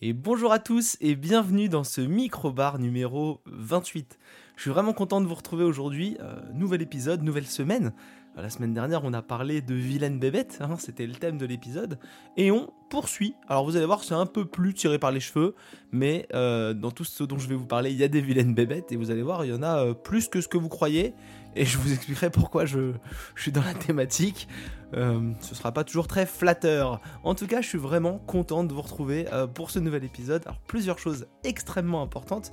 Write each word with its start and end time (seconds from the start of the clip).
Et 0.00 0.12
bonjour 0.12 0.52
à 0.52 0.60
tous 0.60 0.96
et 1.00 1.16
bienvenue 1.16 1.68
dans 1.68 1.82
ce 1.82 2.00
micro-bar 2.00 2.78
numéro 2.78 3.40
28. 3.46 4.16
Je 4.54 4.62
suis 4.62 4.70
vraiment 4.70 4.92
content 4.92 5.20
de 5.20 5.26
vous 5.26 5.34
retrouver 5.34 5.64
aujourd'hui. 5.64 6.16
Euh, 6.20 6.36
nouvel 6.54 6.82
épisode, 6.82 7.24
nouvelle 7.24 7.48
semaine. 7.48 7.92
Euh, 8.36 8.42
la 8.42 8.48
semaine 8.48 8.72
dernière, 8.72 9.02
on 9.02 9.12
a 9.12 9.22
parlé 9.22 9.60
de 9.60 9.74
vilaine 9.74 10.20
bébête, 10.20 10.58
hein, 10.60 10.76
c'était 10.78 11.04
le 11.04 11.14
thème 11.14 11.36
de 11.36 11.46
l'épisode. 11.46 11.98
Et 12.36 12.52
on 12.52 12.72
poursuit. 12.88 13.34
Alors 13.48 13.64
vous 13.64 13.76
allez 13.76 13.86
voir, 13.86 14.02
c'est 14.04 14.14
un 14.14 14.26
peu 14.26 14.44
plus 14.44 14.74
tiré 14.74 14.98
par 14.98 15.10
les 15.10 15.20
cheveux, 15.20 15.54
mais 15.92 16.26
euh, 16.34 16.74
dans 16.74 16.90
tout 16.90 17.04
ce 17.04 17.24
dont 17.24 17.38
je 17.38 17.48
vais 17.48 17.54
vous 17.54 17.66
parler, 17.66 17.90
il 17.90 17.96
y 17.96 18.04
a 18.04 18.08
des 18.08 18.20
vilaines 18.20 18.54
bébêtes. 18.54 18.92
Et 18.92 18.96
vous 18.96 19.10
allez 19.10 19.22
voir, 19.22 19.44
il 19.44 19.50
y 19.50 19.54
en 19.54 19.62
a 19.62 19.94
plus 19.94 20.28
que 20.28 20.40
ce 20.40 20.48
que 20.48 20.58
vous 20.58 20.68
croyez. 20.68 21.14
Et 21.58 21.64
je 21.64 21.78
vous 21.78 21.92
expliquerai 21.92 22.30
pourquoi 22.30 22.66
je, 22.66 22.92
suis 23.36 23.52
dans 23.52 23.62
la 23.62 23.74
thématique. 23.74 24.48
Euh, 24.94 25.32
ce 25.40 25.54
sera 25.54 25.72
pas 25.72 25.82
toujours 25.82 26.06
très 26.06 26.24
flatteur. 26.24 27.00
En 27.24 27.34
tout 27.34 27.46
cas, 27.46 27.60
je 27.60 27.68
suis 27.68 27.78
vraiment 27.78 28.18
content 28.18 28.64
de 28.64 28.72
vous 28.72 28.82
retrouver 28.82 29.26
euh, 29.32 29.46
pour 29.46 29.70
ce 29.70 29.78
nouvel 29.78 30.04
épisode. 30.04 30.42
Alors, 30.46 30.60
plusieurs 30.60 30.98
choses 30.98 31.26
extrêmement 31.44 32.00
importantes. 32.00 32.52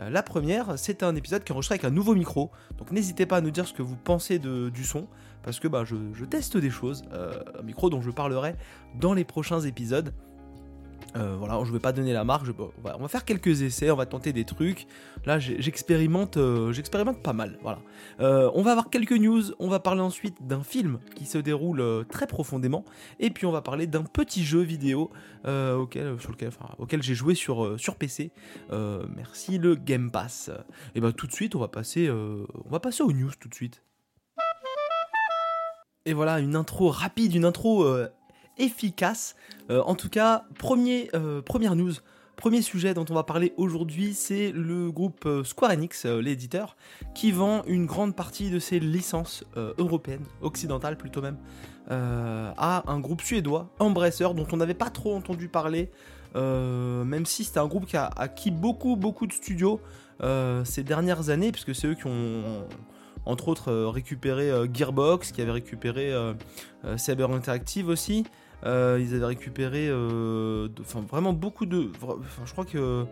Euh, 0.00 0.08
la 0.08 0.22
première, 0.22 0.78
c'est 0.78 1.02
un 1.02 1.16
épisode 1.16 1.42
qui 1.42 1.50
est 1.50 1.52
enregistré 1.52 1.74
avec 1.74 1.84
un 1.84 1.90
nouveau 1.90 2.14
micro. 2.14 2.50
Donc, 2.78 2.92
n'hésitez 2.92 3.26
pas 3.26 3.38
à 3.38 3.40
nous 3.40 3.50
dire 3.50 3.66
ce 3.66 3.72
que 3.72 3.82
vous 3.82 3.96
pensez 3.96 4.38
de, 4.38 4.68
du 4.68 4.84
son. 4.84 5.08
Parce 5.44 5.60
que 5.60 5.68
bah, 5.68 5.84
je, 5.84 6.24
teste 6.24 6.56
des 6.56 6.70
choses. 6.70 7.04
un 7.12 7.62
micro 7.62 7.90
dont 7.90 8.00
je 8.00 8.10
parlerai 8.10 8.56
dans 8.98 9.14
les 9.14 9.24
prochains 9.24 9.60
épisodes. 9.60 10.12
Euh, 11.16 11.36
voilà, 11.38 11.62
je 11.64 11.72
vais 11.72 11.78
pas 11.78 11.92
donner 11.92 12.12
la 12.12 12.24
marque, 12.24 12.46
on 12.84 12.98
va 12.98 13.08
faire 13.08 13.24
quelques 13.24 13.62
essais, 13.62 13.90
on 13.90 13.96
va 13.96 14.06
tenter 14.06 14.32
des 14.32 14.44
trucs. 14.44 14.86
Là, 15.26 15.38
j'expérimente, 15.38 16.36
euh, 16.36 16.72
j'expérimente 16.72 17.22
pas 17.22 17.32
mal. 17.32 17.58
Voilà. 17.62 17.78
Euh, 18.20 18.50
on 18.54 18.62
va 18.62 18.72
avoir 18.72 18.90
quelques 18.90 19.12
news, 19.12 19.42
on 19.60 19.68
va 19.68 19.78
parler 19.78 20.00
ensuite 20.00 20.44
d'un 20.46 20.62
film 20.62 20.98
qui 21.14 21.24
se 21.26 21.38
déroule 21.38 22.04
très 22.08 22.26
profondément, 22.26 22.84
et 23.20 23.30
puis 23.30 23.46
on 23.46 23.52
va 23.52 23.62
parler 23.62 23.86
d'un 23.86 24.02
petit 24.02 24.44
jeu 24.44 24.60
vidéo 24.60 25.10
auquel, 25.44 26.18
sur 26.20 26.32
lequel, 26.32 26.50
auquel 26.78 27.02
j'ai 27.02 27.14
joué 27.14 27.34
sur, 27.34 27.78
sur 27.78 27.96
PC. 27.96 28.32
merci 29.14 29.58
le 29.58 29.76
Game 29.76 30.10
Pass. 30.10 30.50
Et 30.94 31.00
ben 31.00 31.12
tout 31.12 31.26
de 31.26 31.32
suite, 31.32 31.54
on 31.54 31.60
va 31.60 31.68
passer, 31.68 32.10
on 32.10 32.70
va 32.70 32.80
passer 32.80 33.02
aux 33.02 33.12
news 33.12 33.30
tout 33.38 33.48
de 33.48 33.54
suite. 33.54 33.82
Et 36.06 36.12
voilà, 36.12 36.40
une 36.40 36.56
intro 36.56 36.90
rapide, 36.90 37.34
une 37.34 37.44
intro 37.44 37.84
efficace. 38.58 39.36
Euh, 39.70 39.82
en 39.82 39.94
tout 39.94 40.08
cas, 40.08 40.44
premier, 40.58 41.08
euh, 41.14 41.42
première 41.42 41.74
news, 41.74 41.92
premier 42.36 42.62
sujet 42.62 42.94
dont 42.94 43.04
on 43.10 43.14
va 43.14 43.22
parler 43.22 43.52
aujourd'hui, 43.56 44.14
c'est 44.14 44.52
le 44.52 44.90
groupe 44.90 45.24
euh, 45.26 45.44
Square 45.44 45.72
Enix, 45.72 46.04
l'éditeur, 46.04 46.76
qui 47.14 47.32
vend 47.32 47.62
une 47.66 47.86
grande 47.86 48.14
partie 48.14 48.50
de 48.50 48.58
ses 48.58 48.80
licences 48.80 49.44
européennes, 49.78 50.24
occidentales 50.42 50.96
plutôt 50.96 51.22
même, 51.22 51.38
à 51.88 52.84
un 52.86 53.00
groupe 53.00 53.22
suédois, 53.22 53.70
Embracer, 53.78 54.34
dont 54.34 54.46
on 54.52 54.56
n'avait 54.56 54.74
pas 54.74 54.90
trop 54.90 55.14
entendu 55.14 55.48
parler, 55.48 55.90
même 56.34 57.26
si 57.26 57.44
c'était 57.44 57.60
un 57.60 57.66
groupe 57.66 57.86
qui 57.86 57.96
a 57.96 58.06
acquis 58.06 58.50
beaucoup, 58.50 58.96
beaucoup 58.96 59.26
de 59.26 59.32
studios 59.32 59.80
ces 60.64 60.82
dernières 60.82 61.28
années, 61.28 61.52
puisque 61.52 61.74
c'est 61.74 61.86
eux 61.86 61.94
qui 61.94 62.06
ont 62.06 62.66
entre 63.26 63.48
autres 63.48 63.72
récupéré 63.72 64.50
Gearbox, 64.72 65.32
qui 65.32 65.42
avait 65.42 65.52
récupéré 65.52 66.12
Cyber 66.96 67.30
Interactive 67.30 67.88
aussi, 67.88 68.24
euh, 68.64 68.98
ils 69.00 69.14
avaient 69.14 69.26
récupéré 69.26 69.88
euh, 69.90 70.68
vraiment 71.10 71.34
beaucoup 71.34 71.66
de. 71.66 71.90
je 72.44 72.52
crois 72.52 72.64
que 72.64 73.04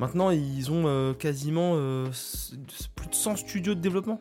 maintenant 0.00 0.30
ils 0.30 0.72
ont 0.72 0.84
euh, 0.86 1.14
quasiment 1.14 1.74
plus 2.96 3.08
de 3.08 3.14
100 3.14 3.36
studios 3.36 3.74
de 3.74 3.80
développement. 3.80 4.20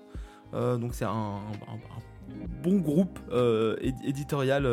donc 0.53 0.93
c'est 0.93 1.05
un, 1.05 1.39
bon 2.61 2.79
groupe 2.79 3.19
éditorial. 4.03 4.67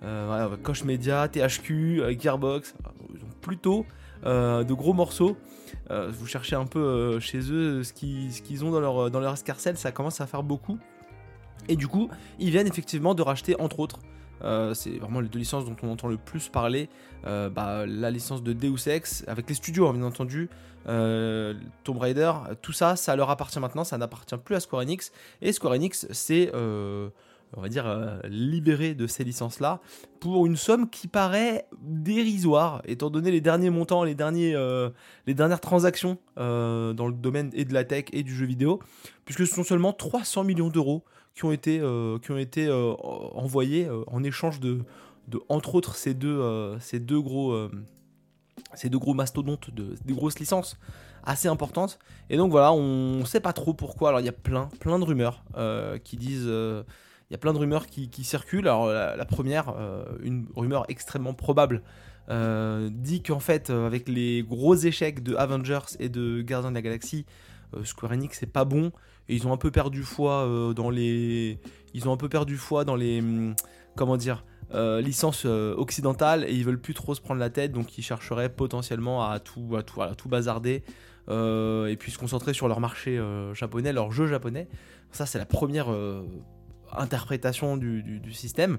Voilà, 0.00 0.50
Koch 0.62 0.84
Media, 0.84 1.28
THQ, 1.28 2.18
Gearbox, 2.18 2.74
ils 3.14 3.22
ont 3.22 3.34
plutôt 3.40 3.84
de 4.24 4.72
gros 4.72 4.92
morceaux. 4.92 5.36
vous 5.90 6.26
cherchez 6.26 6.56
un 6.56 6.66
peu 6.66 7.20
chez 7.20 7.40
eux 7.50 7.82
ce 7.84 7.92
qu'ils 7.92 8.64
ont 8.64 8.70
dans 8.70 8.80
leur, 8.80 9.10
dans 9.10 9.20
leur 9.20 9.34
escarcelle, 9.34 9.76
ça 9.76 9.92
commence 9.92 10.20
à 10.20 10.26
faire 10.26 10.42
beaucoup. 10.42 10.78
Et 11.68 11.76
du 11.76 11.88
coup, 11.88 12.08
ils 12.38 12.50
viennent 12.50 12.68
effectivement 12.68 13.14
de 13.14 13.22
racheter 13.22 13.58
entre 13.60 13.80
autres 13.80 14.00
euh, 14.42 14.74
c'est 14.74 14.98
vraiment 14.98 15.20
les 15.20 15.28
deux 15.28 15.38
licences 15.38 15.64
dont 15.64 15.76
on 15.82 15.90
entend 15.90 16.08
le 16.08 16.16
plus 16.16 16.48
parler. 16.48 16.88
Euh, 17.26 17.48
bah, 17.48 17.86
la 17.86 18.10
licence 18.10 18.42
de 18.42 18.52
Deus 18.52 18.88
Ex, 18.88 19.24
avec 19.26 19.48
les 19.48 19.54
studios, 19.54 19.88
hein, 19.88 19.94
bien 19.94 20.04
entendu, 20.04 20.48
euh, 20.88 21.54
Tomb 21.84 21.98
Raider, 21.98 22.32
tout 22.62 22.72
ça, 22.72 22.96
ça 22.96 23.16
leur 23.16 23.30
appartient 23.30 23.58
maintenant, 23.58 23.84
ça 23.84 23.98
n'appartient 23.98 24.36
plus 24.36 24.54
à 24.54 24.60
Square 24.60 24.82
Enix. 24.82 25.12
Et 25.42 25.52
Square 25.52 25.74
Enix, 25.74 26.06
c'est, 26.10 26.52
on 27.56 27.60
va 27.60 27.68
dire, 27.68 28.20
libéré 28.24 28.94
de 28.94 29.06
ces 29.06 29.24
licences-là 29.24 29.80
pour 30.20 30.46
une 30.46 30.56
somme 30.56 30.90
qui 30.90 31.08
paraît 31.08 31.66
dérisoire, 31.80 32.82
étant 32.86 33.10
donné 33.10 33.30
les 33.30 33.40
derniers 33.40 33.70
montants, 33.70 34.04
les, 34.04 34.14
derniers, 34.14 34.54
les 35.26 35.34
dernières 35.34 35.60
transactions 35.60 36.18
dans 36.36 37.06
le 37.06 37.12
domaine 37.12 37.50
et 37.54 37.64
de 37.64 37.72
la 37.72 37.84
tech 37.84 38.06
et 38.12 38.22
du 38.22 38.34
jeu 38.34 38.46
vidéo, 38.46 38.80
puisque 39.24 39.46
ce 39.46 39.54
sont 39.54 39.64
seulement 39.64 39.92
300 39.92 40.44
millions 40.44 40.68
d'euros 40.68 41.04
qui 41.36 41.44
ont 41.44 41.52
été, 41.52 41.78
euh, 41.80 42.18
qui 42.18 42.32
ont 42.32 42.38
été 42.38 42.66
euh, 42.66 42.94
envoyés 43.34 43.84
euh, 43.84 44.02
en 44.06 44.24
échange 44.24 44.58
de, 44.58 44.80
de, 45.28 45.38
entre 45.48 45.74
autres, 45.74 45.94
ces 45.94 46.14
deux, 46.14 46.76
ces 46.80 46.98
deux 46.98 47.20
gros 47.20 47.68
ces 48.74 48.88
deux 48.88 48.98
gros 48.98 49.14
mastodontes, 49.14 49.70
de, 49.70 49.94
des 50.04 50.14
grosses 50.14 50.38
licences 50.38 50.78
assez 51.24 51.46
importantes. 51.46 51.98
Et 52.30 52.36
donc 52.36 52.50
voilà, 52.50 52.72
on 52.72 53.24
sait 53.24 53.40
pas 53.40 53.52
trop 53.52 53.74
pourquoi. 53.74 54.08
Alors 54.08 54.20
il 54.20 54.26
y 54.26 54.30
a 54.30 54.32
plein, 54.32 54.68
plein 54.80 54.98
de 54.98 55.04
rumeurs 55.04 55.44
qui 56.02 56.16
disent. 56.16 56.50
Il 57.28 57.32
y 57.32 57.34
a 57.34 57.38
plein 57.38 57.52
de 57.52 57.58
rumeurs 57.58 57.86
qui, 57.86 58.24
circulent. 58.24 58.68
Alors 58.68 58.86
la, 58.86 59.24
première, 59.24 59.74
une 60.22 60.46
rumeur 60.54 60.84
extrêmement 60.88 61.34
probable, 61.34 61.82
dit 62.28 63.22
qu'en 63.22 63.40
fait, 63.40 63.70
avec 63.70 64.08
les 64.08 64.44
gros 64.44 64.76
échecs 64.76 65.22
de 65.22 65.34
Avengers 65.34 65.96
et 65.98 66.08
de 66.08 66.42
Guardians 66.42 66.70
de 66.70 66.76
la 66.76 66.82
Galaxie, 66.82 67.26
Square 67.84 68.12
Enix 68.12 68.38
c'est 68.38 68.52
pas 68.52 68.64
bon. 68.64 68.92
Et 69.28 69.34
ils 69.34 69.46
ont 69.46 69.52
un 69.52 69.56
peu 69.56 69.70
perdu 69.70 70.02
foi 70.02 70.46
euh, 70.46 70.72
dans 70.72 70.90
les 70.90 71.58
ils 71.94 72.08
ont 72.08 72.12
un 72.12 72.16
peu 72.16 72.28
perdu 72.28 72.56
foi 72.56 72.84
dans 72.84 72.96
les 72.96 73.20
hum, 73.20 73.54
comment 73.96 74.16
dire 74.16 74.44
euh, 74.74 75.00
licences 75.00 75.44
euh, 75.46 75.74
occidentales 75.76 76.44
et 76.44 76.52
ils 76.52 76.64
veulent 76.64 76.80
plus 76.80 76.94
trop 76.94 77.14
se 77.14 77.20
prendre 77.20 77.40
la 77.40 77.50
tête. 77.50 77.72
Donc 77.72 77.98
ils 77.98 78.02
chercheraient 78.02 78.48
potentiellement 78.48 79.28
à 79.28 79.40
tout 79.40 79.76
à 79.76 79.82
tout, 79.82 80.02
à 80.02 80.14
tout 80.14 80.28
bazarder 80.28 80.84
et 81.28 81.96
puis 81.98 82.12
se 82.12 82.18
concentrer 82.18 82.54
sur 82.54 82.68
leur 82.68 82.78
marché 82.78 83.20
japonais 83.52 83.92
leur 83.92 84.12
jeu 84.12 84.28
japonais. 84.28 84.68
Ça 85.10 85.26
c'est 85.26 85.38
la 85.38 85.46
première 85.46 85.88
interprétation 86.92 87.76
du, 87.76 88.32
système 88.32 88.78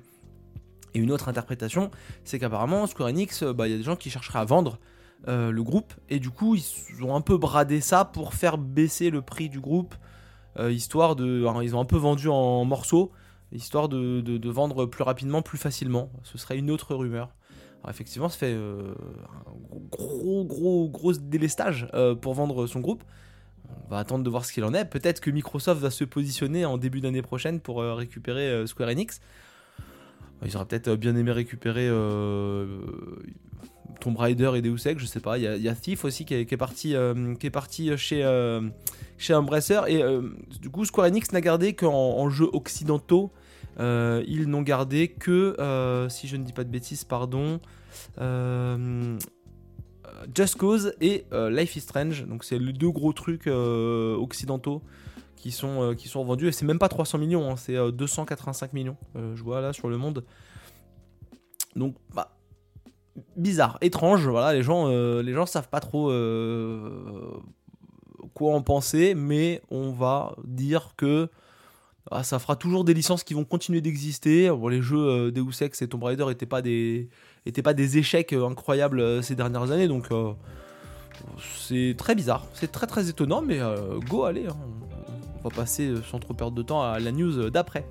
et 0.93 0.99
une 0.99 1.11
autre 1.11 1.29
interprétation 1.29 1.91
c'est 2.23 2.39
qu'apparemment 2.39 2.87
Square 2.87 3.09
Enix 3.09 3.43
bah, 3.43 3.67
il 3.67 3.71
y 3.71 3.73
a 3.73 3.77
des 3.77 3.83
gens 3.83 3.95
qui 3.95 4.09
chercheraient 4.09 4.39
à 4.39 4.45
vendre 4.45 4.79
le 5.25 5.61
groupe 5.61 5.93
et 6.09 6.19
du 6.19 6.29
coup 6.29 6.55
ils 6.55 7.03
ont 7.03 7.15
un 7.15 7.21
peu 7.21 7.37
bradé 7.37 7.81
ça 7.81 8.05
pour 8.05 8.33
faire 8.33 8.57
baisser 8.57 9.09
le 9.09 9.21
prix 9.21 9.49
du 9.49 9.59
groupe 9.59 9.95
euh, 10.59 10.71
histoire 10.71 11.15
de. 11.15 11.45
ils 11.61 11.75
ont 11.75 11.79
un 11.79 11.85
peu 11.85 11.97
vendu 11.97 12.29
en 12.29 12.65
morceaux, 12.65 13.11
histoire 13.51 13.89
de, 13.89 14.49
vendre 14.49 14.85
plus 14.85 15.03
rapidement, 15.03 15.41
plus 15.41 15.57
facilement. 15.57 16.09
Ce 16.23 16.37
serait 16.37 16.57
une 16.57 16.71
autre 16.71 16.95
rumeur. 16.95 17.29
Effectivement, 17.87 18.27
ça 18.27 18.37
fait 18.37 18.53
euh, 18.53 18.93
un 19.45 19.53
gros, 19.89 20.43
gros, 20.43 20.89
gros 20.89 21.13
délestage 21.13 21.87
euh, 21.93 22.15
pour 22.15 22.33
vendre 22.33 22.67
son 22.67 22.81
groupe. 22.81 23.03
On 23.85 23.89
va 23.91 23.99
attendre 23.99 24.23
de 24.23 24.29
voir 24.29 24.45
ce 24.45 24.53
qu'il 24.53 24.63
en 24.63 24.73
est. 24.73 24.85
Peut-être 24.85 25.19
que 25.19 25.31
Microsoft 25.31 25.81
va 25.81 25.89
se 25.91 26.03
positionner 26.03 26.65
en 26.65 26.77
début 26.77 27.01
d'année 27.01 27.21
prochaine 27.21 27.59
pour 27.59 27.81
récupérer 27.81 28.67
Square 28.67 28.89
Enix. 28.89 29.21
Ils 30.45 30.55
auraient 30.55 30.65
peut-être 30.65 30.95
bien 30.95 31.15
aimé 31.15 31.31
récupérer 31.31 31.87
Tomb 34.01 34.17
Raider 34.17 34.51
et 34.55 34.61
Deus 34.61 34.87
Ex, 34.87 35.01
je 35.01 35.05
sais 35.05 35.19
pas. 35.21 35.37
Il 35.37 35.43
y, 35.43 35.69
a 35.69 35.75
Thief 35.75 36.03
aussi 36.03 36.25
qui 36.25 36.33
est, 36.33 36.57
parti, 36.57 36.93
est 36.93 37.49
parti 37.49 37.97
chez, 37.97 38.23
chez 39.17 39.33
Embracer. 39.33 39.81
Et 39.87 40.01
euh, 40.01 40.21
du 40.61 40.69
coup, 40.69 40.85
Square 40.85 41.07
Enix 41.07 41.31
n'a 41.31 41.41
gardé 41.41 41.73
qu'en 41.73 42.29
jeux 42.29 42.49
occidentaux. 42.53 43.31
Euh, 43.79 44.23
ils 44.27 44.47
n'ont 44.47 44.63
gardé 44.63 45.09
que, 45.09 45.55
euh, 45.59 46.09
si 46.09 46.27
je 46.27 46.35
ne 46.35 46.43
dis 46.43 46.53
pas 46.53 46.63
de 46.63 46.69
bêtises, 46.69 47.03
pardon, 47.03 47.59
Just 50.33 50.55
Cause 50.55 50.93
et 51.01 51.25
Life 51.31 51.75
is 51.75 51.81
Strange. 51.81 52.25
Donc 52.25 52.43
c'est 52.43 52.59
les 52.59 52.73
deux 52.73 52.89
gros 52.89 53.13
trucs 53.13 53.47
occidentaux 53.47 54.81
qui 55.35 55.51
sont, 55.51 55.95
qui 55.97 56.07
sont 56.07 56.23
vendus. 56.23 56.47
Et 56.47 56.51
c'est 56.51 56.65
même 56.65 56.79
pas 56.79 56.89
300 56.89 57.17
millions, 57.17 57.51
hein, 57.51 57.55
c'est 57.55 57.75
285 57.91 58.73
millions, 58.73 58.97
je 59.15 59.43
vois 59.43 59.61
là 59.61 59.73
sur 59.73 59.89
le 59.89 59.97
monde. 59.97 60.23
Donc, 61.75 61.95
bah, 62.13 62.35
bizarre, 63.35 63.77
étrange. 63.81 64.27
Voilà, 64.27 64.53
les 64.53 64.63
gens, 64.63 64.87
les 64.87 65.33
gens 65.33 65.45
savent 65.45 65.69
pas 65.69 65.79
trop 65.79 66.11
quoi 68.37 68.53
en 68.53 68.61
penser, 68.61 69.15
mais 69.15 69.61
on 69.71 69.91
va 69.91 70.35
dire 70.43 70.93
que 70.95 71.29
ah, 72.11 72.23
ça 72.23 72.39
fera 72.39 72.55
toujours 72.55 72.83
des 72.83 72.93
licences 72.93 73.23
qui 73.23 73.33
vont 73.33 73.43
continuer 73.43 73.81
d'exister. 73.81 74.51
les 74.69 74.81
jeux 74.81 74.97
euh, 74.97 75.31
Deus 75.31 75.61
Ex 75.61 75.81
et 75.81 75.87
Tomb 75.87 76.03
Raider 76.03 76.25
n'étaient 76.25 76.45
pas 76.45 76.61
des 76.61 77.09
pas 77.63 77.73
des 77.73 77.97
échecs 77.97 78.33
euh, 78.33 78.47
incroyables 78.47 78.99
euh, 78.99 79.21
ces 79.21 79.35
dernières 79.35 79.71
années, 79.71 79.87
donc 79.87 80.07
c'est 81.59 81.95
très 81.97 82.15
bizarre, 82.15 82.45
c'est 82.53 82.71
très 82.71 82.87
très 82.87 83.09
étonnant, 83.09 83.41
mais 83.41 83.59
go 84.07 84.23
allez, 84.23 84.47
hein. 84.47 84.55
on 85.39 85.49
va 85.49 85.55
passer 85.55 85.93
sans 86.09 86.19
trop 86.19 86.33
perdre 86.33 86.55
de 86.55 86.61
temps 86.61 86.83
à 86.83 86.99
la 86.99 87.11
news 87.11 87.49
d'après. 87.49 87.85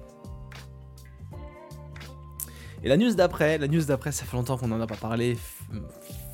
Et 2.85 2.89
la 2.89 2.97
news 2.97 3.15
d'après, 3.15 3.59
la 3.59 3.67
news 3.67 3.85
d'après, 3.85 4.13
ça 4.13 4.25
fait 4.25 4.37
longtemps 4.37 4.57
qu'on 4.57 4.69
n'en 4.69 4.81
a 4.81 4.87
pas 4.87 4.97
parlé. 4.97 5.37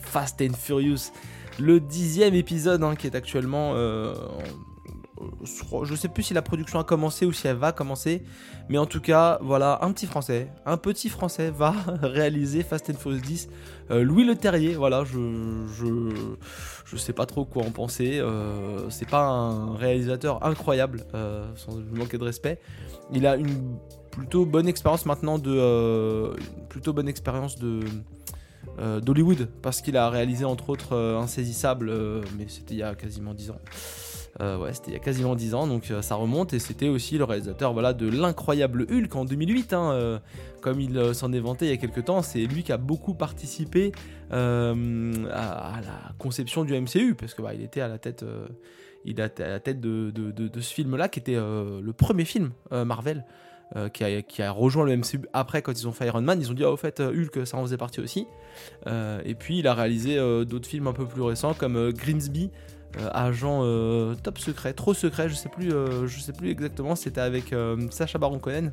Fast 0.02 0.42
and 0.42 0.54
Furious, 0.54 1.10
le 1.58 1.80
dixième 1.80 2.34
épisode 2.34 2.82
hein, 2.82 2.94
qui 2.94 3.06
est 3.06 3.16
actuellement 3.16 3.72
euh, 3.74 4.14
je 5.84 5.94
sais 5.94 6.08
plus 6.08 6.22
si 6.22 6.34
la 6.34 6.42
production 6.42 6.78
a 6.78 6.84
commencé 6.84 7.26
ou 7.26 7.32
si 7.32 7.46
elle 7.46 7.56
va 7.56 7.72
commencer, 7.72 8.22
mais 8.68 8.78
en 8.78 8.86
tout 8.86 9.00
cas, 9.00 9.38
voilà, 9.42 9.78
un 9.82 9.92
petit 9.92 10.06
français, 10.06 10.48
un 10.66 10.76
petit 10.76 11.08
français 11.08 11.50
va 11.50 11.74
réaliser 12.02 12.62
Fast 12.62 12.90
and 12.90 12.94
Furious 12.94 13.20
10. 13.20 13.48
Euh, 13.90 14.02
Louis 14.02 14.24
Le 14.24 14.36
Terrier, 14.36 14.74
voilà, 14.74 15.04
je, 15.04 15.18
je, 15.78 16.14
je 16.84 16.96
sais 16.96 17.12
pas 17.12 17.26
trop 17.26 17.44
quoi 17.44 17.64
en 17.64 17.70
penser. 17.70 18.18
Euh, 18.18 18.88
c'est 18.90 19.08
pas 19.08 19.24
un 19.24 19.76
réalisateur 19.76 20.44
incroyable, 20.44 21.04
euh, 21.14 21.46
sans 21.56 21.76
manquer 21.92 22.18
de 22.18 22.24
respect. 22.24 22.60
Il 23.12 23.26
a 23.26 23.36
une 23.36 23.76
plutôt 24.10 24.44
bonne 24.44 24.68
expérience 24.68 25.06
maintenant 25.06 25.38
de, 25.38 26.32
plutôt 26.68 26.92
bonne 26.92 27.08
expérience 27.08 27.58
de 27.58 27.80
d'Hollywood 29.02 29.48
parce 29.60 29.82
qu'il 29.82 29.96
a 29.96 30.08
réalisé 30.08 30.44
entre 30.44 30.70
autres 30.70 30.96
Insaisissable, 30.96 31.92
mais 32.38 32.46
c'était 32.48 32.74
il 32.74 32.78
y 32.78 32.82
a 32.82 32.94
quasiment 32.94 33.34
10 33.34 33.50
ans. 33.50 33.58
Euh, 34.40 34.56
ouais, 34.56 34.72
c'était 34.72 34.90
il 34.90 34.94
y 34.94 34.96
a 34.96 35.00
quasiment 35.00 35.34
10 35.34 35.54
ans, 35.54 35.66
donc 35.66 35.90
euh, 35.90 36.00
ça 36.00 36.14
remonte. 36.14 36.52
Et 36.54 36.58
c'était 36.58 36.88
aussi 36.88 37.18
le 37.18 37.24
réalisateur 37.24 37.72
voilà, 37.72 37.92
de 37.92 38.08
l'incroyable 38.08 38.86
Hulk 38.90 39.14
en 39.14 39.24
2008. 39.24 39.72
Hein, 39.72 39.92
euh, 39.92 40.18
comme 40.60 40.80
il 40.80 41.14
s'en 41.14 41.32
est 41.32 41.40
vanté 41.40 41.66
il 41.66 41.70
y 41.70 41.74
a 41.74 41.76
quelques 41.76 42.04
temps, 42.04 42.22
c'est 42.22 42.46
lui 42.46 42.62
qui 42.62 42.72
a 42.72 42.76
beaucoup 42.76 43.14
participé 43.14 43.92
à, 44.30 44.74
la 44.74 46.12
conception 46.18 46.64
du 46.64 46.72
MCU, 46.80 47.14
parce 47.14 47.34
que 47.34 47.42
bah, 47.42 47.52
il 47.52 47.62
était 47.62 47.80
à 47.80 47.88
la 47.88 47.98
tête, 47.98 48.24
il 49.04 49.20
à 49.20 49.28
la 49.38 49.60
tête 49.60 49.80
de, 49.80 50.12
ce 50.60 50.72
film-là, 50.72 51.08
qui 51.08 51.18
était 51.18 51.34
le 51.34 51.92
premier 51.92 52.24
film 52.24 52.52
Marvel. 52.70 53.24
qui, 53.92 54.42
a, 54.42 54.50
rejoint 54.52 54.86
le 54.86 54.96
MCU 54.96 55.22
après 55.32 55.62
quand 55.62 55.72
ils 55.72 55.88
ont 55.88 55.92
fait 55.92 56.06
Iron 56.06 56.22
Man. 56.22 56.40
Ils 56.40 56.48
ont 56.48 56.54
dit, 56.54 56.62
ah, 56.62 56.70
au 56.70 56.76
fait, 56.76 57.00
Hulk, 57.00 57.44
ça 57.44 57.56
en 57.56 57.62
faisait 57.62 57.76
partie 57.76 58.00
aussi. 58.00 58.28
et 58.86 59.34
puis, 59.34 59.58
il 59.58 59.66
a 59.66 59.74
réalisé 59.74 60.16
d'autres 60.46 60.68
films 60.68 60.86
un 60.86 60.92
peu 60.92 61.06
plus 61.06 61.22
récents 61.22 61.54
comme 61.54 61.90
Grimsby, 61.90 62.50
agent 63.12 63.60
euh, 63.62 64.14
top 64.14 64.38
secret, 64.38 64.72
trop 64.72 64.94
secret, 64.94 65.28
je 65.28 65.34
sais 65.34 65.48
plus, 65.48 65.72
euh, 65.72 66.06
je 66.06 66.20
sais 66.20 66.32
plus 66.32 66.50
exactement. 66.50 66.94
C'était 66.96 67.20
avec 67.20 67.54
Sacha 67.90 68.18
Baron 68.18 68.38
Cohen. 68.38 68.70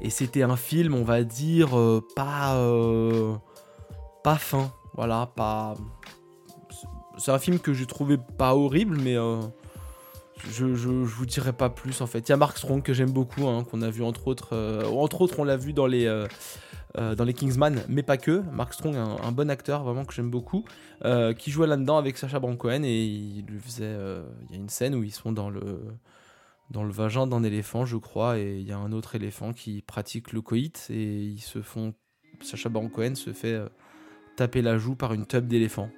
Et 0.00 0.10
c'était 0.10 0.42
un 0.42 0.56
film, 0.56 0.94
on 0.94 1.04
va 1.04 1.22
dire, 1.22 1.70
pas, 2.16 2.56
pas 4.24 4.36
fin. 4.36 4.72
Voilà, 4.94 5.30
pas. 5.36 5.74
C'est 7.18 7.30
un 7.30 7.38
film 7.38 7.60
que 7.60 7.72
j'ai 7.72 7.86
trouvé 7.86 8.18
pas 8.36 8.56
horrible, 8.56 8.96
mais 9.00 9.14
je, 9.14 10.74
je, 10.74 10.88
vous 10.88 11.26
dirai 11.26 11.52
pas 11.52 11.70
plus 11.70 12.00
en 12.00 12.08
fait. 12.08 12.28
Il 12.28 12.30
y 12.30 12.32
a 12.32 12.36
Mark 12.36 12.58
Strong 12.58 12.82
que 12.82 12.92
j'aime 12.92 13.12
beaucoup, 13.12 13.46
hein, 13.46 13.62
qu'on 13.62 13.80
a 13.80 13.90
vu 13.90 14.02
entre 14.02 14.26
autres. 14.26 14.56
entre 14.92 15.20
autres, 15.20 15.38
on 15.38 15.44
l'a 15.44 15.56
vu 15.56 15.72
dans 15.72 15.86
les 15.86 16.08
euh, 16.98 17.14
dans 17.14 17.24
les 17.24 17.32
Kingsman, 17.32 17.82
mais 17.88 18.02
pas 18.02 18.18
que. 18.18 18.42
Mark 18.52 18.74
Strong, 18.74 18.96
un, 18.96 19.32
bon 19.32 19.48
acteur 19.48 19.82
vraiment 19.82 20.04
que 20.04 20.12
j'aime 20.12 20.30
beaucoup, 20.30 20.66
euh, 21.04 21.32
qui 21.34 21.50
jouait 21.50 21.66
là-dedans 21.66 21.98
avec 21.98 22.16
Sacha 22.16 22.38
Baron 22.38 22.56
Cohen 22.56 22.82
et 22.84 23.04
il 23.04 23.44
lui 23.46 23.58
faisait. 23.58 23.84
Euh, 23.84 24.24
il 24.44 24.52
y 24.52 24.54
a 24.54 24.60
une 24.60 24.68
scène 24.68 24.94
où 24.94 25.02
ils 25.02 25.12
sont 25.12 25.32
dans 25.32 25.50
le 25.50 25.80
dans 26.70 26.84
le 26.84 26.92
vagin 26.92 27.26
d'un 27.26 27.42
éléphant, 27.42 27.84
je 27.84 27.96
crois, 27.96 28.38
et 28.38 28.58
il 28.58 28.66
y 28.66 28.72
a 28.72 28.78
un 28.78 28.92
autre 28.92 29.14
éléphant 29.14 29.52
qui 29.52 29.82
pratique 29.82 30.32
le 30.32 30.40
coït 30.40 30.86
et 30.90 31.24
ils 31.24 31.40
se 31.40 31.60
font. 31.60 31.94
Sacha 32.40 32.68
Baron 32.68 32.88
Cohen 32.88 33.14
se 33.14 33.32
fait 33.32 33.60
taper 34.36 34.62
la 34.62 34.78
joue 34.78 34.94
par 34.94 35.12
une 35.12 35.26
tube 35.26 35.46
d'éléphant. 35.46 35.90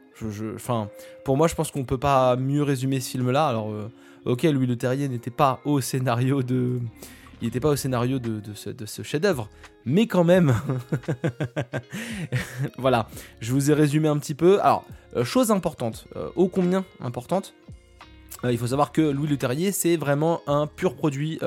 Enfin, 0.54 0.88
pour 1.24 1.36
moi, 1.36 1.48
je 1.48 1.54
pense 1.54 1.70
qu'on 1.70 1.84
peut 1.84 1.98
pas 1.98 2.36
mieux 2.36 2.62
résumer 2.62 3.00
ce 3.00 3.10
film-là. 3.10 3.46
Alors, 3.46 3.72
ok, 4.24 4.42
Louis 4.42 4.66
Le 4.66 4.76
Terrier 4.76 5.08
n'était 5.08 5.30
pas 5.30 5.60
au 5.64 5.80
scénario 5.80 6.42
de 6.42 6.80
il 7.40 7.46
n'était 7.46 7.60
pas 7.60 7.69
au 7.69 7.76
scénario 7.76 8.19
de, 8.19 8.40
ce, 8.54 9.02
chef-d'œuvre, 9.02 9.48
mais 9.84 10.06
quand 10.06 10.25
même. 10.25 10.54
voilà, 12.78 13.08
je 13.40 13.52
vous 13.52 13.70
ai 13.70 13.75
résumé 13.75 14.08
un 14.08 14.19
petit 14.19 14.34
peu. 14.34 14.60
Alors, 14.62 14.84
euh, 15.16 15.25
chose 15.25 15.50
importante, 15.50 16.06
euh, 16.16 16.31
ô 16.36 16.48
combien 16.48 16.84
importante, 17.00 17.54
euh, 18.44 18.52
il 18.52 18.58
faut 18.58 18.69
savoir 18.69 18.92
que 18.92 19.02
Louis 19.02 19.28
Le 19.28 19.36
Terrier, 19.36 19.72
c'est 19.72 19.96
vraiment 19.96 20.40
un 20.46 20.66
pur 20.66 20.94
produit. 20.96 21.38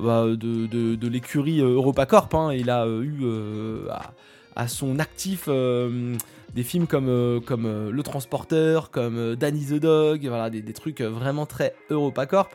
Bah, 0.00 0.26
de, 0.28 1.08
l'écurie 1.08 1.60
EuropaCorp. 1.60 2.32
Hein. 2.34 2.52
Il 2.52 2.70
a 2.70 2.86
eu 2.86 3.24
son 4.66 4.98
actif 4.98 5.48
des 5.48 6.62
films 6.62 6.86
comme, 6.86 7.40
comme 7.46 7.90
Le 7.90 8.02
Transporteur, 8.02 8.90
comme 8.90 9.36
Danny 9.36 9.66
the 9.66 9.74
Dog, 9.74 10.26
voilà, 10.26 10.50
des, 10.50 10.62
des 10.62 10.72
trucs 10.72 11.00
vraiment 11.00 11.46
très 11.46 11.74
EuropaCorp. 11.90 12.48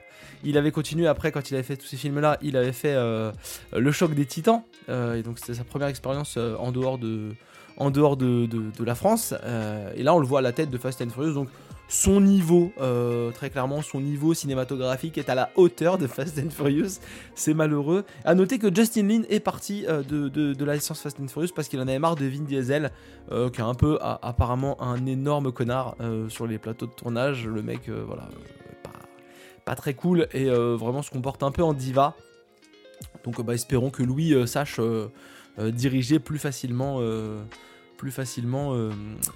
Il 0.46 0.58
avait 0.58 0.72
continué 0.72 1.08
après, 1.08 1.32
quand 1.32 1.50
il 1.50 1.54
avait 1.54 1.64
fait 1.64 1.78
tous 1.78 1.86
ces 1.86 1.98
films-là, 1.98 2.38
il 2.42 2.58
avait 2.58 2.74
fait 2.74 2.94
euh, 2.94 3.32
Le 3.72 3.92
choc 3.92 4.14
des 4.14 4.26
titans. 4.26 4.64
Euh, 4.90 5.16
et 5.16 5.24
donc 5.24 5.40
c'était 5.40 5.54
sa 5.54 5.64
première 5.64 5.88
expérience 5.88 6.36
euh, 6.38 6.56
en 6.58 6.72
dehors 6.72 6.98
de, 6.98 7.30
en 7.78 7.92
dehors 7.92 8.18
de, 8.18 8.50
la 8.84 8.96
France. 8.96 9.34
et 9.96 10.04
là, 10.04 10.14
on 10.14 10.20
le 10.20 10.28
voit 10.28 10.40
à 10.40 10.42
la 10.42 10.52
tête 10.52 10.70
de 10.70 10.78
Fast 10.78 11.02
and 11.02 11.10
Furious. 11.10 11.34
Donc 11.34 11.50
son 11.94 12.22
niveau, 12.22 12.72
très 13.34 13.50
clairement, 13.50 13.82
son 13.82 14.02
niveau 14.02 14.34
cinématographique 14.34 15.18
est 15.18 15.30
à 15.30 15.36
la 15.36 15.52
hauteur 15.56 15.98
de 15.98 16.08
Fast 16.08 16.40
and 16.40 16.50
Furious. 16.50 17.00
C'est 17.36 17.54
malheureux. 17.54 18.04
À 18.26 18.36
noter 18.36 18.58
que 18.58 18.74
Justin 18.74 19.08
Lin 19.08 19.22
est 19.30 19.40
parti 19.40 19.84
de, 19.84 20.64
la 20.66 20.76
licence 20.76 21.02
Fast 21.02 21.20
and 21.20 21.28
Furious 21.28 21.54
parce 21.56 21.68
qu'il 21.68 21.80
en 21.80 21.88
avait 21.88 22.00
marre 22.00 22.16
de 22.16 22.26
Vin 22.26 22.44
Diesel, 22.44 22.92
qui 23.30 23.62
est 23.62 23.64
un 23.64 23.76
peu 23.76 24.00
apparemment 24.02 24.82
un 24.82 25.06
énorme 25.06 25.52
connard 25.52 25.96
sur 26.30 26.48
les 26.48 26.58
plateaux 26.58 26.88
de 26.88 26.94
tournage. 26.94 27.48
Le 27.48 27.62
mec, 27.62 27.90
voilà, 27.90 28.28
pas 29.66 29.76
très 29.76 29.94
cool 29.94 30.28
et 30.34 30.50
euh, 30.50 30.76
vraiment 30.76 31.02
se 31.02 31.10
comporte 31.10 31.44
un 31.44 31.52
peu 31.52 31.64
en 31.64 31.74
diva. 31.74 32.16
Donc 33.24 33.42
bah, 33.42 33.54
espérons 33.54 33.90
que 33.90 34.04
Louis 34.04 34.34
euh, 34.34 34.46
sache 34.46 34.80
euh, 34.80 35.10
diriger 35.72 36.20
plus 36.20 36.40
facilement, 36.40 37.00
plus 37.98 38.12
facilement 38.12 38.74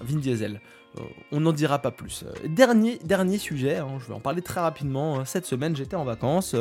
Vin 0.00 0.18
Diesel. 0.18 0.60
On 1.32 1.40
n'en 1.40 1.52
dira 1.52 1.78
pas 1.78 1.90
plus. 1.90 2.24
Dernier, 2.44 2.98
dernier 3.04 3.38
sujet, 3.38 3.76
hein, 3.76 3.98
je 4.00 4.06
vais 4.06 4.14
en 4.14 4.20
parler 4.20 4.42
très 4.42 4.60
rapidement. 4.60 5.24
Cette 5.24 5.46
semaine, 5.46 5.76
j'étais 5.76 5.96
en 5.96 6.04
vacances 6.04 6.56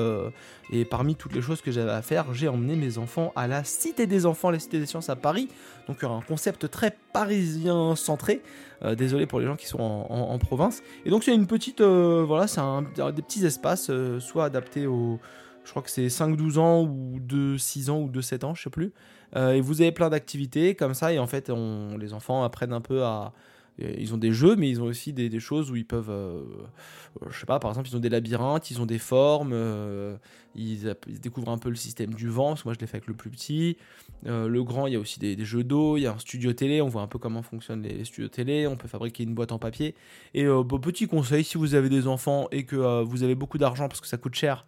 et 0.72 0.86
parmi 0.86 1.16
toutes 1.16 1.34
les 1.34 1.42
choses 1.42 1.62
que 1.62 1.72
j'avais 1.72 1.92
à 1.92 2.02
faire, 2.02 2.34
j'ai 2.34 2.48
emmené 2.48 2.76
mes 2.76 2.98
enfants 2.98 3.32
à 3.36 3.48
la 3.48 3.64
Cité 3.64 4.06
des 4.06 4.26
Enfants, 4.26 4.52
la 4.52 4.60
Cité 4.60 4.80
des 4.80 4.86
Sciences 4.86 5.10
à 5.10 5.16
Paris. 5.16 5.48
Donc 5.88 6.04
un 6.04 6.22
concept 6.28 6.70
très 6.70 6.96
parisien 7.14 7.96
centré. 7.96 8.42
Euh, 8.84 8.96
désolé 8.96 9.26
pour 9.26 9.40
les 9.40 9.46
gens 9.46 9.56
qui 9.56 9.66
sont 9.66 9.80
en, 9.80 10.38
province. 10.38 10.84
Et 11.06 11.10
donc 11.10 11.24
c'est 11.24 11.34
une 11.34 11.48
petite, 11.48 11.82
euh, 11.82 12.24
voilà, 12.26 12.48
c'est 12.48 12.62
des 13.14 13.22
petits 13.22 13.46
espaces, 13.46 13.90
euh, 13.90 14.20
soit 14.20 14.46
adaptés 14.46 14.86
aux, 14.86 15.20
je 15.64 15.72
crois 15.72 15.82
que 15.82 15.90
c'est 15.90 16.08
5-12 16.08 16.60
ans 16.60 16.84
ou 16.84 17.20
de 17.20 17.58
6 17.58 17.90
ans 17.90 18.00
ou 18.02 18.10
de 18.10 18.22
7 18.22 18.44
ans, 18.44 18.54
je 18.54 18.64
sais 18.64 18.70
plus. 18.70 18.94
et 19.36 19.62
vous 19.62 19.82
avez 19.82 19.92
plein 19.92 20.10
d'activités 20.10 20.76
comme 20.76 20.94
ça 20.94 21.12
et 21.12 21.20
en 21.20 21.28
fait 21.28 21.52
les 22.00 22.14
enfants 22.14 22.44
apprennent 22.44 22.72
un 22.72 22.82
peu 22.82 23.04
à 23.04 23.34
ils 23.80 24.14
ont 24.14 24.18
des 24.18 24.32
jeux, 24.32 24.56
mais 24.56 24.70
ils 24.70 24.82
ont 24.82 24.86
aussi 24.86 25.14
des, 25.14 25.40
choses 25.40 25.70
où 25.70 25.76
ils 25.76 25.86
peuvent, 25.86 26.10
euh, 26.10 26.42
je 27.30 27.40
sais 27.40 27.46
pas, 27.46 27.60
par 27.60 27.70
exemple, 27.70 27.90
ils 27.90 27.96
ont 27.96 28.00
des 28.00 28.10
labyrinthes, 28.10 28.72
ils 28.72 28.82
ont 28.82 28.88
des 28.88 28.98
formes, 28.98 29.52
euh, 29.54 30.18
ils, 30.56 30.96
découvrent 31.22 31.52
un 31.52 31.60
peu 31.60 31.70
le 31.70 31.76
système 31.76 32.14
du 32.14 32.28
vent, 32.28 32.50
parce 32.50 32.64
que 32.64 32.68
moi 32.68 32.74
je 32.74 32.80
l'ai 32.80 32.88
fait 32.88 32.98
avec 32.98 33.08
le 33.08 33.14
plus 33.14 33.30
petit. 33.30 33.78
Euh, 34.26 34.48
le 34.48 34.64
grand, 34.64 34.88
il 34.88 34.94
y 34.94 34.96
a 34.96 35.00
aussi 35.00 35.20
des, 35.20 35.38
jeux 35.46 35.64
d'eau, 35.64 35.98
il 35.98 36.02
y 36.02 36.08
a 36.08 36.14
un 36.14 36.18
studio 36.18 36.54
télé, 36.54 36.82
on 36.82 36.88
voit 36.88 37.04
un 37.04 37.08
peu 37.08 37.20
comment 37.20 37.44
fonctionnent 37.44 37.84
les 37.84 38.04
studios 38.04 38.30
télé, 38.30 38.66
on 38.66 38.78
peut 38.78 38.88
fabriquer 38.88 39.24
une 39.24 39.36
boîte 39.36 39.52
en 39.52 39.60
papier. 39.60 39.94
Et 40.34 40.46
petit 40.82 41.08
conseil, 41.08 41.44
si 41.44 41.58
vous 41.58 41.76
avez 41.76 41.90
des 41.90 42.08
enfants 42.08 42.48
et 42.52 42.64
que 42.64 43.04
vous 43.04 43.24
avez 43.24 43.36
beaucoup 43.36 43.58
d'argent 43.58 43.88
parce 43.88 44.02
que 44.02 44.08
ça 44.08 44.18
coûte 44.18 44.36
cher, 44.36 44.66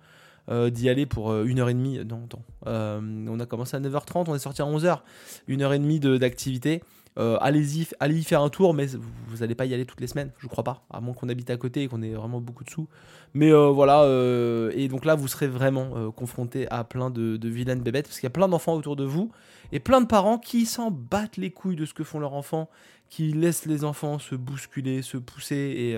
d'y 0.71 0.89
aller 0.89 1.05
pour 1.05 1.33
une 1.43 1.59
heure 1.59 1.69
et 1.69 1.73
demie. 1.73 1.99
Non, 2.05 2.27
on 2.65 3.39
a 3.39 3.45
commencé 3.45 3.75
à 3.75 3.79
9h30, 3.79 4.25
on 4.27 4.35
est 4.35 4.39
sorti 4.39 4.61
à 4.61 4.65
11h. 4.65 4.99
Une 5.47 5.61
heure 5.61 5.73
et 5.73 5.79
demie 5.79 5.99
d'activité. 5.99 6.81
Euh, 7.19 7.37
allez-y, 7.41 7.87
allez 7.99 8.17
y 8.17 8.23
faire 8.23 8.41
un 8.41 8.49
tour, 8.49 8.73
mais 8.73 8.85
vous 8.85 9.37
n'allez 9.39 9.55
pas 9.55 9.65
y 9.65 9.73
aller 9.73 9.85
toutes 9.85 9.99
les 9.99 10.07
semaines, 10.07 10.31
je 10.37 10.47
crois 10.47 10.63
pas, 10.63 10.85
à 10.89 11.01
moins 11.01 11.13
qu'on 11.13 11.27
habite 11.27 11.49
à 11.49 11.57
côté 11.57 11.83
et 11.83 11.87
qu'on 11.89 12.01
ait 12.01 12.13
vraiment 12.13 12.39
beaucoup 12.39 12.63
de 12.63 12.69
sous. 12.69 12.87
Mais 13.33 13.51
euh, 13.51 13.67
voilà, 13.67 14.03
euh, 14.03 14.71
et 14.73 14.87
donc 14.87 15.03
là, 15.03 15.15
vous 15.15 15.27
serez 15.27 15.47
vraiment 15.47 16.11
confronté 16.11 16.69
à 16.69 16.85
plein 16.85 17.09
de, 17.09 17.37
vilaines 17.43 17.81
bébêtes, 17.81 18.05
parce 18.05 18.19
qu'il 18.19 18.25
y 18.25 18.31
a 18.31 18.31
plein 18.31 18.47
d'enfants 18.47 18.73
autour 18.73 18.95
de 18.95 19.03
vous, 19.03 19.31
et 19.73 19.79
plein 19.79 19.99
de 19.99 20.07
parents 20.07 20.37
qui 20.37 20.65
s'en 20.65 20.91
battent 20.91 21.37
les 21.37 21.51
couilles 21.51 21.75
de 21.75 21.85
ce 21.85 21.93
que 21.93 22.05
font 22.05 22.19
leurs 22.19 22.33
enfants, 22.33 22.69
qui 23.09 23.33
laissent 23.33 23.65
les 23.65 23.83
enfants 23.83 24.17
se 24.17 24.35
bousculer, 24.35 25.01
se 25.01 25.17
pousser, 25.17 25.97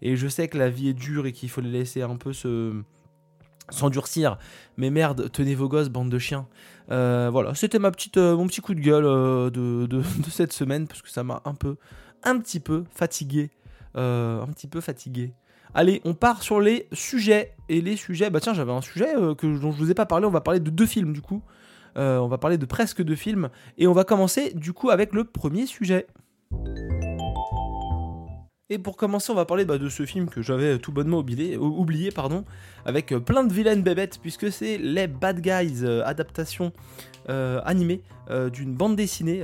et 0.00 0.16
je 0.16 0.28
sais 0.28 0.48
que 0.48 0.56
la 0.56 0.70
vie 0.70 0.88
est 0.88 0.94
dure 0.94 1.26
et 1.26 1.32
qu'il 1.32 1.50
faut 1.50 1.60
les 1.60 1.70
laisser 1.70 2.00
un 2.00 2.16
peu 2.16 2.32
se 2.32 2.82
s'endurcir. 3.70 4.38
Mais 4.76 4.90
merde, 4.90 5.30
tenez 5.32 5.54
vos 5.54 5.68
gosses, 5.68 5.88
bande 5.88 6.10
de 6.10 6.18
chiens. 6.18 6.46
Euh, 6.90 7.28
voilà, 7.32 7.54
c'était 7.54 7.78
ma 7.78 7.90
petite, 7.90 8.16
euh, 8.16 8.36
mon 8.36 8.46
petit 8.46 8.60
coup 8.60 8.74
de 8.74 8.80
gueule 8.80 9.04
euh, 9.04 9.50
de, 9.50 9.86
de, 9.86 10.02
cette 10.30 10.52
semaine 10.52 10.86
parce 10.86 11.02
que 11.02 11.10
ça 11.10 11.24
m'a 11.24 11.42
un 11.44 11.54
peu, 11.54 11.76
un 12.22 12.38
petit 12.38 12.60
peu 12.60 12.84
fatigué, 12.94 13.50
un 13.94 14.46
petit 14.54 14.68
peu 14.68 14.80
fatigué. 14.80 15.32
Allez, 15.74 16.00
on 16.04 16.14
part 16.14 16.42
sur 16.42 16.60
les 16.60 16.88
sujets 16.92 17.54
et 17.68 17.80
les 17.80 17.96
sujets. 17.96 18.30
Bah 18.30 18.40
tiens, 18.40 18.54
j'avais 18.54 18.72
un 18.72 18.80
sujet 18.80 19.12
que 19.36 19.46
dont 19.58 19.72
je 19.72 19.78
vous 19.78 19.90
ai 19.90 19.94
pas 19.94 20.06
parlé. 20.06 20.26
On 20.26 20.30
va 20.30 20.40
parler 20.40 20.60
de 20.60 20.70
deux 20.70 20.86
films 20.86 21.12
du 21.12 21.20
coup. 21.20 21.42
on 21.96 22.28
va 22.28 22.38
parler 22.38 22.56
de 22.56 22.66
presque 22.66 23.02
deux 23.02 23.14
films 23.14 23.50
et 23.76 23.86
on 23.86 23.92
va 23.92 24.04
commencer 24.04 24.52
du 24.54 24.72
coup 24.72 24.90
avec 24.90 25.12
le 25.12 25.24
premier 25.24 25.66
sujet. 25.66 26.06
Et 28.68 28.78
pour 28.78 28.96
commencer, 28.96 29.30
on 29.30 29.36
va 29.36 29.44
parler 29.44 29.64
bah, 29.64 29.78
de 29.78 29.88
ce 29.88 30.04
film 30.04 30.28
que 30.28 30.42
j'avais 30.42 30.80
tout 30.80 30.90
bonnement 30.90 31.18
oublié, 31.18 31.56
oublié 31.56 32.10
pardon, 32.10 32.44
avec 32.84 33.12
euh, 33.12 33.20
plein 33.20 33.44
de 33.44 33.52
vilaines 33.52 33.82
bébêtes, 33.82 34.18
puisque 34.20 34.50
c'est 34.50 34.76
Les 34.76 35.06
Bad 35.06 35.40
Guys, 35.40 35.84
euh, 35.84 36.02
adaptation 36.04 36.72
euh, 37.28 37.60
animée 37.64 38.02
d'une 38.52 38.74
bande 38.74 38.96
dessinée, 38.96 39.40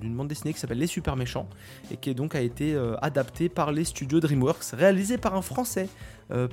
d'une 0.00 0.16
bande 0.16 0.28
dessinée 0.28 0.54
qui 0.54 0.58
s'appelle 0.58 0.78
Les 0.78 0.86
Super 0.86 1.16
Méchants, 1.16 1.50
et 1.90 1.98
qui 1.98 2.14
donc 2.14 2.34
a 2.34 2.40
été 2.40 2.74
adaptée 3.02 3.50
par 3.50 3.72
les 3.72 3.84
studios 3.84 4.20
DreamWorks, 4.20 4.70
réalisée 4.72 5.18
par 5.18 5.34
un 5.34 5.42
Français, 5.42 5.90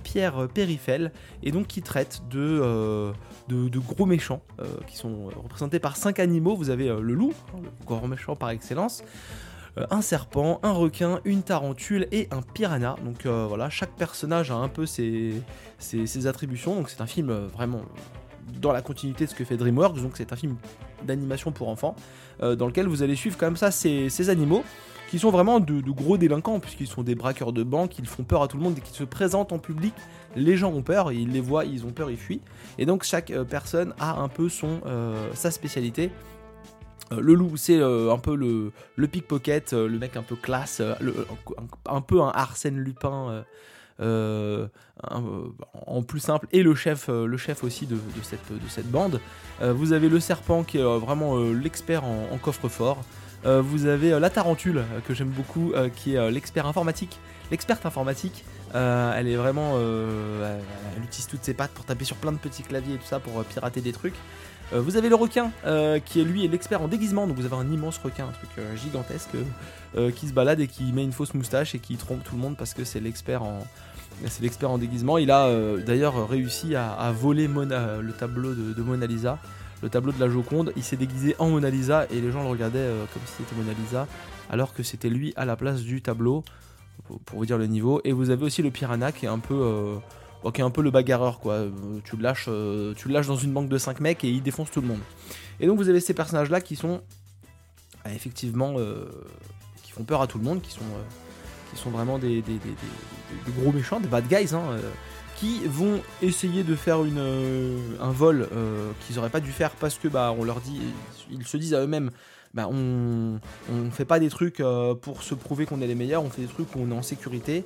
Pierre 0.03 0.49
Périfel, 0.53 1.13
et 1.41 1.53
donc 1.53 1.67
qui 1.67 1.81
traite 1.81 2.23
de, 2.29 3.13
de, 3.47 3.79
gros 3.79 4.05
méchants, 4.05 4.41
qui 4.87 4.97
sont 4.97 5.27
représentés 5.41 5.79
par 5.79 5.95
cinq 5.95 6.19
animaux. 6.19 6.57
Vous 6.57 6.69
avez 6.69 6.89
le 6.89 7.13
loup, 7.13 7.31
le 7.55 7.69
grand 7.85 8.09
méchant 8.09 8.35
par 8.35 8.49
excellence. 8.49 9.01
Euh, 9.77 9.85
un 9.89 10.01
serpent, 10.01 10.59
un 10.63 10.71
requin, 10.71 11.21
une 11.23 11.43
tarentule 11.43 12.07
et 12.11 12.27
un 12.31 12.41
piranha. 12.41 12.95
Donc 13.05 13.25
euh, 13.25 13.45
voilà, 13.47 13.69
chaque 13.69 13.91
personnage 13.91 14.51
a 14.51 14.55
un 14.55 14.67
peu 14.67 14.85
ses, 14.85 15.41
attributions. 16.25 16.75
Donc 16.75 16.89
c'est 16.89 17.01
un 17.01 17.07
film 17.07 17.29
euh, 17.29 17.47
vraiment 17.47 17.81
dans 18.59 18.73
la 18.73 18.81
continuité 18.81 19.25
de 19.25 19.29
ce 19.29 19.35
que 19.35 19.45
fait 19.45 19.55
DreamWorks. 19.55 20.01
Donc 20.01 20.13
c'est 20.15 20.33
un 20.33 20.35
film 20.35 20.57
d'animation 21.03 21.51
pour 21.51 21.69
enfants 21.69 21.95
dans 22.41 22.67
lequel 22.67 22.87
vous 22.87 23.03
allez 23.03 23.15
suivre 23.15 23.37
comme 23.37 23.55
ça 23.55 23.69
ces, 23.69 24.29
animaux 24.29 24.63
qui 25.09 25.19
sont 25.19 25.29
vraiment 25.29 25.59
de, 25.59 25.79
gros 25.91 26.17
délinquants 26.17 26.59
puisqu'ils 26.59 26.87
sont 26.87 27.03
des 27.03 27.13
braqueurs 27.13 27.53
de 27.53 27.63
banque, 27.63 27.99
ils 27.99 28.07
font 28.07 28.23
peur 28.23 28.41
à 28.41 28.47
tout 28.47 28.57
le 28.57 28.63
monde 28.63 28.77
et 28.77 28.81
qu'ils 28.81 28.95
se 28.95 29.03
présentent 29.03 29.51
en 29.51 29.59
public. 29.59 29.93
Les 30.35 30.57
gens 30.57 30.71
ont 30.71 30.81
peur, 30.81 31.11
ils 31.11 31.29
les 31.29 31.39
voient, 31.39 31.65
ils 31.65 31.85
ont 31.85 31.91
peur, 31.91 32.09
ils 32.09 32.17
fuient. 32.17 32.41
Et 32.77 32.85
donc 32.85 33.03
chaque 33.03 33.31
personne 33.49 33.93
a 33.99 34.19
un 34.19 34.27
peu 34.27 34.49
son, 34.49 34.81
sa 35.33 35.49
spécialité. 35.49 36.11
Euh, 37.11 37.21
le 37.21 37.33
loup, 37.33 37.57
c'est 37.57 37.79
euh, 37.79 38.11
un 38.11 38.17
peu 38.17 38.35
le, 38.35 39.07
pickpocket, 39.07 39.73
euh, 39.73 39.87
le 39.87 39.99
mec 39.99 40.17
un 40.17 40.23
peu 40.23 40.35
classe, 40.35 40.81
un, 41.85 42.01
peu 42.01 42.21
un 42.21 42.29
Arsène 42.29 42.77
Lupin 42.77 43.43
en 43.99 46.03
plus 46.03 46.19
simple, 46.19 46.47
et 46.51 46.63
le 46.63 46.75
chef, 46.75 47.07
le 47.07 47.37
chef 47.37 47.63
aussi 47.63 47.85
de, 47.85 47.97
cette, 48.23 48.51
de 48.51 48.67
cette 48.67 48.89
bande. 48.89 49.19
vous 49.61 49.93
avez 49.93 50.09
le 50.09 50.19
serpent 50.19 50.63
qui 50.63 50.79
est 50.79 50.83
vraiment 50.83 51.37
l'expert 51.51 52.03
en, 52.03 52.37
coffre-fort. 52.41 53.03
vous 53.45 53.85
avez 53.85 54.19
la 54.19 54.29
tarentule 54.31 54.83
que 55.07 55.13
j'aime 55.13 55.29
beaucoup, 55.29 55.73
qui 55.95 56.15
est 56.15 56.31
l'expert 56.31 56.65
informatique, 56.65 57.19
l'experte 57.51 57.85
informatique. 57.85 58.43
elle 58.73 59.27
est 59.27 59.35
vraiment, 59.35 59.77
elle 59.77 61.03
utilise 61.03 61.27
toutes 61.27 61.43
ses 61.43 61.53
pattes 61.53 61.71
pour 61.71 61.85
taper 61.85 62.05
sur 62.05 62.15
plein 62.15 62.31
de 62.31 62.39
petits 62.39 62.63
claviers 62.63 62.95
et 62.95 62.97
tout 62.97 63.05
ça 63.05 63.19
pour 63.19 63.43
pirater 63.43 63.81
des 63.81 63.91
trucs. 63.91 64.15
Euh, 64.73 64.81
vous 64.81 64.95
avez 64.95 65.09
le 65.09 65.15
requin 65.15 65.51
euh, 65.65 65.99
qui 65.99 66.21
est 66.21 66.23
lui 66.23 66.47
l'expert 66.47 66.81
en 66.81 66.87
déguisement, 66.87 67.27
donc 67.27 67.37
vous 67.37 67.45
avez 67.45 67.55
un 67.55 67.69
immense 67.69 67.97
requin, 67.97 68.25
un 68.25 68.31
truc 68.31 68.49
euh, 68.57 68.75
gigantesque 68.75 69.35
qui 70.15 70.29
se 70.29 70.31
balade 70.31 70.61
et 70.61 70.67
qui 70.67 70.93
met 70.93 71.03
une 71.03 71.11
fausse 71.11 71.33
moustache 71.33 71.75
et 71.75 71.79
qui 71.79 71.97
trompe 71.97 72.23
tout 72.23 72.35
le 72.35 72.41
monde 72.41 72.55
parce 72.55 72.73
que 72.73 72.85
c'est 72.85 73.01
l'expert 73.01 73.43
en 73.43 73.59
c'est 74.25 74.41
l'expert 74.41 74.71
en 74.71 74.77
déguisement. 74.77 75.17
Il 75.17 75.31
a 75.31 75.49
d'ailleurs 75.85 76.29
réussi 76.29 76.75
à, 76.75 77.11
voler 77.11 77.47
le 77.47 78.11
tableau 78.13 78.53
de, 78.53 78.81
Mona 78.81 79.05
Lisa, 79.05 79.37
le 79.83 79.89
tableau 79.89 80.13
de 80.13 80.19
la 80.21 80.29
Joconde. 80.29 80.71
Il 80.77 80.83
s'est 80.83 80.95
déguisé 80.95 81.35
en 81.39 81.49
Mona 81.49 81.69
Lisa 81.69 82.05
et 82.09 82.21
les 82.21 82.31
gens 82.31 82.41
le 82.41 82.47
regardaient 82.47 82.87
comme 83.11 83.21
si 83.25 83.33
c'était 83.39 83.55
Mona 83.55 83.73
Lisa, 83.77 84.07
alors 84.49 84.73
que 84.73 84.81
c'était 84.81 85.09
lui 85.09 85.33
à 85.35 85.43
la 85.43 85.57
place 85.57 85.81
du 85.81 86.01
tableau, 86.01 86.45
pour 87.25 87.39
vous 87.39 87.45
dire 87.45 87.57
le 87.57 87.67
niveau. 87.67 87.99
Et 88.05 88.13
vous 88.13 88.29
avez 88.29 88.45
aussi 88.45 88.61
le 88.61 88.71
piranha 88.71 89.11
qui 89.11 89.25
est 89.25 89.29
un 89.29 89.39
peu 89.39 89.99
Ok, 90.43 90.59
un 90.59 90.71
peu 90.71 90.81
le 90.81 90.89
bagarreur 90.89 91.39
quoi. 91.39 91.53
Euh, 91.53 91.69
tu 92.03 92.17
le 92.17 92.23
lâches, 92.23 92.45
euh, 92.47 92.93
tu 92.95 93.09
lâches 93.09 93.27
dans 93.27 93.35
une 93.35 93.53
banque 93.53 93.69
de 93.69 93.77
5 93.77 93.99
mecs 93.99 94.23
et 94.23 94.29
il 94.29 94.41
défonce 94.41 94.71
tout 94.71 94.81
le 94.81 94.87
monde. 94.87 95.01
Et 95.59 95.67
donc 95.67 95.77
vous 95.77 95.89
avez 95.89 95.99
ces 95.99 96.13
personnages 96.13 96.49
là 96.49 96.61
qui 96.61 96.75
sont 96.75 97.01
euh, 98.05 98.09
effectivement 98.09 98.75
qui 99.83 99.91
font 99.91 100.03
peur 100.03 100.21
à 100.21 100.27
tout 100.27 100.39
le 100.39 100.43
monde, 100.43 100.61
qui 100.61 100.71
sont 100.71 100.81
qui 101.73 101.89
vraiment 101.89 102.17
des, 102.17 102.43
gros 103.57 103.71
méchants, 103.71 103.99
des 103.99 104.07
bad 104.07 104.27
guys, 104.27 104.53
hein, 104.53 104.77
qui 105.37 105.61
vont 105.65 106.01
essayer 106.21 106.63
de 106.63 106.75
faire 106.75 106.97
un 106.97 108.11
vol 108.11 108.49
qu'ils 109.05 109.19
auraient 109.19 109.29
pas 109.29 109.39
dû 109.39 109.51
faire 109.51 109.71
parce 109.71 109.95
que 109.95 110.07
bah 110.07 110.33
on 110.37 110.43
leur 110.43 110.59
dit, 110.59 110.81
ils 111.29 111.45
se 111.45 111.57
disent 111.57 111.75
à 111.75 111.81
eux-mêmes 111.81 112.11
bah, 112.53 112.67
on 112.69 113.39
ne 113.69 113.89
fait 113.91 114.05
pas 114.05 114.19
des 114.19 114.29
trucs 114.29 114.61
pour 115.01 115.23
se 115.23 115.35
prouver 115.35 115.65
qu'on 115.65 115.81
est 115.81 115.87
les 115.87 115.95
meilleurs, 115.95 116.23
on 116.23 116.29
fait 116.29 116.41
des 116.41 116.47
trucs 116.47 116.75
où 116.75 116.79
on 116.79 116.91
est 116.91 116.97
en 116.97 117.01
sécurité 117.01 117.63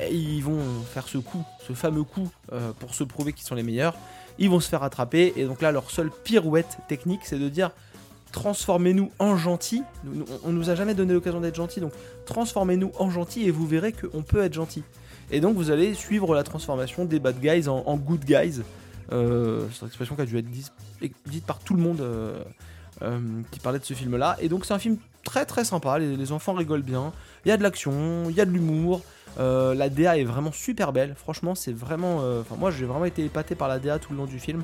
et 0.00 0.14
ils 0.14 0.42
vont 0.42 0.60
faire 0.92 1.08
ce 1.08 1.18
coup, 1.18 1.44
ce 1.66 1.72
fameux 1.72 2.04
coup 2.04 2.28
euh, 2.52 2.72
pour 2.78 2.94
se 2.94 3.04
prouver 3.04 3.32
qu'ils 3.32 3.46
sont 3.46 3.54
les 3.54 3.62
meilleurs. 3.62 3.96
Ils 4.38 4.50
vont 4.50 4.60
se 4.60 4.68
faire 4.68 4.82
attraper 4.82 5.32
et 5.36 5.44
donc 5.44 5.62
là 5.62 5.70
leur 5.70 5.90
seule 5.90 6.10
pirouette 6.10 6.78
technique 6.88 7.20
c'est 7.24 7.38
de 7.38 7.48
dire 7.48 7.70
transformez-nous 8.32 9.12
en 9.20 9.36
gentils. 9.36 9.84
On 10.44 10.50
nous 10.50 10.70
a 10.70 10.74
jamais 10.74 10.94
donné 10.94 11.12
l'occasion 11.14 11.40
d'être 11.40 11.54
gentils 11.54 11.80
donc 11.80 11.92
transformez-nous 12.26 12.90
en 12.98 13.10
gentils 13.10 13.44
et 13.44 13.50
vous 13.50 13.66
verrez 13.66 13.92
qu'on 13.92 14.22
peut 14.22 14.42
être 14.42 14.54
gentil. 14.54 14.82
Et 15.30 15.40
donc 15.40 15.56
vous 15.56 15.70
allez 15.70 15.94
suivre 15.94 16.34
la 16.34 16.42
transformation 16.42 17.04
des 17.04 17.20
bad 17.20 17.40
guys 17.40 17.68
en, 17.68 17.96
good 17.96 18.24
guys. 18.24 18.62
Euh, 19.12 19.66
c'est 19.72 19.82
une 19.82 19.86
expression 19.86 20.16
qui 20.16 20.22
a 20.22 20.26
dû 20.26 20.38
être 20.38 20.50
dite, 20.50 21.44
par 21.46 21.60
tout 21.60 21.74
le 21.74 21.82
monde 21.82 22.00
euh, 22.00 22.42
qui 23.50 23.60
parlait 23.60 23.78
de 23.78 23.84
ce 23.84 23.94
film 23.94 24.16
là. 24.16 24.36
Et 24.40 24.48
donc 24.48 24.64
c'est 24.64 24.74
un 24.74 24.78
film 24.78 24.96
très 25.24 25.44
très 25.46 25.64
sympa, 25.64 25.98
les 25.98 26.32
enfants 26.32 26.52
rigolent 26.52 26.82
bien. 26.82 27.12
Il 27.44 27.48
y 27.48 27.52
a 27.52 27.56
de 27.56 27.62
l'action, 27.62 28.24
il 28.28 28.36
y 28.36 28.40
a 28.40 28.44
de 28.44 28.50
l'humour. 28.50 29.02
Euh, 29.38 29.74
la 29.74 29.88
DA 29.88 30.18
est 30.18 30.24
vraiment 30.24 30.52
super 30.52 30.92
belle. 30.92 31.14
Franchement, 31.16 31.54
c'est 31.54 31.72
vraiment. 31.72 32.20
Euh, 32.20 32.42
enfin, 32.42 32.56
moi, 32.56 32.70
j'ai 32.70 32.84
vraiment 32.84 33.04
été 33.04 33.24
épaté 33.24 33.54
par 33.54 33.68
la 33.68 33.78
DA 33.78 33.98
tout 33.98 34.12
le 34.12 34.18
long 34.18 34.26
du 34.26 34.38
film. 34.38 34.62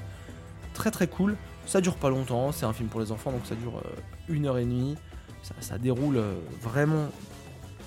Très 0.74 0.90
très 0.90 1.06
cool. 1.06 1.36
Ça 1.66 1.80
dure 1.80 1.96
pas 1.96 2.10
longtemps. 2.10 2.52
C'est 2.52 2.66
un 2.66 2.72
film 2.72 2.88
pour 2.88 3.00
les 3.00 3.12
enfants, 3.12 3.32
donc 3.32 3.42
ça 3.44 3.54
dure 3.54 3.78
euh, 3.78 3.90
une 4.28 4.46
heure 4.46 4.58
et 4.58 4.64
demie. 4.64 4.96
Ça, 5.60 5.78
déroule 5.78 6.22
vraiment 6.60 7.08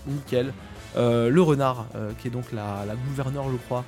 nickel. 0.07 0.51
le 0.95 1.39
renard, 1.39 1.85
qui 2.17 2.27
est 2.27 2.31
donc 2.31 2.51
la, 2.51 2.83
la 2.87 2.95
gouverneure, 2.95 3.45
je 3.51 3.57
crois, 3.57 3.85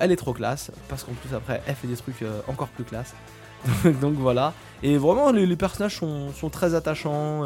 elle 0.00 0.10
est 0.10 0.16
trop 0.16 0.32
classe. 0.32 0.72
Parce 0.88 1.04
qu'en 1.04 1.12
plus, 1.12 1.34
après, 1.34 1.62
elle 1.66 1.74
fait 1.74 1.86
des 1.86 1.96
trucs 1.96 2.24
encore 2.48 2.68
plus 2.68 2.84
classe. 2.84 3.14
donc 4.00 4.14
voilà. 4.14 4.52
Et 4.82 4.98
vraiment, 4.98 5.32
les, 5.32 5.56
personnages 5.56 5.96
sont, 5.96 6.50
très 6.50 6.74
attachants 6.74 7.42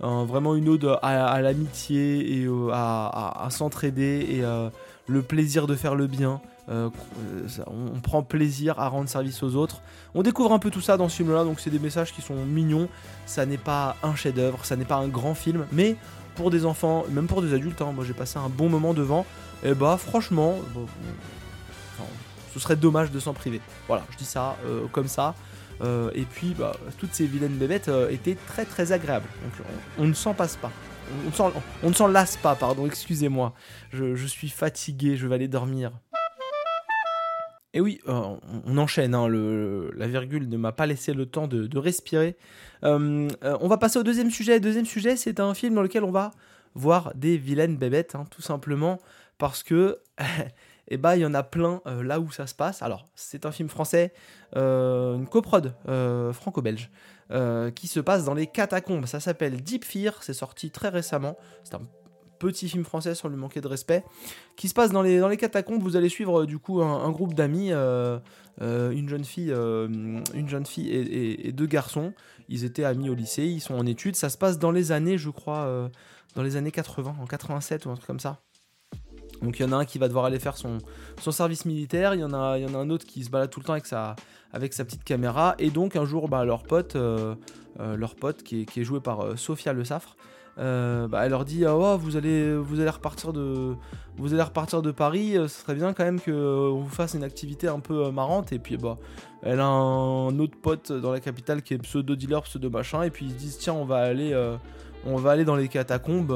vraiment 0.00 0.54
une 0.54 0.68
ode 0.68 0.98
à, 1.02 1.40
l'amitié 1.40 2.42
et 2.42 2.48
à, 2.72 3.48
s'entraider 3.50 4.26
et 4.30 4.44
euh, 4.44 4.68
le 5.06 5.22
plaisir 5.22 5.66
de 5.66 5.74
faire 5.74 5.94
le 5.94 6.06
bien. 6.06 6.40
Euh, 6.68 6.90
on, 7.68 8.00
prend 8.00 8.22
plaisir 8.22 8.80
à 8.80 8.88
rendre 8.88 9.08
service 9.08 9.42
aux 9.42 9.54
autres. 9.54 9.80
On 10.14 10.22
découvre 10.22 10.52
un 10.52 10.58
peu 10.58 10.70
tout 10.70 10.80
ça 10.80 10.96
dans 10.96 11.08
ce 11.08 11.16
film-là, 11.16 11.44
donc 11.44 11.60
c'est 11.60 11.70
des 11.70 11.78
messages 11.78 12.12
qui 12.12 12.22
sont 12.22 12.44
mignons. 12.44 12.88
Ça 13.24 13.46
n'est 13.46 13.56
pas 13.56 13.96
un 14.02 14.16
chef-d'œuvre, 14.16 14.64
ça 14.64 14.74
n'est 14.74 14.84
pas 14.84 14.96
un 14.96 15.08
grand 15.08 15.34
film, 15.34 15.66
mais 15.70 15.96
pour 16.34 16.50
des 16.50 16.66
enfants, 16.66 17.04
même 17.10 17.28
pour 17.28 17.40
des 17.40 17.54
adultes, 17.54 17.80
hein, 17.82 17.92
moi 17.94 18.04
j'ai 18.04 18.14
passé 18.14 18.38
un 18.38 18.48
bon 18.48 18.68
moment 18.68 18.94
devant. 18.94 19.24
Et 19.64 19.74
bah 19.74 19.96
franchement, 19.96 20.56
ce 22.56 22.62
serait 22.62 22.76
dommage 22.76 23.10
de 23.10 23.20
s'en 23.20 23.34
priver. 23.34 23.60
Voilà, 23.86 24.02
je 24.10 24.16
dis 24.16 24.24
ça 24.24 24.56
euh, 24.64 24.86
comme 24.90 25.08
ça. 25.08 25.34
Euh, 25.82 26.10
et 26.14 26.22
puis, 26.22 26.54
bah, 26.58 26.74
toutes 26.96 27.12
ces 27.12 27.26
vilaines 27.26 27.58
bébêtes 27.58 27.88
euh, 27.88 28.08
étaient 28.08 28.36
très 28.46 28.64
très 28.64 28.92
agréables. 28.92 29.26
Donc, 29.42 29.66
on, 29.98 30.06
ne 30.06 30.14
s'en 30.14 30.32
passe 30.32 30.56
pas. 30.56 30.72
On, 31.82 31.88
ne 31.90 31.94
s'en 31.94 32.08
lasse 32.08 32.38
pas, 32.38 32.54
pardon, 32.54 32.86
excusez-moi. 32.86 33.52
Je, 33.92 34.26
suis 34.26 34.48
fatigué, 34.48 35.18
je 35.18 35.26
vais 35.26 35.34
aller 35.34 35.48
dormir. 35.48 35.92
Et 37.74 37.80
oui, 37.82 38.00
on 38.06 38.78
enchaîne, 38.78 39.14
hein, 39.14 39.28
la 39.28 40.06
virgule 40.06 40.48
ne 40.48 40.56
m'a 40.56 40.72
pas 40.72 40.86
laissé 40.86 41.12
le 41.12 41.26
temps 41.26 41.46
de, 41.46 41.78
respirer. 41.78 42.38
on 42.82 43.28
va 43.42 43.76
passer 43.76 43.98
au 43.98 44.02
deuxième 44.02 44.30
sujet. 44.30 44.54
Le 44.54 44.60
deuxième 44.60 44.86
sujet, 44.86 45.16
c'est 45.16 45.40
un 45.40 45.52
film 45.52 45.74
dans 45.74 45.82
lequel 45.82 46.04
on 46.04 46.10
va 46.10 46.30
voir 46.74 47.12
des 47.14 47.36
vilaines 47.36 47.76
bébêtes, 47.76 48.14
hein, 48.14 48.24
tout 48.30 48.40
simplement 48.40 48.98
parce 49.36 49.62
que 49.62 49.98
et 50.88 50.94
eh 50.94 50.96
bah 50.98 51.10
ben, 51.10 51.16
il 51.16 51.22
y 51.22 51.26
en 51.26 51.34
a 51.34 51.42
plein 51.42 51.80
euh, 51.86 52.04
là 52.04 52.20
où 52.20 52.30
ça 52.30 52.46
se 52.46 52.54
passe. 52.54 52.80
Alors, 52.80 53.06
c'est 53.16 53.44
un 53.44 53.50
film 53.50 53.68
français, 53.68 54.12
euh, 54.54 55.16
une 55.16 55.26
coprode 55.26 55.74
euh, 55.88 56.32
franco-belge, 56.32 56.90
qui 57.74 57.88
se 57.88 57.98
passe 57.98 58.24
dans 58.24 58.34
les 58.34 58.46
catacombes. 58.46 59.06
Ça 59.06 59.18
s'appelle 59.18 59.60
Deep 59.62 59.84
Fear, 59.84 60.22
c'est 60.22 60.32
sorti 60.32 60.70
très 60.70 60.88
récemment. 60.88 61.36
C'est 61.64 61.74
un 61.74 61.82
petit 62.38 62.68
film 62.68 62.84
français 62.84 63.16
sans 63.16 63.28
lui 63.28 63.36
manquer 63.36 63.60
de 63.60 63.66
respect, 63.66 64.04
qui 64.54 64.68
se 64.68 64.74
passe 64.74 64.92
dans 64.92 65.02
les, 65.02 65.18
dans 65.18 65.26
les 65.26 65.36
catacombes. 65.36 65.82
Vous 65.82 65.96
allez 65.96 66.08
suivre 66.08 66.44
du 66.46 66.60
coup 66.60 66.80
un, 66.82 67.10
groupe 67.10 67.34
d'amis, 67.34 67.72
une 67.72 69.08
jeune 69.08 69.24
fille, 69.24 69.50
une 69.50 70.48
jeune 70.48 70.66
fille 70.66 70.88
et, 70.88 71.50
deux 71.50 71.66
garçons. 71.66 72.12
Ils 72.48 72.64
étaient 72.64 72.84
amis 72.84 73.10
au 73.10 73.14
lycée, 73.14 73.42
ils 73.44 73.60
sont 73.60 73.74
en 73.74 73.86
études. 73.86 74.14
Ça 74.14 74.28
se 74.28 74.38
passe 74.38 74.60
dans 74.60 74.70
les 74.70 74.92
années, 74.92 75.18
je 75.18 75.30
crois, 75.30 75.90
dans 76.36 76.44
les 76.44 76.54
années 76.54 76.70
80, 76.70 77.16
en 77.20 77.26
87 77.26 77.86
ou 77.86 77.90
un 77.90 77.96
truc 77.96 78.06
comme 78.06 78.20
ça. 78.20 78.45
Donc 79.42 79.58
il 79.58 79.62
y 79.62 79.68
en 79.68 79.72
a 79.72 79.76
un 79.76 79.84
qui 79.84 79.98
va 79.98 80.08
devoir 80.08 80.24
aller 80.24 80.38
faire 80.38 80.56
son, 80.56 80.78
service 81.30 81.64
militaire, 81.64 82.14
il 82.14 82.20
y, 82.20 82.24
en 82.24 82.32
a, 82.32 82.58
un 82.58 82.90
autre 82.90 83.06
qui 83.06 83.24
se 83.24 83.30
balade 83.30 83.50
tout 83.50 83.60
le 83.60 83.66
temps 83.66 83.74
avec 83.74 83.86
sa, 83.86 84.84
petite 84.84 85.04
caméra, 85.04 85.54
et 85.58 85.70
donc 85.70 85.96
un 85.96 86.04
jour 86.04 86.28
bah, 86.28 86.44
leur 86.44 86.62
pote, 86.62 86.96
euh, 86.96 87.34
euh, 87.80 87.96
leur 87.96 88.14
pote 88.14 88.42
qui 88.42 88.66
est, 88.76 88.84
joué 88.84 89.00
par 89.00 89.20
euh, 89.20 89.36
Sophia 89.36 89.72
Le 89.72 89.84
Safre, 89.84 90.16
bah, 90.56 91.20
elle 91.22 91.30
leur 91.30 91.44
dit 91.44 91.66
ah, 91.66 91.76
oh, 91.76 91.98
vous 91.98 92.16
allez 92.16 92.56
vous 92.56 92.80
allez 92.80 92.88
repartir 92.88 93.34
de 93.34 93.74
vous 94.16 94.32
allez 94.32 94.42
repartir 94.42 94.80
de 94.80 94.90
Paris 94.90 95.34
ce 95.34 95.48
serait 95.48 95.74
bien 95.74 95.92
quand 95.92 96.04
même 96.04 96.18
que 96.18 96.32
on 96.32 96.80
vous 96.80 96.88
fasse 96.88 97.12
une 97.12 97.24
activité 97.24 97.68
un 97.68 97.80
peu 97.80 98.10
marrante. 98.10 98.52
Et 98.52 98.58
puis 98.58 98.78
bah 98.78 98.96
elle 99.42 99.60
a 99.60 99.66
un 99.66 100.38
autre 100.38 100.56
pote 100.56 100.92
dans 100.92 101.12
la 101.12 101.20
capitale 101.20 101.60
qui 101.60 101.74
est 101.74 101.78
pseudo 101.78 102.16
dealer 102.16 102.42
pseudo 102.44 102.70
machin 102.70 103.02
et 103.02 103.10
puis 103.10 103.26
ils 103.26 103.32
se 103.32 103.36
disent 103.36 103.58
tiens 103.58 103.74
on 103.74 103.84
va 103.84 104.00
aller 104.00 105.44
dans 105.44 105.56
les 105.56 105.68
catacombes 105.68 106.32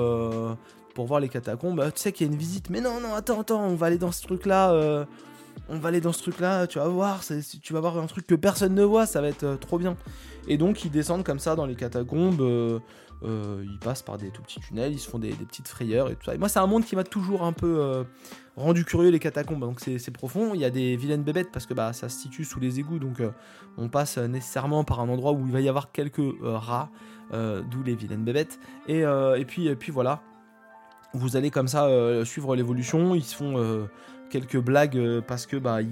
pour 1.01 1.07
voir 1.07 1.21
les 1.21 1.31
catacombes. 1.31 1.83
tu 1.95 2.01
sais 2.01 2.13
qu'il 2.13 2.27
y 2.27 2.31
a 2.31 2.33
une 2.33 2.39
visite, 2.39 2.69
mais 2.71 2.81
non, 2.81 3.01
non, 3.01 3.15
attends, 3.15 3.41
attends, 3.41 3.65
on 3.65 3.75
va 3.75 3.87
aller 3.87 3.99
dans 3.99 4.13
ce 4.13 4.23
truc-là. 4.23 5.07
on 5.69 5.79
va 5.79 5.89
aller 5.89 6.01
dans 6.01 6.13
ce 6.13 6.23
truc-là, 6.23 6.67
tu 6.67 6.79
vas 6.79 6.89
voir, 6.89 7.23
tu 7.63 7.73
vas 7.73 7.81
voir 7.81 7.99
un 7.99 8.07
truc 8.07 8.27
que 8.27 8.35
personne 8.35 8.75
ne 8.75 8.85
voit, 8.85 9.07
ça 9.07 9.21
va 9.21 9.29
être 9.29 9.59
trop 9.59 9.79
bien. 9.79 9.97
Et 10.47 10.59
donc 10.59 10.85
ils 10.85 10.91
descendent 10.91 11.25
comme 11.25 11.39
ça 11.39 11.57
dans 11.57 11.67
les 11.67 11.75
catacombes. 11.75 12.81
Euh, 13.23 13.65
ils 13.65 13.79
passent 13.79 14.03
par 14.03 14.17
des 14.17 14.31
tout 14.31 14.43
petits 14.43 14.61
tunnels, 14.61 14.93
ils 14.93 14.99
se 14.99 15.09
font 15.09 15.19
des, 15.19 15.33
petites 15.33 15.69
frayeurs 15.69 16.11
et 16.11 16.15
tout 16.15 16.25
ça. 16.25 16.35
Et 16.35 16.39
moi, 16.39 16.49
c'est 16.49 16.59
un 16.59 16.67
monde 16.67 16.85
qui 16.85 16.97
m'a 16.97 17.05
toujours 17.05 17.43
un 17.45 17.53
peu 17.53 17.79
euh, 17.81 18.05
rendu 18.57 18.85
curieux, 18.85 19.11
les 19.11 19.19
catacombes. 19.19 19.61
Donc, 19.61 19.81
c'est 19.81 20.11
profond. 20.11 20.55
Il 20.55 20.61
y 20.61 20.65
a 20.65 20.71
des 20.71 20.97
vilaines 20.97 21.23
bébêtes 21.23 21.51
parce 21.53 21.67
que 21.67 21.75
bah, 21.75 21.93
ça 21.93 22.09
se 22.09 22.19
situe 22.19 22.45
sous 22.45 22.61
les 22.61 22.81
égouts. 22.81 22.99
Donc, 22.99 23.21
euh, 23.21 23.31
on 23.77 23.89
passe 23.89 24.17
nécessairement 24.19 24.85
par 24.85 25.01
un 25.01 25.09
endroit 25.09 25.33
où 25.33 25.47
il 25.47 25.53
va 25.53 25.61
y 25.61 25.69
avoir 25.69 25.93
quelques 25.93 26.35
rats, 26.43 26.91
d'où 27.33 27.83
les 27.85 27.95
vilaines 27.95 28.25
bébêtes. 28.25 28.59
Et 28.89 29.05
puis, 29.47 29.91
voilà. 29.91 30.23
Vous 31.13 31.37
allez 31.37 31.51
comme 31.51 31.69
ça 31.69 31.89
suivre 32.25 32.55
l'évolution. 32.55 33.15
Ils 33.15 33.25
se 33.25 33.35
font 33.35 33.89
quelques 34.31 34.59
blagues 34.59 35.21
parce 35.27 35.47
que 35.47 35.57
bah, 35.57 35.83
ils 35.83 35.89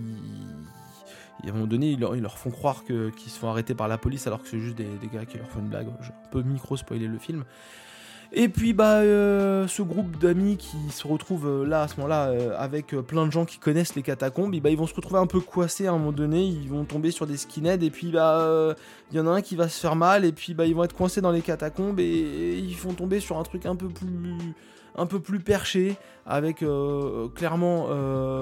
à 1.47 1.51
un 1.51 1.53
moment 1.53 1.67
donné, 1.67 1.91
ils 1.91 2.01
leur, 2.01 2.39
font 2.39 2.51
croire 2.51 2.85
qu'ils 2.85 3.31
se 3.31 3.39
font 3.39 3.49
arrêter 3.49 3.75
par 3.75 3.89
la 3.89 3.99
police 3.99 4.27
alors 4.27 4.43
que 4.43 4.49
c'est 4.49 4.59
juste 4.59 4.77
des, 4.77 4.87
gars 5.13 5.25
qui 5.25 5.39
leur 5.39 5.49
font 5.49 5.61
une 5.61 5.69
blague. 5.69 5.89
Je 6.01 6.11
peux 6.31 6.43
micro-spoiler 6.43 7.07
le 7.07 7.19
film. 7.19 7.45
Et 8.33 8.51
puis 8.51 8.75
bah 8.75 8.97
euh, 8.99 9.67
ce 9.69 9.81
groupe 9.81 10.19
d'amis 10.19 10.59
qui 10.59 10.77
se 10.91 11.07
retrouve 11.07 11.47
euh, 11.47 11.65
là 11.65 11.83
à 11.83 11.89
ce 11.89 11.97
moment-là 11.97 12.27
euh, 12.29 12.55
avec 12.59 12.89
plein 12.89 13.27
de 13.27 13.33
gens 13.33 13.47
qui 13.47 13.57
connaissent 13.57 13.95
les 13.95 14.03
catacombes, 14.03 14.55
bah, 14.61 14.69
ils 14.69 14.77
vont 14.77 14.87
se 14.87 14.95
retrouver 14.95 15.19
un 15.19 15.27
peu 15.27 15.41
coincés 15.41 15.87
à 15.87 15.93
un 15.93 15.99
moment 15.99 16.13
donné, 16.13 16.45
ils 16.45 16.69
vont 16.69 16.85
tomber 16.85 17.11
sur 17.11 17.27
des 17.27 17.39
skinheads 17.39 17.83
et 17.83 17.91
puis 17.91 18.11
bah 18.11 18.75
il 19.11 19.17
y 19.17 19.21
en 19.21 19.27
a 19.27 19.31
un 19.31 19.41
qui 19.41 19.57
va 19.57 19.69
se 19.69 19.81
faire 19.81 19.97
mal 19.97 20.27
et 20.27 20.33
puis 20.33 20.53
bah 20.53 20.67
ils 20.67 20.75
vont 20.75 20.85
être 20.85 20.95
coincés 20.95 21.23
dans 21.23 21.33
les 21.33 21.41
catacombes 21.41 22.01
et, 22.01 22.59
ils 22.59 22.77
vont 22.77 22.93
tomber 22.93 23.21
sur 23.21 23.39
un 23.39 23.43
truc 23.45 23.65
un 23.65 23.77
peu 23.77 23.89
plus 23.89 24.37
un 24.95 25.07
peu 25.07 25.21
plus 25.21 25.41
perché 25.41 25.97
avec 26.27 26.63
clairement 27.35 27.87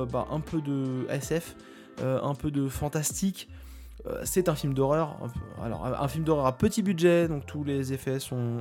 bah, 0.06 0.26
un 0.32 0.40
peu 0.40 0.60
de 0.60 1.06
SF 1.10 1.54
un 2.00 2.34
peu 2.34 2.50
de 2.50 2.68
fantastique. 2.68 3.48
C'est 4.22 4.48
un 4.48 4.54
film 4.54 4.72
d'horreur. 4.72 5.16
Alors, 5.64 5.84
un 5.84 6.06
film 6.06 6.22
d'horreur 6.22 6.46
à 6.46 6.56
petit 6.56 6.80
budget, 6.80 7.26
donc 7.26 7.44
tous 7.44 7.64
les 7.64 7.92
effets 7.92 8.20
sont 8.20 8.58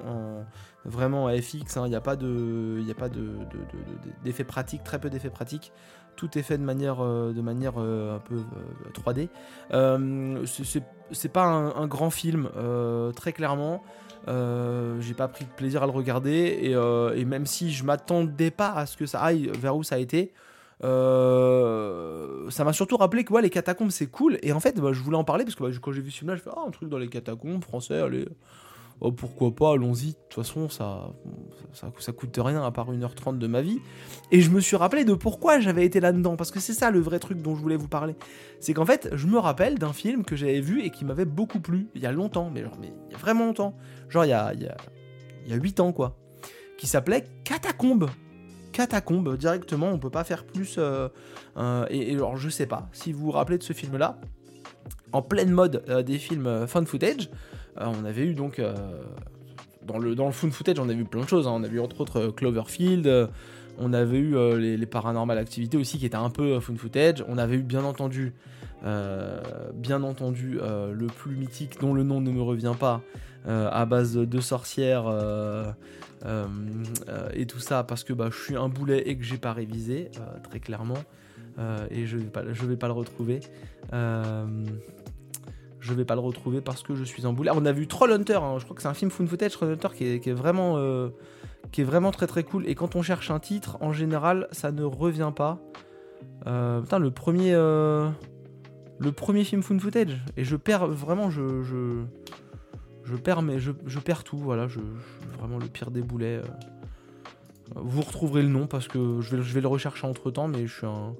vraiment 0.86 1.28
à 1.28 1.36
FX. 1.40 1.78
Hein. 1.78 1.84
Il 1.86 1.90
n'y 1.90 1.96
a 1.96 2.02
pas 2.02 2.16
de, 2.16 2.80
il 2.80 2.88
de, 2.88 3.30
d'effets 4.24 4.44
pratiques, 4.44 4.84
très 4.84 5.00
peu 5.00 5.10
d'effets 5.10 5.30
pratiques. 5.30 5.72
Tout 6.16 6.38
est 6.38 6.44
fait 6.44 6.58
de 6.58 6.64
manière, 6.64 7.02
euh, 7.02 7.34
de 7.34 7.42
manière 7.42 7.78
un 7.78 8.20
peu 8.20 8.38
3D. 8.94 9.30
c'est 11.12 11.32
pas 11.32 11.46
un, 11.46 11.88
grand 11.88 12.10
film, 12.10 12.50
très 13.16 13.34
clairement. 13.34 13.84
j'ai 14.28 15.14
pas 15.14 15.28
pris 15.28 15.46
de 15.46 15.52
plaisir 15.52 15.84
à 15.84 15.86
le 15.86 15.92
regarder 15.92 16.74
et, 17.16 17.26
même 17.26 17.46
si 17.46 17.72
je 17.72 17.84
m'attendais 17.84 18.52
pas 18.52 18.72
à 18.72 18.86
ce 18.86 18.96
que 18.96 19.06
ça 19.06 19.20
aille 19.22 19.52
vers 19.60 19.76
où 19.76 19.84
ça 19.84 19.96
a 19.96 20.00
été, 20.00 20.34
euh, 20.84 22.50
ça 22.50 22.64
m'a 22.64 22.74
surtout 22.74 22.98
rappelé 22.98 23.24
que 23.24 23.34
ouais, 23.34 23.42
les 23.42 23.50
catacombes 23.50 23.92
c'est 23.92 24.08
cool. 24.08 24.38
Et 24.42 24.52
en 24.52 24.60
fait, 24.60 24.80
bah, 24.80 24.92
je 24.92 25.02
voulais 25.02 25.18
en 25.18 25.24
parler 25.24 25.44
parce 25.44 25.56
que 25.56 25.64
bah, 25.64 25.70
quand 25.82 25.92
j'ai 25.92 26.02
vu 26.02 26.12
ce 26.12 26.20
film-là, 26.20 26.36
je 26.36 26.42
fais 26.42 26.50
ah, 26.56 26.64
un 26.68 26.72
truc 26.72 26.90
dans 26.90 26.98
les 26.98 27.08
catacombes 27.08 27.64
français, 27.64 28.00
allez, 28.00 28.28
oh, 29.02 29.12
pourquoi 29.12 29.54
pas, 29.54 29.74
allons-y. 29.74 30.08
De 30.08 30.14
toute 30.30 30.44
façon, 30.44 30.70
ça, 30.70 31.12
ça, 31.74 32.12
coûte 32.12 32.38
rien 32.38 32.64
à 32.64 32.72
part 32.72 32.92
1h30 32.92 33.38
de 33.38 33.48
ma 33.48 33.62
vie. 33.62 33.80
Et 34.32 34.42
je 34.42 34.50
me 34.50 34.60
suis 34.60 34.76
rappelé 34.76 35.06
de 35.06 35.14
pourquoi 35.14 35.60
j'avais 35.60 35.86
été 35.86 36.00
là-dedans. 36.00 36.36
Parce 36.36 36.52
que 36.52 36.60
c'est 36.60 36.74
ça 36.74 36.92
le 36.92 37.00
vrai 37.00 37.20
truc 37.20 37.42
dont 37.42 37.56
je 37.56 37.62
voulais 37.62 37.78
vous 37.78 37.88
parler. 37.88 38.16
C'est 38.60 38.74
qu'en 38.74 38.86
fait, 38.86 39.10
je 39.14 39.28
me 39.28 39.38
rappelle 39.38 39.78
d'un 39.78 39.94
film 39.94 40.24
que 40.24 40.36
j'avais 40.36 40.62
vu 40.62 40.84
et 40.84 40.90
qui 40.90 41.06
m'avait 41.06 41.26
beaucoup 41.26 41.60
plu 41.60 41.88
il 41.96 42.02
y 42.02 42.06
a 42.06 42.12
longtemps, 42.12 42.50
mais, 42.54 42.64
genre, 42.64 42.78
mais 42.80 42.94
vraiment 43.18 43.46
longtemps. 43.46 43.76
Genre 44.10 44.26
il 44.26 44.30
y 44.30 44.34
a, 44.34 44.54
il 44.54 44.64
y 44.64 44.68
a, 44.68 44.78
il 45.46 45.52
y 45.52 45.54
a 45.54 45.58
8 45.58 45.80
ans 45.80 45.92
quoi. 45.92 46.18
Qui 46.78 46.88
s'appelait 46.88 47.26
Catacombes 47.44 48.10
catacombe 48.76 49.38
directement, 49.38 49.88
on 49.88 49.98
peut 49.98 50.10
pas 50.10 50.26
faire 50.26 50.44
plus. 50.44 50.76
Euh, 50.78 51.08
euh, 51.56 51.86
et, 51.90 52.14
alors 52.14 52.36
je 52.36 52.50
sais 52.50 52.66
pas, 52.66 52.90
si 52.92 53.14
vous 53.14 53.26
vous 53.26 53.32
rappelez 53.32 53.58
de 53.58 53.64
ce 53.64 53.72
film-là, 53.72 54.20
en 55.14 55.22
pleine 55.22 55.50
mode 55.50 55.84
euh, 55.88 56.04
des 56.04 56.18
films 56.18 56.68
fan 56.68 56.86
footage, 56.86 57.30
on 57.78 58.06
avait 58.06 58.26
eu 58.26 58.34
donc 58.34 58.62
dans 59.86 59.98
le 59.98 60.16
dans 60.16 60.26
le 60.26 60.32
fun 60.32 60.50
footage, 60.50 60.80
on 60.80 60.90
a 60.90 60.94
vu 60.94 61.06
plein 61.06 61.22
de 61.22 61.28
choses. 61.28 61.48
On 61.48 61.64
a 61.64 61.68
vu 61.68 61.80
entre 61.80 62.02
autres 62.02 62.28
Cloverfield. 62.28 63.30
on 63.80 63.94
avait 63.94 64.20
eu 64.20 64.36
les, 64.58 64.78
les, 64.78 64.86
paranormal 64.86 65.38
activités 65.38 65.78
aussi 65.78 65.98
qui 65.98 66.06
étaient 66.06 66.16
un 66.16 66.30
peu 66.30 66.60
fun 66.60 66.76
footage. 66.76 67.24
On 67.28 67.38
avait 67.38 67.58
eu 67.58 67.64
bien 67.64 67.84
entendu, 67.84 68.34
bien 68.84 70.04
entendu 70.04 70.60
le 70.62 71.08
plus 71.08 71.36
mythique 71.36 71.80
dont 71.80 71.94
le 71.94 72.04
nom 72.04 72.22
ne 72.22 72.32
me 72.32 72.42
revient 72.42 72.76
pas, 72.80 73.02
à 73.46 73.86
base 73.86 74.16
de 74.16 74.40
sorcières 74.40 75.12
euh, 76.26 76.48
euh, 77.10 77.30
et 77.34 77.46
tout 77.46 77.60
ça 77.60 77.84
parce 77.84 78.04
que 78.04 78.14
bah, 78.14 78.30
je 78.32 78.38
suis 78.38 78.56
un 78.56 78.70
boulet 78.70 79.04
et 79.08 79.18
que 79.18 79.24
j'ai 79.24 79.38
pas 79.38 79.54
révisé, 79.54 80.10
euh, 80.18 80.40
très 80.44 80.60
clairement. 80.60 81.04
et 81.92 82.06
je 82.06 82.18
vais 82.18 82.26
pas, 82.26 82.44
je 82.52 82.66
vais 82.66 82.78
pas 82.78 82.88
le 82.88 82.94
retrouver 82.94 83.42
je 85.86 85.94
vais 85.94 86.06
pas 86.06 86.16
le 86.16 86.22
retrouver 86.22 86.62
parce 86.62 86.84
que 86.84 86.96
je 86.96 87.04
suis 87.04 87.26
un 87.26 87.34
boulet. 87.34 87.52
on 87.54 87.66
a 87.66 87.72
vu 87.72 87.88
Trollhunter, 87.88 88.36
hein, 88.36 88.58
je 88.60 88.64
crois 88.64 88.76
que 88.76 88.82
c'est 88.82 88.88
un 88.88 88.94
film 88.94 89.12
fun 89.12 89.26
footage 89.28 89.52
Trollhunter 89.52 89.90
qui 89.96 90.06
est, 90.06 90.20
qui 90.20 90.30
est 90.30 90.34
vraiment 90.34 90.78
qui 91.72 91.82
est 91.82 91.84
vraiment 91.84 92.12
très 92.12 92.28
très 92.28 92.44
cool. 92.44 92.68
Et 92.68 92.76
quand 92.76 92.96
on 92.96 93.02
cherche 93.02 93.32
un 93.32 93.40
titre, 93.40 93.78
en 93.82 93.92
général, 93.92 94.48
ça 94.52 94.72
ne 94.72 94.84
revient 94.84 95.32
pas. 95.36 95.60
putain, 96.42 97.00
le 97.00 97.12
premier 97.12 97.54
le 97.54 99.12
premier 99.12 99.44
film 99.44 99.62
fun 99.62 99.78
footage 99.78 100.24
et 100.38 100.44
je 100.44 100.56
perds 100.56 100.88
vraiment 100.88 101.30
je, 101.30 101.64
je 101.64 102.06
je 103.06 103.16
perds, 103.16 103.42
mais 103.42 103.60
je, 103.60 103.72
perds 104.00 104.24
tout. 104.24 104.38
Voilà, 104.38 104.68
je, 104.68 104.80
vraiment 105.38 105.58
le 105.58 105.68
pire 105.68 105.92
des 105.92 106.02
boulets. 106.02 106.38
Euh. 106.38 106.44
Vous 107.76 108.02
retrouverez 108.02 108.42
le 108.42 108.50
nom 108.50 108.68
parce 108.68 108.88
que 108.88 109.22
je 109.22 109.36
vais, 109.36 109.44
je 109.44 109.54
vais 109.54 109.62
le 109.62 109.68
rechercher 109.68 110.08
entre 110.08 110.32
temps, 110.32 110.48
mais 110.48 110.68
je 110.68 110.74
suis 110.74 110.86
un, 110.86 111.16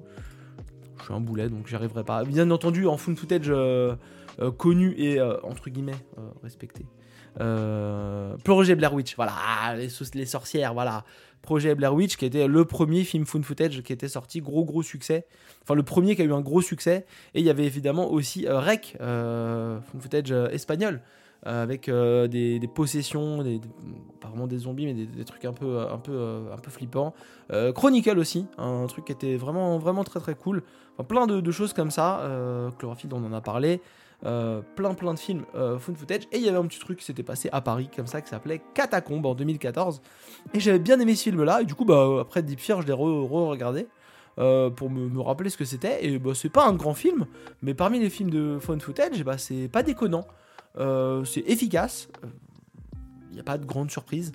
je 0.98 1.04
suis 1.04 1.14
un 1.14 1.20
boulet 1.20 1.48
donc 1.48 1.66
j'y 1.66 1.74
arriverai 1.74 2.04
pas. 2.04 2.24
Bien 2.24 2.50
entendu, 2.50 2.86
en 2.86 2.96
fun 2.96 3.14
footage 3.14 3.46
euh, 3.48 3.94
euh, 4.40 4.50
connu 4.50 4.94
et 4.98 5.20
entre 5.20 5.70
guillemets 5.70 5.96
respecté. 6.42 6.86
Projet 8.44 8.74
Blair 8.74 8.94
Witch, 8.94 9.14
voilà, 9.16 9.32
les, 9.76 9.88
les, 10.14 10.26
sorcières, 10.26 10.74
voilà. 10.74 11.04
Projet 11.42 11.74
Blair 11.74 11.94
Witch 11.94 12.16
qui 12.16 12.24
était 12.24 12.48
le 12.48 12.64
premier 12.64 13.04
film 13.04 13.26
fun 13.26 13.42
footage 13.42 13.82
qui 13.82 13.92
était 13.92 14.08
sorti, 14.08 14.40
gros 14.40 14.64
gros 14.64 14.82
succès. 14.82 15.26
Enfin, 15.62 15.74
le 15.74 15.82
premier 15.82 16.16
qui 16.16 16.22
a 16.22 16.24
eu 16.24 16.32
un 16.32 16.40
gros 16.40 16.62
succès. 16.62 17.06
Et 17.34 17.40
il 17.40 17.46
y 17.46 17.50
avait 17.50 17.66
évidemment 17.66 18.10
aussi 18.10 18.46
Rec, 18.48 18.96
fun 18.98 19.80
footage 20.00 20.32
espagnol. 20.32 21.02
Euh, 21.46 21.62
avec 21.62 21.88
euh, 21.88 22.26
des, 22.26 22.60
possessions, 22.74 23.42
des, 23.42 23.60
pas 24.20 24.28
vraiment 24.28 24.46
des 24.46 24.58
zombies, 24.58 24.86
mais 24.86 24.94
des, 24.94 25.24
trucs 25.24 25.44
un 25.44 25.52
peu, 25.52 25.78
un 25.78 25.98
peu, 25.98 26.12
euh, 26.12 26.52
un 26.52 26.58
peu 26.58 26.70
flippants. 26.70 27.14
Chronicle 27.74 28.18
aussi, 28.18 28.46
un 28.58 28.86
truc 28.86 29.04
qui 29.04 29.12
était 29.12 29.36
vraiment, 29.36 29.78
vraiment 29.78 30.02
très 30.02 30.18
très 30.18 30.34
cool. 30.34 30.62
Plein 31.04 31.26
de, 31.26 31.50
choses 31.50 31.72
comme 31.72 31.90
ça. 31.90 32.22
Chlorophylle, 32.78 33.10
on 33.12 33.24
en 33.24 33.32
a 33.32 33.40
parlé. 33.40 33.80
plein 34.22 34.94
plein 34.94 35.14
de 35.14 35.18
films 35.18 35.44
fun 35.54 35.94
footage 35.94 36.22
et 36.32 36.38
il 36.38 36.42
y 36.42 36.48
avait 36.48 36.58
un 36.58 36.66
petit 36.66 36.78
truc 36.78 36.98
qui 36.98 37.04
s'était 37.04 37.22
passé 37.22 37.48
à 37.52 37.60
Paris 37.60 37.90
comme 37.94 38.06
ça 38.06 38.22
qui 38.22 38.30
s'appelait 38.30 38.62
Catacombe 38.74 39.26
en 39.26 39.34
2014 39.34 40.00
et 40.54 40.60
j'avais 40.60 40.78
bien 40.78 40.98
aimé 40.98 41.14
ce 41.14 41.24
film 41.24 41.44
là 41.44 41.60
et 41.60 41.66
du 41.66 41.74
coup 41.74 41.84
bah 41.84 42.20
après 42.22 42.42
Deep 42.42 42.60
Fear 42.60 42.80
je 42.80 42.86
l'ai 42.86 42.94
re-regardé 42.94 43.88
pour 44.36 44.90
me, 44.90 45.20
rappeler 45.20 45.50
ce 45.50 45.58
que 45.58 45.66
c'était 45.66 46.02
et 46.06 46.18
bah 46.18 46.32
c'est 46.34 46.48
pas 46.48 46.66
un 46.66 46.72
grand 46.72 46.94
film 46.94 47.26
mais 47.60 47.74
parmi 47.74 48.00
les 48.00 48.08
films 48.08 48.30
de 48.30 48.58
fun 48.58 48.78
footage 48.78 49.22
bah 49.22 49.36
c'est 49.36 49.68
pas 49.68 49.82
déconnant 49.82 50.26
euh, 50.78 51.24
c'est 51.24 51.40
efficace. 51.40 52.08
Il 53.30 53.34
n'y 53.34 53.40
a 53.40 53.44
pas 53.44 53.58
de 53.58 53.64
grande 53.64 53.90
surprise. 53.90 54.32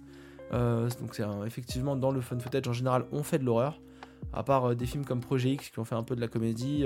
Euh, 0.54 0.90
donc 1.00 1.16
c'est 1.16 1.24
effectivement 1.46 1.96
dans 1.96 2.12
le 2.12 2.20
fun 2.20 2.38
footage 2.38 2.68
en 2.68 2.74
général 2.74 3.06
on 3.12 3.24
fait 3.24 3.40
de 3.40 3.46
l'horreur. 3.46 3.80
À 4.34 4.44
part 4.44 4.72
euh, 4.72 4.76
des 4.76 4.86
films 4.86 5.06
comme 5.06 5.20
Projet 5.20 5.52
X 5.52 5.70
qui 5.70 5.80
ont 5.80 5.86
fait 5.86 5.96
un 5.96 6.04
peu 6.04 6.16
de 6.16 6.22
la 6.22 6.28
comédie, 6.28 6.86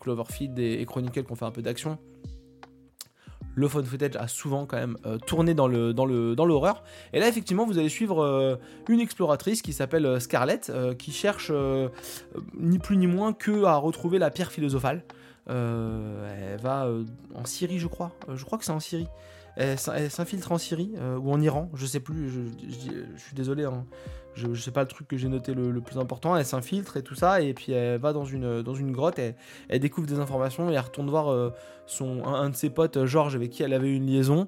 Cloverfield 0.00 0.58
et, 0.58 0.84
Chronicle 0.84 1.24
qui 1.24 1.32
ont 1.32 1.36
fait 1.36 1.44
un 1.44 1.50
peu 1.50 1.62
d'action 1.62 1.98
le 3.54 3.66
fun 3.66 3.82
footage 3.82 4.14
a 4.14 4.28
souvent 4.28 4.66
quand 4.66 4.76
même 4.76 4.96
tourné 5.26 5.52
dans 5.52 5.66
le 5.66 5.92
dans 5.92 6.06
le 6.06 6.36
dans 6.36 6.44
l'horreur. 6.44 6.84
Et 7.12 7.18
là 7.18 7.26
effectivement 7.26 7.66
vous 7.66 7.76
allez 7.76 7.88
suivre 7.88 8.56
une 8.88 9.00
exploratrice 9.00 9.62
qui 9.62 9.72
s'appelle 9.72 10.20
Scarlett 10.20 10.70
qui 10.96 11.10
cherche 11.10 11.50
ni 12.56 12.78
plus 12.78 12.96
ni 12.96 13.08
moins 13.08 13.32
que 13.32 13.64
à 13.64 13.74
retrouver 13.74 14.20
la 14.20 14.30
pierre 14.30 14.52
philosophale. 14.52 15.02
Euh, 15.50 16.54
elle 16.54 16.60
va 16.60 16.84
euh, 16.84 17.04
en 17.34 17.44
Syrie, 17.44 17.78
je 17.78 17.86
crois. 17.86 18.12
Euh, 18.28 18.36
je 18.36 18.44
crois 18.44 18.58
que 18.58 18.64
c'est 18.64 18.72
en 18.72 18.80
Syrie. 18.80 19.08
Elle, 19.58 19.78
s'infiltre 19.78 20.52
en 20.52 20.58
Syrie 20.58 20.92
ou 21.20 21.32
en 21.32 21.40
Iran, 21.40 21.68
je 21.74 21.84
sais 21.84 22.00
plus. 22.00 22.30
Je, 22.30 22.40
suis 23.16 23.34
désolé. 23.34 23.64
Hein. 23.64 23.84
Je, 24.34 24.46
ne 24.46 24.54
sais 24.54 24.70
pas 24.70 24.82
le 24.82 24.88
truc 24.88 25.08
que 25.08 25.16
j'ai 25.16 25.28
noté 25.28 25.52
le, 25.52 25.80
plus 25.80 25.98
important. 25.98 26.36
Elle 26.36 26.46
s'infiltre 26.46 26.96
et 26.96 27.02
tout 27.02 27.16
ça, 27.16 27.40
et 27.40 27.54
puis 27.54 27.72
elle 27.72 28.00
va 28.00 28.12
dans 28.12 28.24
une, 28.24 28.92
grotte, 28.92 29.18
elle, 29.18 29.80
découvre 29.80 30.06
des 30.06 30.20
informations 30.20 30.70
et 30.70 30.74
elle 30.74 30.80
retourne 30.80 31.10
voir 31.10 31.52
son, 31.86 32.24
un, 32.24 32.50
de 32.50 32.54
ses 32.54 32.70
potes, 32.70 33.04
Georges, 33.04 33.34
avec 33.34 33.50
qui 33.50 33.64
elle 33.64 33.72
avait 33.72 33.92
une 33.92 34.06
liaison 34.06 34.46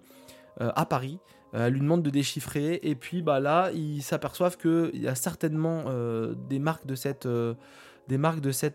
à 0.60 0.86
Paris. 0.86 1.18
Elle 1.52 1.72
lui 1.72 1.80
demande 1.80 2.04
de 2.04 2.10
déchiffrer, 2.10 2.78
et 2.84 2.94
puis 2.94 3.22
bah, 3.22 3.40
là, 3.40 3.72
ils 3.72 4.02
s'aperçoivent 4.02 4.56
qu'il 4.56 5.02
y 5.02 5.08
a 5.08 5.16
certainement 5.16 5.86
des 6.48 6.60
marques 6.60 6.86
de 6.86 6.94
cette 6.94 7.26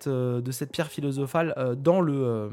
euh, 0.08 0.42
pierre 0.72 0.88
philosophale 0.88 1.54
euh, 1.58 1.76
dans 1.76 2.02
le 2.02 2.14
euh, 2.14 2.50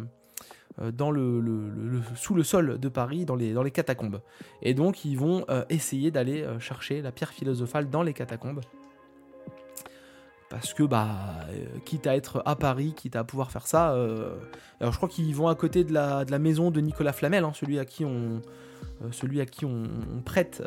le, 0.79 2.01
sous 2.15 2.35
le 2.35 2.43
sol 2.43 2.79
de 2.79 2.89
Paris, 2.89 3.25
dans 3.25 3.35
les, 3.37 3.71
catacombes. 3.71 4.21
Et 4.63 4.75
donc 4.75 5.05
ils 5.05 5.17
vont 5.17 5.45
essayer 5.69 6.11
d'aller 6.11 6.47
chercher 6.59 7.03
la 7.03 7.13
pierre 7.13 7.31
philosophale 7.31 7.91
dans 7.91 8.03
les 8.03 8.13
catacombes. 8.13 8.61
parce 10.49 10.75
que 10.75 10.83
bah 10.83 11.09
quitte 11.85 12.07
à 12.07 12.17
être 12.17 12.43
à 12.47 12.57
Paris, 12.57 12.95
quitte 12.97 13.17
à 13.17 13.25
pouvoir 13.25 13.51
faire 13.51 13.67
ça. 13.67 13.91
alors 14.81 14.93
je 14.93 14.97
crois 14.97 15.09
qu'ils 15.09 15.35
vont 15.35 15.49
à 15.49 15.55
côté 15.55 15.85
de 15.85 15.93
la, 15.93 16.25
de 16.25 16.31
la 16.31 16.39
maison 16.39 16.71
de 16.71 16.81
Nicolas 16.81 17.13
Flamel, 17.13 17.45
hein, 17.45 17.53
celui 17.55 17.79
à 17.79 17.85
qui 17.85 18.05
on 18.05 18.43
celui 19.11 19.41
à 19.41 19.47
qui 19.47 19.65
on, 19.65 19.85
prête, 20.25 20.63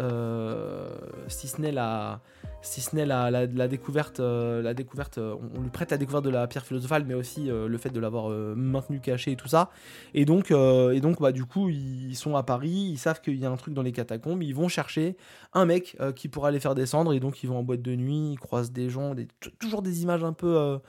si 1.27 1.47
ce 1.47 1.61
n'est 1.61 1.71
la, 1.71 2.21
si 2.61 2.81
ce 2.81 2.95
n'est 2.95 3.05
la, 3.05 3.67
découverte, 3.67 4.19
la 4.19 4.73
découverte 4.73 5.17
on, 5.19 5.61
lui 5.61 5.69
prête 5.69 5.91
la 5.91 5.97
découverte 5.97 6.25
de 6.25 6.29
la 6.29 6.47
pierre 6.47 6.65
philosophale, 6.65 7.05
mais 7.05 7.13
aussi 7.13 7.47
le 7.47 7.77
fait 7.77 7.89
de 7.89 7.99
l'avoir 7.99 8.29
maintenu 8.55 8.99
caché 8.99 9.31
et 9.31 9.35
tout 9.35 9.47
ça. 9.47 9.69
Et 10.13 10.25
donc, 10.25 10.51
et 10.51 10.99
donc 10.99 11.21
bah, 11.21 11.31
du 11.31 11.45
coup, 11.45 11.69
ils 11.69 12.15
sont 12.15 12.35
à 12.35 12.43
Paris, 12.43 12.89
ils 12.91 12.97
savent 12.97 13.21
qu'il 13.21 13.37
y 13.37 13.45
a 13.45 13.51
un 13.51 13.57
truc 13.57 13.73
dans 13.73 13.83
les 13.83 13.91
catacombes, 13.91 14.43
ils 14.43 14.55
vont 14.55 14.67
chercher 14.67 15.17
un 15.53 15.65
mec 15.65 15.97
qui 16.15 16.27
pourra 16.27 16.51
les 16.51 16.59
faire 16.59 16.75
descendre, 16.75 17.13
et 17.13 17.19
donc 17.19 17.43
ils 17.43 17.47
vont 17.47 17.59
en 17.59 17.63
boîte 17.63 17.81
de 17.81 17.95
nuit, 17.95 18.31
ils 18.33 18.39
croisent 18.39 18.71
des 18.71 18.89
gens, 18.89 19.15
toujours 19.59 19.81
des 19.81 20.03
images 20.03 20.23
un 20.23 20.33
peu 20.33 20.79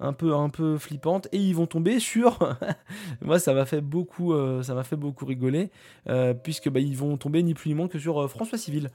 un 0.00 0.12
peu 0.12 0.34
un 0.34 0.48
peu 0.48 0.78
flippante 0.78 1.28
et 1.32 1.38
ils 1.38 1.54
vont 1.54 1.66
tomber 1.66 2.00
sur 2.00 2.38
moi 3.20 3.38
ça 3.38 3.54
m'a 3.54 3.64
fait 3.64 3.80
beaucoup 3.80 4.32
euh, 4.32 4.62
ça 4.62 4.74
m'a 4.74 4.84
fait 4.84 4.96
beaucoup 4.96 5.24
rigoler 5.24 5.70
euh, 6.08 6.34
puisque 6.34 6.68
bah, 6.68 6.80
ils 6.80 6.96
vont 6.96 7.16
tomber 7.16 7.42
ni 7.42 7.54
plus 7.54 7.68
ni 7.68 7.74
moins 7.74 7.88
que 7.88 7.98
sur 7.98 8.20
euh, 8.20 8.28
François 8.28 8.58
Civil 8.58 8.90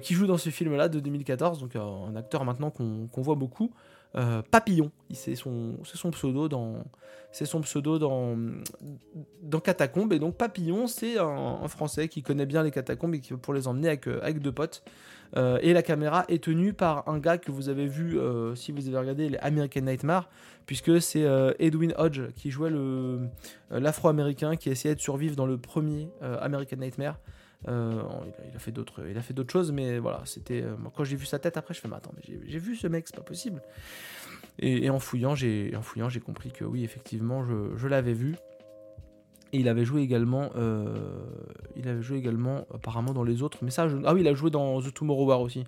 qui 0.00 0.14
joue 0.14 0.28
dans 0.28 0.38
ce 0.38 0.50
film 0.50 0.76
là 0.76 0.88
de 0.88 1.00
2014 1.00 1.58
donc 1.58 1.74
un 1.74 2.14
acteur 2.14 2.44
maintenant 2.44 2.70
qu'on 2.70 3.08
voit 3.16 3.34
beaucoup. 3.34 3.72
Papillon 4.52 4.92
c'est 5.12 5.34
son 5.34 5.74
c'est 5.84 5.96
son 5.96 6.12
pseudo 6.12 6.48
dans 6.48 6.84
c'est 7.32 7.46
son 7.46 7.62
pseudo 7.62 7.98
dans 7.98 8.36
dans 9.42 9.58
Catacombes 9.58 10.12
et 10.12 10.20
donc 10.20 10.36
Papillon 10.36 10.86
c'est 10.86 11.18
un, 11.18 11.66
français 11.66 12.06
qui 12.06 12.22
connaît 12.22 12.46
bien 12.46 12.62
les 12.62 12.70
catacombes 12.70 13.16
et 13.16 13.18
qui 13.18 13.34
pour 13.34 13.54
les 13.54 13.66
emmener 13.66 13.88
avec 13.88 14.06
avec 14.06 14.38
deux 14.38 14.52
potes 14.52 14.84
euh, 15.36 15.58
et 15.62 15.72
la 15.72 15.82
caméra 15.82 16.24
est 16.28 16.44
tenue 16.44 16.72
par 16.72 17.08
un 17.08 17.18
gars 17.18 17.38
que 17.38 17.50
vous 17.50 17.68
avez 17.68 17.86
vu 17.86 18.18
euh, 18.18 18.54
si 18.54 18.72
vous 18.72 18.86
avez 18.88 18.98
regardé 18.98 19.28
les 19.28 19.38
American 19.38 19.80
Nightmare, 19.80 20.28
puisque 20.66 21.00
c'est 21.00 21.24
euh, 21.24 21.52
Edwin 21.58 21.94
Hodge 21.96 22.20
qui 22.36 22.50
jouait 22.50 22.70
l'afro-américain 23.70 24.56
qui 24.56 24.68
essayait 24.68 24.94
de 24.94 25.00
survivre 25.00 25.36
dans 25.36 25.46
le 25.46 25.58
premier 25.58 26.08
American 26.20 26.76
Nightmare. 26.76 27.18
il, 27.66 27.72
a, 27.72 28.58
fait 28.58 28.72
d'autres, 28.72 29.04
il 29.08 29.16
a 29.16 29.22
fait 29.22 29.34
d'autres 29.34 29.52
choses, 29.52 29.72
mais 29.72 29.98
voilà, 29.98 30.22
c'était 30.24 30.64
quand 30.94 31.04
j'ai 31.04 31.16
vu 31.16 31.26
sa 31.26 31.38
tête 31.38 31.56
après, 31.56 31.74
je 31.74 31.80
fais 31.80 31.88
mais 31.88 31.96
attends, 31.96 32.12
mais 32.16 32.36
j'ai, 32.46 32.58
vu 32.58 32.76
ce 32.76 32.86
mec, 32.86 33.06
c'est 33.06 33.16
pas 33.16 33.22
possible. 33.22 33.62
Et, 34.58 34.90
en 34.90 34.98
fouillant, 34.98 35.34
j'ai, 35.34 35.74
en 35.74 35.82
fouillant, 35.82 36.10
j'ai 36.10 36.20
compris 36.20 36.50
que 36.52 36.64
oui, 36.64 36.84
effectivement, 36.84 37.42
je, 37.42 37.74
je 37.76 37.88
l'avais 37.88 38.12
vu. 38.12 38.36
Et 39.52 39.58
il 39.58 39.68
avait 39.68 39.84
joué 39.84 40.00
également, 40.00 40.50
euh, 40.56 40.86
il 41.76 41.86
avait 41.86 42.00
joué 42.00 42.16
également 42.16 42.66
apparemment 42.72 43.12
dans 43.12 43.22
les 43.22 43.42
autres. 43.42 43.58
Mais 43.62 43.70
ça, 43.70 43.86
ah 44.04 44.14
oui, 44.14 44.22
il 44.22 44.28
a 44.28 44.34
joué 44.34 44.50
dans 44.50 44.80
The 44.80 44.92
Tomorrow 44.94 45.26
War 45.26 45.42
aussi, 45.42 45.64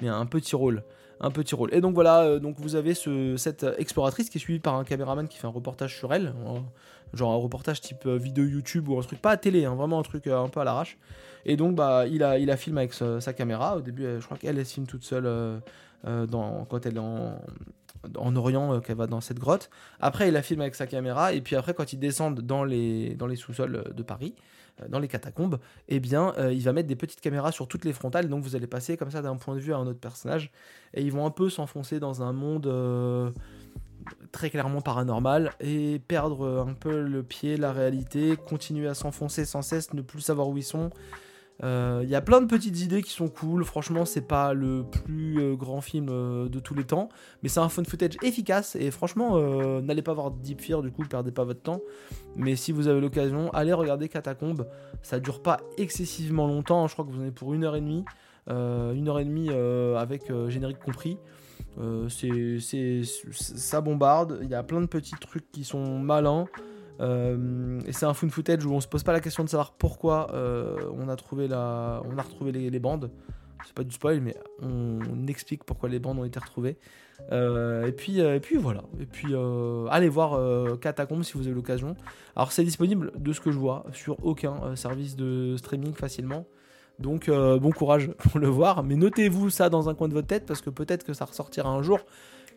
mais 0.00 0.08
un 0.08 0.24
petit 0.24 0.56
rôle, 0.56 0.82
un 1.20 1.30
petit 1.30 1.54
rôle. 1.54 1.74
Et 1.74 1.82
donc 1.82 1.94
voilà, 1.94 2.22
euh, 2.22 2.38
donc 2.38 2.56
vous 2.58 2.76
avez 2.76 2.94
ce, 2.94 3.36
cette 3.36 3.66
exploratrice 3.76 4.30
qui 4.30 4.38
est 4.38 4.40
suivie 4.40 4.58
par 4.58 4.76
un 4.76 4.84
caméraman 4.84 5.28
qui 5.28 5.36
fait 5.36 5.46
un 5.46 5.50
reportage 5.50 5.98
sur 5.98 6.14
elle, 6.14 6.32
genre 7.12 7.32
un 7.32 7.36
reportage 7.36 7.82
type 7.82 8.06
euh, 8.06 8.16
vidéo 8.16 8.46
YouTube 8.46 8.88
ou 8.88 8.98
un 8.98 9.02
truc 9.02 9.20
pas 9.20 9.32
à 9.32 9.36
télé, 9.36 9.66
hein, 9.66 9.74
vraiment 9.74 9.98
un 9.98 10.02
truc 10.02 10.26
un 10.28 10.48
peu 10.48 10.60
à 10.60 10.64
l'arrache. 10.64 10.96
Et 11.44 11.56
donc 11.56 11.76
bah 11.76 12.06
il 12.06 12.22
a, 12.22 12.38
il 12.38 12.50
a 12.50 12.56
filmé 12.56 12.80
avec 12.80 12.94
sa, 12.94 13.32
caméra. 13.34 13.76
Au 13.76 13.80
début, 13.82 14.04
je 14.18 14.24
crois 14.24 14.38
qu'elle 14.38 14.58
elle 14.58 14.64
filme 14.64 14.86
toute 14.86 15.04
seule 15.04 15.60
quand 16.02 16.86
elle 16.86 16.96
est 16.96 16.98
en, 16.98 17.38
en 18.16 18.36
Orient 18.36 18.74
euh, 18.74 18.80
qu'elle 18.80 18.96
va 18.96 19.06
dans 19.06 19.20
cette 19.20 19.38
grotte. 19.38 19.70
Après, 20.00 20.28
il 20.28 20.32
la 20.32 20.42
filme 20.42 20.60
avec 20.60 20.74
sa 20.74 20.86
caméra. 20.86 21.32
Et 21.32 21.40
puis 21.40 21.56
après, 21.56 21.74
quand 21.74 21.92
ils 21.92 21.98
descendent 21.98 22.40
dans 22.40 22.64
les, 22.64 23.14
dans 23.14 23.26
les 23.26 23.36
sous-sols 23.36 23.92
de 23.94 24.02
Paris, 24.02 24.34
euh, 24.80 24.88
dans 24.88 24.98
les 24.98 25.08
catacombes, 25.08 25.58
eh 25.88 26.00
bien, 26.00 26.34
euh, 26.38 26.52
il 26.52 26.62
va 26.62 26.72
mettre 26.72 26.88
des 26.88 26.96
petites 26.96 27.20
caméras 27.20 27.52
sur 27.52 27.68
toutes 27.68 27.84
les 27.84 27.92
frontales. 27.92 28.28
Donc 28.28 28.42
vous 28.42 28.56
allez 28.56 28.66
passer 28.66 28.96
comme 28.96 29.10
ça 29.10 29.22
d'un 29.22 29.36
point 29.36 29.54
de 29.54 29.60
vue 29.60 29.72
à 29.72 29.76
un 29.76 29.86
autre 29.86 30.00
personnage. 30.00 30.50
Et 30.94 31.02
ils 31.02 31.12
vont 31.12 31.26
un 31.26 31.30
peu 31.30 31.50
s'enfoncer 31.50 32.00
dans 32.00 32.22
un 32.22 32.32
monde 32.32 33.34
très 34.30 34.50
clairement 34.50 34.80
paranormal 34.80 35.52
et 35.58 36.00
perdre 36.06 36.64
un 36.66 36.74
peu 36.74 37.02
le 37.02 37.22
pied, 37.22 37.56
la 37.56 37.72
réalité, 37.72 38.36
continuer 38.36 38.86
à 38.86 38.94
s'enfoncer 38.94 39.44
sans 39.44 39.62
cesse, 39.62 39.92
ne 39.94 40.02
plus 40.02 40.20
savoir 40.20 40.48
où 40.48 40.56
ils 40.56 40.62
sont. 40.62 40.90
Il 41.60 41.64
euh, 41.64 42.04
y 42.04 42.14
a 42.14 42.20
plein 42.20 42.42
de 42.42 42.46
petites 42.46 42.80
idées 42.80 43.02
qui 43.02 43.12
sont 43.12 43.28
cool. 43.28 43.64
Franchement, 43.64 44.04
c'est 44.04 44.26
pas 44.26 44.52
le 44.52 44.84
plus 44.84 45.40
euh, 45.40 45.54
grand 45.54 45.80
film 45.80 46.08
euh, 46.10 46.50
de 46.50 46.60
tous 46.60 46.74
les 46.74 46.84
temps, 46.84 47.08
mais 47.42 47.48
c'est 47.48 47.60
un 47.60 47.70
fun 47.70 47.82
footage 47.84 48.18
efficace. 48.22 48.76
Et 48.76 48.90
franchement, 48.90 49.40
n'allez 49.80 50.02
pas 50.02 50.12
voir 50.12 50.30
Deep 50.30 50.60
Fear, 50.60 50.82
du 50.82 50.90
coup, 50.90 51.02
perdez 51.04 51.32
pas 51.32 51.44
votre 51.44 51.62
temps. 51.62 51.80
Mais 52.36 52.56
si 52.56 52.72
vous 52.72 52.88
avez 52.88 53.00
l'occasion, 53.00 53.50
allez 53.52 53.72
regarder 53.72 54.08
Catacombe. 54.08 54.68
Ça 55.02 55.18
dure 55.18 55.42
pas 55.42 55.60
excessivement 55.78 56.46
longtemps. 56.46 56.86
Je 56.88 56.92
crois 56.92 57.04
que 57.06 57.10
vous 57.10 57.18
en 57.18 57.22
avez 57.22 57.30
pour 57.30 57.54
une 57.54 57.64
heure 57.64 57.76
et 57.76 57.80
demie, 57.80 58.04
une 58.48 59.08
heure 59.08 59.18
et 59.18 59.24
demie 59.24 59.48
avec 59.50 60.30
générique 60.48 60.80
compris. 60.80 61.16
c'est, 62.08 63.02
ça 63.32 63.80
bombarde. 63.80 64.40
Il 64.42 64.50
y 64.50 64.54
a 64.54 64.62
plein 64.62 64.82
de 64.82 64.86
petits 64.86 65.16
trucs 65.18 65.50
qui 65.50 65.64
sont 65.64 65.98
malins. 65.98 66.46
Euh, 67.00 67.80
et 67.86 67.92
c'est 67.92 68.06
un 68.06 68.14
fun 68.14 68.28
footage 68.28 68.64
où 68.64 68.72
on 68.72 68.80
se 68.80 68.88
pose 68.88 69.02
pas 69.02 69.12
la 69.12 69.20
question 69.20 69.44
de 69.44 69.48
savoir 69.48 69.72
pourquoi 69.72 70.28
euh, 70.32 70.76
on 70.92 71.08
a 71.08 71.16
trouvé 71.16 71.48
la, 71.48 72.02
on 72.04 72.16
a 72.18 72.22
retrouvé 72.22 72.52
les, 72.52 72.78
bandes. 72.78 73.10
C'est 73.64 73.74
pas 73.74 73.84
du 73.84 73.92
spoil, 73.92 74.20
mais 74.20 74.36
on, 74.62 75.26
explique 75.26 75.64
pourquoi 75.64 75.88
les 75.88 75.98
bandes 75.98 76.18
ont 76.18 76.24
été 76.24 76.38
retrouvées. 76.38 76.78
Euh, 77.32 77.86
et 77.86 77.92
puis, 77.92 78.20
et 78.20 78.40
puis 78.40 78.56
voilà. 78.56 78.82
Et 79.00 79.06
puis 79.06 79.34
allez 79.90 80.08
voir 80.08 80.78
Catacomb 80.78 81.22
si 81.22 81.34
vous 81.34 81.46
avez 81.46 81.54
l'occasion. 81.54 81.96
Alors 82.36 82.52
c'est 82.52 82.64
disponible 82.64 83.12
de 83.16 83.32
ce 83.32 83.40
que 83.40 83.50
je 83.50 83.58
vois 83.58 83.84
sur 83.92 84.24
aucun 84.24 84.76
service 84.76 85.16
de 85.16 85.56
streaming 85.56 85.94
facilement. 85.94 86.46
Donc 86.98 87.28
bon 87.28 87.70
courage 87.72 88.10
pour 88.18 88.38
le 88.38 88.48
voir. 88.48 88.84
Mais 88.84 88.94
notez-vous 88.94 89.50
ça 89.50 89.68
dans 89.68 89.88
un 89.88 89.94
coin 89.94 90.08
de 90.08 90.14
votre 90.14 90.28
tête 90.28 90.46
parce 90.46 90.60
que 90.60 90.70
peut-être 90.70 91.04
que 91.04 91.12
ça 91.12 91.24
ressortira 91.24 91.68
un 91.68 91.82
jour 91.82 92.00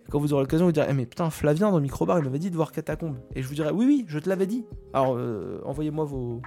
quand 0.10 0.20
vous 0.20 0.34
aurez 0.34 0.44
l'occasion, 0.44 0.66
vous 0.66 0.72
direz 0.72 0.88
eh, 0.90 0.94
Mais 0.94 1.06
putain, 1.06 1.30
Flavien 1.30 1.72
dans 1.72 1.80
Microbar, 1.80 2.20
il 2.20 2.26
m'avait 2.26 2.40
dit 2.40 2.50
de 2.50 2.56
voir 2.56 2.72
Catacombe. 2.72 3.18
Et 3.36 3.44
je 3.44 3.48
vous 3.48 3.54
dirai 3.54 3.72
Oui, 3.72 3.86
oui, 3.86 4.06
je 4.08 4.20
te 4.20 4.28
l'avais 4.28 4.48
dit. 4.48 4.66
Alors, 4.94 5.16
euh, 5.16 5.62
envoyez-moi 5.66 6.06
vos, 6.06 6.42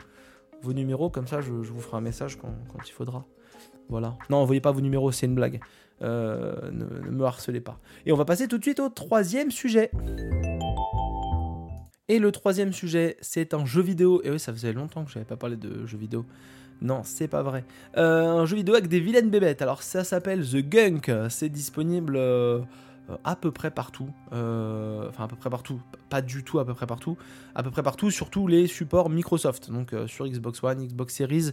numéros, 0.73 1.11
comme 1.11 1.27
ça, 1.27 1.41
je, 1.41 1.51
vous 1.51 1.81
ferai 1.81 1.97
un 1.97 2.01
message 2.01 2.37
quand, 2.37 2.53
il 2.85 2.93
faudra. 2.93 3.25
Voilà. 3.89 4.17
Non, 4.31 4.39
envoyez 4.39 4.61
pas 4.61 4.73
vos 4.73 4.81
numéros, 4.81 5.13
c'est 5.13 5.27
une 5.27 5.35
blague. 5.35 5.61
Euh, 6.03 6.71
ne, 6.73 7.11
me 7.11 7.25
harcelez 7.25 7.61
pas. 7.61 7.79
Et 8.07 8.13
on 8.13 8.17
va 8.17 8.25
passer 8.25 8.49
tout 8.49 8.59
de 8.59 8.63
suite 8.63 8.81
au 8.81 8.89
troisième 8.89 9.51
sujet. 9.51 9.91
Et 12.09 12.19
le 12.19 12.33
troisième 12.33 12.73
sujet, 12.73 13.17
c'est 13.21 13.55
un 13.55 13.65
jeu 13.65 13.83
vidéo. 13.83 14.21
Et 14.25 14.31
oui, 14.31 14.41
ça 14.41 14.53
faisait 14.53 14.73
longtemps 14.73 15.05
que 15.05 15.11
je 15.11 15.19
n'avais 15.19 15.29
pas 15.29 15.37
parlé 15.37 15.57
de 15.57 15.87
jeu 15.87 15.99
vidéo. 15.99 16.25
Non, 16.81 17.03
c'est 17.05 17.29
pas 17.29 17.43
vrai. 17.43 17.65
Euh, 17.97 18.27
un 18.27 18.45
jeu 18.45 18.57
vidéo 18.57 18.75
avec 18.75 18.89
des 18.89 18.99
vilaines 18.99 19.31
bébêtes. 19.31 19.63
Alors, 19.63 19.85
ça 19.85 20.03
s'appelle 20.03 20.45
The 20.45 20.57
Gunk. 20.57 21.13
C'est 21.29 21.49
disponible. 21.49 22.19
À 23.25 23.37
peu 23.37 23.51
près 23.51 23.71
partout, 23.71 24.09
euh, 24.33 25.09
enfin 25.09 25.25
à 25.25 25.29
peu 25.29 25.37
près 25.37 25.51
partout, 25.51 25.81
pas 26.09 26.23
du 26.23 26.45
tout 26.45 26.59
à 26.59 26.65
peu 26.65 26.75
près 26.75 26.87
partout, 26.87 27.17
à 27.55 27.63
peu 27.63 27.71
près 27.71 27.83
partout 27.83 28.11
sur 28.11 28.31
tous 28.31 28.47
les 28.47 28.67
supports 28.67 29.11
Microsoft, 29.11 29.71
donc 29.71 29.93
euh, 29.93 30.07
sur 30.07 30.27
Xbox 30.27 30.63
One, 30.63 30.87
Xbox 30.87 31.15
Series 31.15 31.51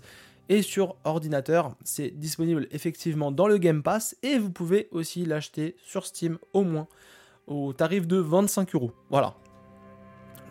et 0.48 0.62
sur 0.62 0.96
ordinateur. 1.04 1.76
C'est 1.84 2.12
disponible 2.12 2.68
effectivement 2.72 3.32
dans 3.32 3.48
le 3.48 3.58
Game 3.58 3.84
Pass 3.84 4.16
et 4.24 4.38
vous 4.38 4.52
pouvez 4.52 4.88
aussi 4.92 5.26
l'acheter 5.26 5.76
sur 5.84 6.06
Steam 6.06 6.38
au 6.54 6.64
moins 6.64 6.88
au 7.48 7.74
tarif 7.74 8.08
de 8.08 8.18
25 8.18 8.76
euros. 8.76 8.92
Voilà. 9.10 9.36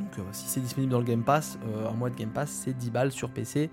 Donc 0.01 0.27
si 0.33 0.47
c'est 0.49 0.61
disponible 0.61 0.93
dans 0.93 1.01
le 1.01 1.05
Game 1.05 1.25
Pass, 1.25 1.59
un 1.89 1.93
mois 1.93 2.11
de 2.11 2.15
Game 2.17 2.31
Pass 2.31 2.51
c'est 2.51 2.75
10 2.77 2.91
balles 2.91 3.13
sur 3.13 3.31
PC. 3.31 3.71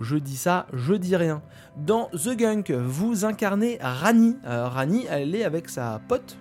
Je 0.00 0.16
dis 0.16 0.36
ça, 0.36 0.66
je 0.72 0.94
dis 0.94 1.14
rien. 1.14 1.40
Dans 1.76 2.08
The 2.08 2.36
Gunk, 2.36 2.72
vous 2.72 3.24
incarnez 3.24 3.78
Rani. 3.80 4.36
Rani, 4.44 5.06
elle 5.08 5.36
est 5.36 5.44
avec 5.44 5.68
sa 5.68 6.00
pote, 6.08 6.36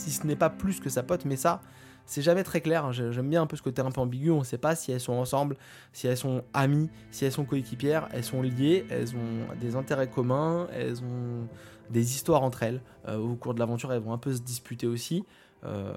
si 0.00 0.10
ce 0.10 0.26
n'est 0.26 0.36
pas 0.36 0.50
plus 0.50 0.80
que 0.80 0.88
sa 0.88 1.02
pote, 1.02 1.24
mais 1.24 1.36
ça, 1.36 1.60
c'est 2.06 2.22
jamais 2.22 2.42
très 2.42 2.60
clair. 2.60 2.84
Hein. 2.84 2.92
J'aime 2.92 3.28
bien 3.28 3.42
un 3.42 3.46
peu 3.46 3.56
ce 3.56 3.62
côté 3.62 3.82
un 3.82 3.90
peu 3.90 4.00
ambigu. 4.00 4.30
On 4.30 4.40
ne 4.40 4.44
sait 4.44 4.58
pas 4.58 4.74
si 4.74 4.90
elles 4.90 5.00
sont 5.00 5.12
ensemble, 5.12 5.56
si 5.92 6.06
elles 6.06 6.16
sont 6.16 6.42
amies, 6.52 6.90
si 7.10 7.24
elles 7.24 7.32
sont 7.32 7.44
coéquipières. 7.44 8.08
Elles 8.12 8.24
sont 8.24 8.42
liées, 8.42 8.84
elles 8.90 9.14
ont 9.14 9.54
des 9.60 9.76
intérêts 9.76 10.08
communs, 10.08 10.66
elles 10.72 11.02
ont 11.02 11.46
des 11.90 12.14
histoires 12.14 12.42
entre 12.42 12.62
elles. 12.62 12.80
Euh, 13.06 13.18
au 13.18 13.36
cours 13.36 13.54
de 13.54 13.60
l'aventure, 13.60 13.92
elles 13.92 14.02
vont 14.02 14.12
un 14.12 14.18
peu 14.18 14.32
se 14.32 14.40
disputer 14.40 14.86
aussi, 14.86 15.24
euh, 15.64 15.92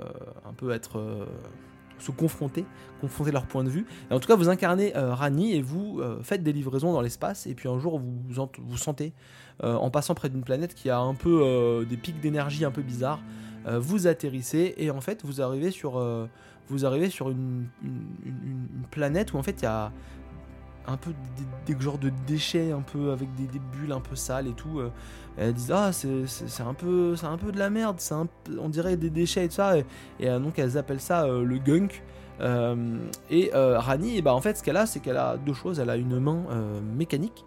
un 0.45 0.53
peu 0.53 0.71
être 0.71 0.99
euh, 0.99 1.25
se 1.97 2.11
confronter, 2.11 2.65
confronter 3.01 3.31
leur 3.31 3.47
point 3.47 3.63
de 3.63 3.69
vue. 3.69 3.85
En 4.11 4.19
tout 4.19 4.27
cas, 4.27 4.35
vous 4.35 4.49
incarnez 4.49 4.91
Rani 4.93 5.53
et 5.53 5.61
vous 5.61 6.01
faites 6.21 6.43
des 6.43 6.51
livraisons 6.51 6.91
dans 6.91 7.01
l'espace. 7.01 7.47
Et 7.47 7.55
puis 7.55 7.69
un 7.69 7.79
jour, 7.79 7.97
vous 7.97 8.45
vous 8.59 8.77
sentez 8.77 9.13
en 9.61 9.89
passant 9.89 10.13
près 10.13 10.27
d'une 10.27 10.43
planète 10.43 10.73
qui 10.73 10.89
a 10.89 10.99
un 10.99 11.13
peu 11.13 11.85
des 11.87 11.95
pics 11.95 12.19
d'énergie 12.19 12.65
un 12.65 12.71
peu 12.71 12.81
bizarres. 12.81 13.21
Euh, 13.67 13.79
vous 13.79 14.07
atterrissez 14.07 14.73
et 14.77 14.91
en 14.91 15.01
fait 15.01 15.23
vous 15.23 15.41
arrivez 15.41 15.71
sur, 15.71 15.97
euh, 15.97 16.27
vous 16.67 16.85
arrivez 16.85 17.09
sur 17.09 17.29
une, 17.29 17.67
planète 18.91 19.33
où 19.33 19.37
en 19.37 19.43
fait 19.43 19.61
il 19.61 19.63
y 19.63 19.67
a 19.67 19.91
un 20.85 20.97
peu 20.97 21.11
des, 21.65 21.79
genres 21.79 21.97
de 21.97 22.11
déchets 22.27 22.71
un 22.71 22.81
peu 22.81 23.11
avec 23.11 23.33
des, 23.35 23.47
bulles 23.71 23.93
un 23.93 24.01
peu 24.01 24.15
sales 24.15 24.47
et 24.47 24.53
tout. 24.53 24.79
Euh. 24.79 24.91
elles 25.37 25.53
disent 25.53 25.71
ah 25.71 25.91
c'est 25.93 26.63
un 26.63 26.73
peu 26.73 27.15
c'est 27.15 27.25
un 27.25 27.37
peu 27.37 27.51
de 27.51 27.59
la 27.59 27.69
merde, 27.69 27.99
un, 28.11 28.27
on 28.59 28.69
dirait 28.69 28.97
des 28.97 29.09
déchets 29.09 29.45
et 29.45 29.47
tout 29.47 29.55
ça. 29.55 29.75
Et, 29.77 29.85
donc 30.27 30.59
elles 30.59 30.77
appellent 30.77 30.99
ça 30.99 31.25
le 31.27 31.57
gunk. 31.57 32.03
et 33.29 33.51
Rani, 33.53 34.21
bah, 34.21 34.33
en 34.33 34.41
fait, 34.41 34.57
ce 34.57 34.63
qu'elle 34.63 34.77
a, 34.77 34.85
c'est 34.85 34.99
qu'elle 34.99 35.17
a 35.17 35.37
deux 35.37 35.53
choses. 35.53 35.79
Elle 35.79 35.89
a 35.89 35.95
une 35.95 36.19
main 36.19 36.43
mécanique 36.95 37.45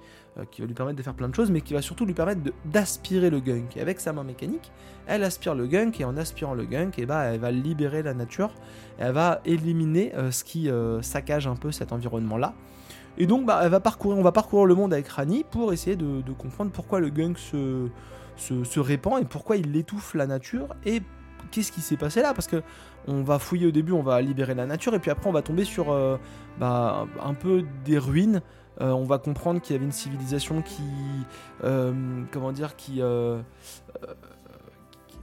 qui 0.51 0.61
va 0.61 0.67
lui 0.67 0.75
permettre 0.75 0.99
de 0.99 1.03
faire 1.03 1.15
plein 1.15 1.29
de 1.29 1.35
choses, 1.35 1.51
mais 1.51 1.61
qui 1.61 1.75
va 1.75 1.83
surtout 1.83 2.05
lui 2.05 2.15
permettre 2.15 2.41
d'aspirer 2.65 3.31
le 3.31 3.41
gunk. 3.41 3.77
Et 3.77 3.81
avec 3.81 4.01
sa 4.01 4.13
main 4.13 4.25
mécanique, 4.25 4.71
elle 5.07 5.25
aspire 5.25 5.55
le 5.55 5.67
gunk, 5.67 6.01
et 6.01 6.05
en 6.05 6.17
aspirant 6.17 6.55
le 6.55 6.65
gunk, 6.65 6.99
et 6.99 7.03
eh 7.03 7.07
bah, 7.07 7.25
elle 7.25 7.41
va 7.41 7.51
libérer 7.51 8.03
la 8.03 8.15
nature, 8.15 8.53
elle 8.99 9.13
va 9.13 9.41
éliminer 9.45 10.13
ce 10.31 10.45
qui 10.45 10.71
saccage 11.01 11.47
un 11.47 11.57
peu 11.57 11.73
cet 11.73 11.93
environnement-là. 11.93 12.55
Et 13.19 13.27
donc, 13.27 13.47
bah, 13.47 13.61
elle 13.63 13.71
va 13.71 13.81
parcourir, 13.81 14.19
on 14.19 14.23
va 14.23 14.33
parcourir 14.33 14.67
le 14.67 14.75
monde 14.75 14.93
avec 14.93 15.09
Rani 15.09 15.45
pour 15.51 15.73
essayer 15.73 15.97
de, 15.97 16.23
comprendre 16.33 16.71
pourquoi 16.71 17.01
le 17.01 17.09
gunk 17.09 17.39
se, 17.39 17.89
se, 18.37 18.81
répand 18.81 19.21
et 19.21 19.25
pourquoi 19.25 19.57
il 19.57 19.75
étouffe 19.77 20.15
la 20.15 20.27
nature 20.27 20.69
et 20.85 21.01
qu'est-ce 21.51 21.73
qui 21.73 21.81
s'est 21.81 21.97
passé 21.97 22.21
là 22.21 22.35
Parce 22.35 22.47
que 22.47 22.63
on 23.09 23.23
va 23.23 23.39
fouiller 23.39 23.67
au 23.67 23.71
début, 23.71 23.93
on 23.93 24.03
va 24.03 24.21
libérer 24.21 24.55
la 24.55 24.67
nature 24.67 24.95
et 24.95 24.99
puis 24.99 25.11
après 25.11 25.29
on 25.29 25.33
va 25.33 25.43
tomber 25.43 25.65
sur 25.65 25.93
euh, 25.93 26.19
bah, 26.59 27.07
un 27.23 27.35
peu 27.35 27.65
des 27.85 27.99
ruines. 27.99 28.43
Euh, 28.81 28.91
on 28.91 29.05
va 29.05 29.19
comprendre 29.19 29.61
qu'il 29.61 29.75
y 29.75 29.77
avait 29.77 29.87
une 29.87 29.93
civilisation 29.93 30.63
qui, 30.63 30.83
euh, 31.65 31.93
comment 32.31 32.53
dire, 32.53 32.77
qui 32.77 33.01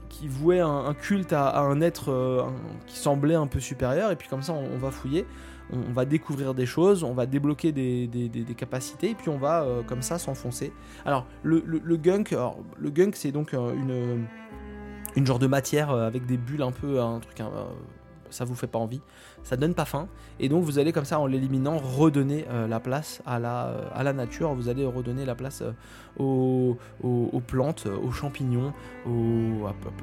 qui 0.08 0.28
vouait 0.28 0.60
un, 0.60 0.94
culte 0.94 1.32
à, 1.32 1.58
un 1.58 1.80
être 1.80 2.46
qui 2.86 2.98
semblait 2.98 3.34
un 3.34 3.48
peu 3.48 3.58
supérieur 3.58 4.12
et 4.12 4.16
puis 4.16 4.28
comme 4.28 4.42
ça 4.42 4.52
on 4.52 4.78
va 4.78 4.92
fouiller 4.92 5.26
on, 5.72 5.92
va 5.92 6.04
découvrir 6.04 6.54
des 6.54 6.66
choses, 6.66 7.04
on 7.04 7.14
va 7.14 7.26
débloquer 7.26 7.72
des, 7.72 8.44
capacités, 8.56 9.10
et 9.10 9.14
puis 9.14 9.28
on 9.28 9.38
va 9.38 9.62
euh, 9.62 9.82
comme 9.82 10.02
ça 10.02 10.18
s'enfoncer. 10.18 10.72
Alors, 11.04 11.26
le, 11.42 11.96
gunk, 11.96 12.34
le 12.78 12.90
gunk 12.90 13.16
c'est 13.16 13.32
donc 13.32 13.54
euh, 13.54 13.72
une, 13.74 14.26
une 15.16 15.26
genre 15.26 15.38
de 15.38 15.46
matière 15.46 15.90
euh, 15.90 16.06
avec 16.06 16.26
des 16.26 16.36
bulles 16.36 16.62
un 16.62 16.72
peu, 16.72 17.00
un 17.00 17.20
truc, 17.20 17.40
ça 18.34 18.44
vous 18.44 18.54
fait 18.54 18.66
pas 18.66 18.78
envie, 18.78 19.00
ça 19.42 19.56
donne 19.56 19.74
pas 19.74 19.84
faim, 19.84 20.08
et 20.40 20.48
donc 20.48 20.64
vous 20.64 20.78
allez 20.78 20.92
comme 20.92 21.04
ça 21.04 21.18
en 21.18 21.26
l'éliminant 21.26 21.78
redonner 21.78 22.44
la 22.68 22.80
place 22.80 23.22
à 23.26 23.38
la, 23.38 23.72
à 23.94 24.02
la 24.02 24.12
nature, 24.12 24.54
vous 24.54 24.68
allez 24.68 24.84
redonner 24.84 25.24
la 25.24 25.34
place 25.34 25.62
aux, 26.18 26.76
plantes, 27.46 27.86
aux 27.86 28.12
champignons, 28.12 28.72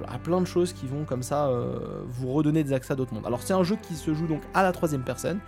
à, 0.07 0.17
plein 0.19 0.41
de 0.41 0.45
choses 0.45 0.73
qui 0.73 0.87
vont 0.87 1.03
comme 1.05 1.23
ça 1.23 1.49
vous 2.07 2.31
redonner 2.31 2.63
des 2.63 2.73
accès 2.73 2.93
à 2.93 2.95
d'autres 2.95 3.13
mondes. 3.13 3.25
Alors 3.25 3.41
c'est 3.41 3.53
un 3.53 3.63
jeu 3.63 3.77
qui 3.81 3.95
se 3.95 4.13
joue 4.13 4.27
donc 4.27 4.41
à 4.53 4.63
la 4.63 4.71
troisième 4.71 5.03
personne, 5.03 5.39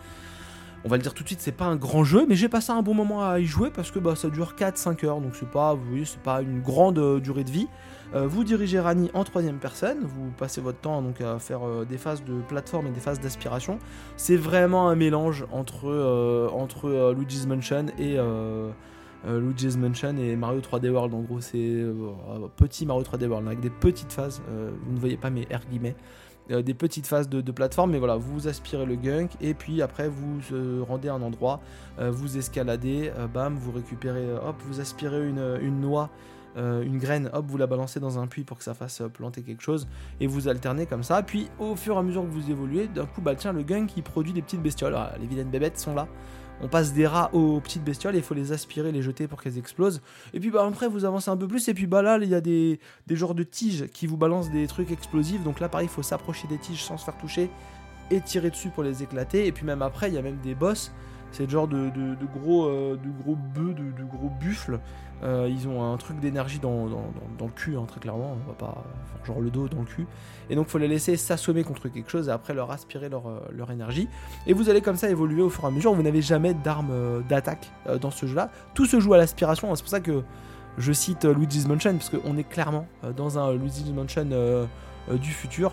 on 0.86 0.89
va 0.89 0.98
le 0.98 1.02
dire 1.02 1.13
tout 1.13 1.24
de 1.24 1.28
suite, 1.28 1.39
c'est 1.41 1.54
pas 1.54 1.65
un 1.65 1.78
grand 1.78 2.04
jeu, 2.04 2.26
mais 2.28 2.36
j'ai 2.36 2.50
passé 2.50 2.72
un 2.72 2.82
bon 2.82 2.93
moment 2.93 3.26
à 3.26 3.39
y 3.39 3.46
jouer 3.46 3.69
parce 3.72 3.89
que 3.89 4.00
bah, 4.00 4.15
ça 4.15 4.30
dure 4.30 4.54
4-5 4.58 5.06
heures, 5.06 5.22
donc 5.22 5.36
c'est 5.36 5.50
pas, 5.50 5.74
vous 5.74 6.04
c'est 6.04 6.22
pas 6.22 6.41
une 6.41 6.62
grande 6.62 7.00
euh, 7.00 7.19
durée 7.19 7.46
de 7.46 7.52
vie. 7.52 7.67
Euh, 8.13 8.28
vous 8.28 8.43
dirigez 8.43 8.80
Rani 8.80 9.10
en 9.13 9.24
troisième 9.24 9.60
personne, 9.60 10.00
vous 10.02 10.32
passez 10.38 10.60
votre 10.60 10.80
temps 10.80 11.02
à 11.22 11.39
faire 11.39 11.65
euh, 11.65 11.86
des 11.86 11.98
phases 11.98 12.24
de 12.26 12.41
plateforme 12.41 12.88
et 12.88 12.91
des 12.91 13.00
phases 13.00 13.22
d'aspiration. 13.22 13.80
C'est 14.17 14.36
vraiment 14.36 14.89
un 14.89 14.96
mélange 14.96 15.46
entre, 15.52 16.50
entre 16.54 17.13
Luigi's 17.13 17.48
Mansion 17.48 17.86
et 17.98 18.17
Luigi's 19.26 19.78
Mansion 19.78 20.17
et 20.17 20.36
Mario 20.36 20.60
3D 20.60 20.89
World. 20.89 21.13
En 21.13 21.22
gros, 21.22 21.39
c'est 21.39 21.84
petit 22.58 22.86
Mario 22.86 23.04
3D 23.04 23.28
World 23.28 23.48
avec 23.48 23.62
des 23.62 23.69
petites 23.69 24.12
phases. 24.12 24.41
vous 24.86 24.93
ne 24.93 25.00
voyez 25.00 25.17
pas 25.17 25.30
mes 25.30 25.43
R 25.43 25.65
guillemets. 25.69 25.96
Euh, 26.52 26.62
des 26.62 26.74
petites 26.74 27.08
phases 27.08 27.30
de, 27.30 27.52
plateforme, 27.52 27.92
mais 27.92 28.00
voilà, 28.00 28.18
vous 28.18 28.48
aspirez 28.48 28.86
le 28.86 28.96
gunk 28.96 29.32
et 29.40 29.54
puis 29.54 29.82
après 29.82 30.10
vous 30.10 30.40
rendez 30.86 31.08
à 31.08 31.14
un 31.14 31.22
endroit, 31.22 31.62
euh, 32.00 32.12
vous 32.12 32.38
escaladez, 32.38 33.12
euh, 33.18 33.28
bam, 33.28 33.56
vous 33.56 33.72
récupérez, 33.72 34.34
hop, 34.34 34.56
vous 34.66 34.82
aspirez 34.82 35.28
une, 35.28 35.80
noix. 35.80 36.10
une 36.56 36.98
graine, 36.98 37.30
hop, 37.34 37.46
vous 37.48 37.58
la 37.58 37.68
balancez 37.68 38.00
dans 38.00 38.20
un 38.20 38.28
puits 38.28 38.44
pour 38.44 38.58
que 38.58 38.64
ça 38.64 38.74
fasse 38.74 39.02
planter 39.14 39.42
quelque 39.42 39.64
chose, 39.64 39.88
et 40.20 40.28
vous 40.28 40.48
alternez 40.48 40.86
comme 40.86 41.04
ça. 41.04 41.24
Puis 41.24 41.50
au 41.60 41.76
fur 41.76 41.96
et 41.96 42.00
à 42.00 42.04
mesure 42.04 42.24
que 42.24 42.32
vous 42.32 42.50
évoluez, 42.52 42.88
d'un 42.88 43.06
coup, 43.06 43.22
bah 43.22 43.36
tiens, 43.36 43.54
le 43.54 43.64
gunk 43.64 43.96
il 43.96 44.04
produit 44.04 44.34
des 44.34 44.42
petites 44.42 44.62
bestioles. 44.62 44.98
les 45.20 45.28
vilaines 45.28 45.50
bébêtes 45.50 45.80
sont 45.80 45.96
là 45.96 46.08
on 46.62 46.68
passe 46.68 46.94
des 46.94 47.08
rats 47.08 47.30
aux 47.34 47.60
petites 47.60 47.84
bestioles 47.84 48.16
et 48.16 48.20
il 48.20 48.24
faut 48.24 48.34
les 48.34 48.52
aspirer, 48.52 48.92
les 48.92 49.02
jeter 49.02 49.28
pour 49.28 49.42
qu'elles 49.42 49.58
explosent. 49.58 50.02
Et 50.34 50.39
puis 50.39 50.52
bah 50.52 50.66
après 50.68 50.88
vous 50.88 51.06
avancez 51.06 51.30
un 51.30 51.38
peu 51.38 51.48
plus 51.48 51.68
et 51.68 51.74
puis 51.74 51.88
bah 51.88 52.02
là 52.02 52.18
il 52.22 52.30
y 52.30 52.36
a 52.36 52.42
des, 52.42 52.80
des 53.08 53.16
genres 53.16 53.36
de 53.36 53.44
tiges 53.44 53.88
qui 53.88 54.08
vous 54.08 54.18
balancent 54.18 54.52
des 54.52 54.68
trucs 54.68 54.92
explosifs. 54.92 55.44
Donc 55.44 55.60
là 55.60 55.70
pareil 55.70 55.88
il 55.88 55.94
faut 55.94 56.04
s'approcher 56.04 56.48
des 56.48 56.58
tiges 56.58 56.84
sans 56.84 56.98
se 56.98 57.06
faire 57.06 57.18
toucher 57.18 57.50
et 58.12 58.22
tirer 58.22 58.50
dessus 58.50 58.70
pour 58.70 58.84
les 58.84 59.04
éclater. 59.04 59.48
Et 59.48 59.52
puis 59.52 59.66
même 59.66 59.82
après 59.82 60.10
il 60.10 60.13
y 60.13 60.18
a 60.18 60.22
même 60.22 60.39
des 60.44 60.56
boss 60.56 60.92
c'est 61.34 61.46
le 61.46 61.50
genre 61.50 61.68
de, 61.68 61.89
gros, 62.36 62.66
euh, 62.66 62.96
de 62.96 63.10
gros 63.24 63.36
bœufs, 63.36 63.74
de, 63.74 64.04
gros 64.04 64.30
buffles. 64.39 64.80
Euh, 65.24 65.48
ils 65.50 65.68
ont 65.68 65.94
un 65.94 65.98
truc 65.98 66.20
d'énergie 66.20 66.60
dans, 66.60 66.86
le 66.86 67.48
cul, 67.56 67.78
hein, 67.78 67.86
très 67.88 68.00
clairement. 68.00 68.38
On 68.46 68.48
va 68.48 68.56
pas 68.58 68.84
genre 69.26 69.40
le 69.40 69.50
dos 69.50 69.70
dans 69.70 69.80
le 69.80 69.86
cul. 69.86 70.06
Et 70.50 70.56
donc, 70.56 70.68
faut 70.68 70.78
les 70.78 70.88
laisser 70.88 71.16
s'assommer 71.16 71.64
contre 71.64 71.88
quelque 71.88 72.12
chose 72.12 72.28
et 72.28 72.32
après 72.32 72.54
leur 72.54 72.72
aspirer 72.72 73.08
leur, 73.08 73.28
euh, 73.28 73.40
leur, 73.52 73.72
énergie. 73.72 74.10
Et 74.48 74.54
vous 74.54 74.70
allez 74.70 74.82
comme 74.82 74.98
ça 74.98 75.10
évoluer 75.10 75.42
au 75.42 75.50
fur 75.50 75.64
et 75.64 75.68
à 75.68 75.72
mesure. 75.72 75.94
Vous 75.94 76.04
n'avez 76.04 76.22
jamais 76.22 76.54
d'armes 76.54 77.24
d'attaque 77.30 77.72
dans 78.02 78.12
ce 78.12 78.26
jeu-là. 78.26 78.50
Tout 78.74 78.86
se 78.86 79.00
joue 79.00 79.14
à 79.14 79.18
l'aspiration. 79.18 79.74
C'est 79.76 79.84
pour 79.84 79.90
ça 79.90 80.02
que 80.02 80.24
je 80.78 80.92
cite 80.92 81.26
Luigi's 81.26 81.68
Mansion 81.68 81.94
parce 81.94 82.10
qu'on 82.10 82.38
est 82.38 82.44
clairement 82.44 82.88
dans 83.16 83.40
un 83.40 83.54
Luigi's 83.54 83.92
Mansion 83.92 84.28
du 85.10 85.32
futur. 85.32 85.72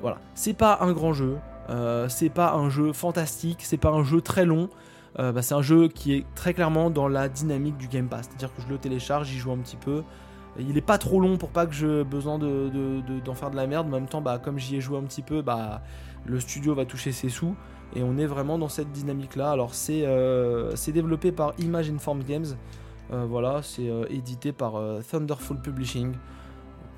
voilà, 0.00 0.18
c'est 0.34 0.54
pas 0.54 0.78
un 0.80 0.92
grand 0.92 1.12
jeu, 1.12 1.36
euh, 1.70 2.08
c'est 2.08 2.28
pas 2.28 2.52
un 2.52 2.68
jeu 2.68 2.92
fantastique, 2.92 3.58
c'est 3.62 3.78
pas 3.78 3.90
un 3.90 4.04
jeu 4.04 4.20
très 4.20 4.44
long. 4.44 4.68
Euh, 5.18 5.32
bah, 5.32 5.42
c'est 5.42 5.54
un 5.54 5.62
jeu 5.62 5.88
qui 5.88 6.14
est 6.14 6.24
très 6.34 6.54
clairement 6.54 6.90
dans 6.90 7.08
la 7.08 7.28
dynamique 7.28 7.76
du 7.76 7.88
Game 7.88 8.08
Pass. 8.08 8.26
C'est-à-dire 8.28 8.54
que 8.54 8.62
je 8.62 8.68
le 8.68 8.78
télécharge, 8.78 9.28
j'y 9.28 9.38
joue 9.38 9.52
un 9.52 9.58
petit 9.58 9.76
peu. 9.76 10.02
Il 10.58 10.76
est 10.76 10.82
pas 10.82 10.98
trop 10.98 11.20
long 11.20 11.36
pour 11.36 11.50
pas 11.50 11.66
que 11.66 11.74
j'ai 11.74 12.04
besoin 12.04 12.38
d'en 12.38 12.46
de, 12.46 13.34
faire 13.34 13.50
de 13.50 13.56
la 13.56 13.66
merde. 13.66 13.86
En 13.88 13.90
même 13.90 14.06
temps, 14.06 14.20
bah, 14.20 14.38
comme 14.38 14.58
j'y 14.58 14.76
ai 14.76 14.80
joué 14.80 14.98
un 14.98 15.02
petit 15.02 15.22
peu, 15.22 15.42
bah, 15.42 15.82
le 16.26 16.38
studio 16.40 16.74
va 16.74 16.84
toucher 16.84 17.12
ses 17.12 17.28
sous. 17.28 17.56
Et 17.96 18.02
on 18.02 18.16
est 18.18 18.26
vraiment 18.26 18.58
dans 18.58 18.68
cette 18.68 18.92
dynamique-là. 18.92 19.50
Alors, 19.50 19.74
c'est 19.74 20.04
euh, 20.04 20.74
développé 20.88 21.32
par 21.32 21.54
Image 21.58 21.90
Informed 21.90 22.24
Games. 22.24 22.46
voilà, 23.10 23.62
c'est 23.62 23.88
édité 24.10 24.52
par 24.52 24.74
Thunderful 25.08 25.60
Publishing 25.60 26.14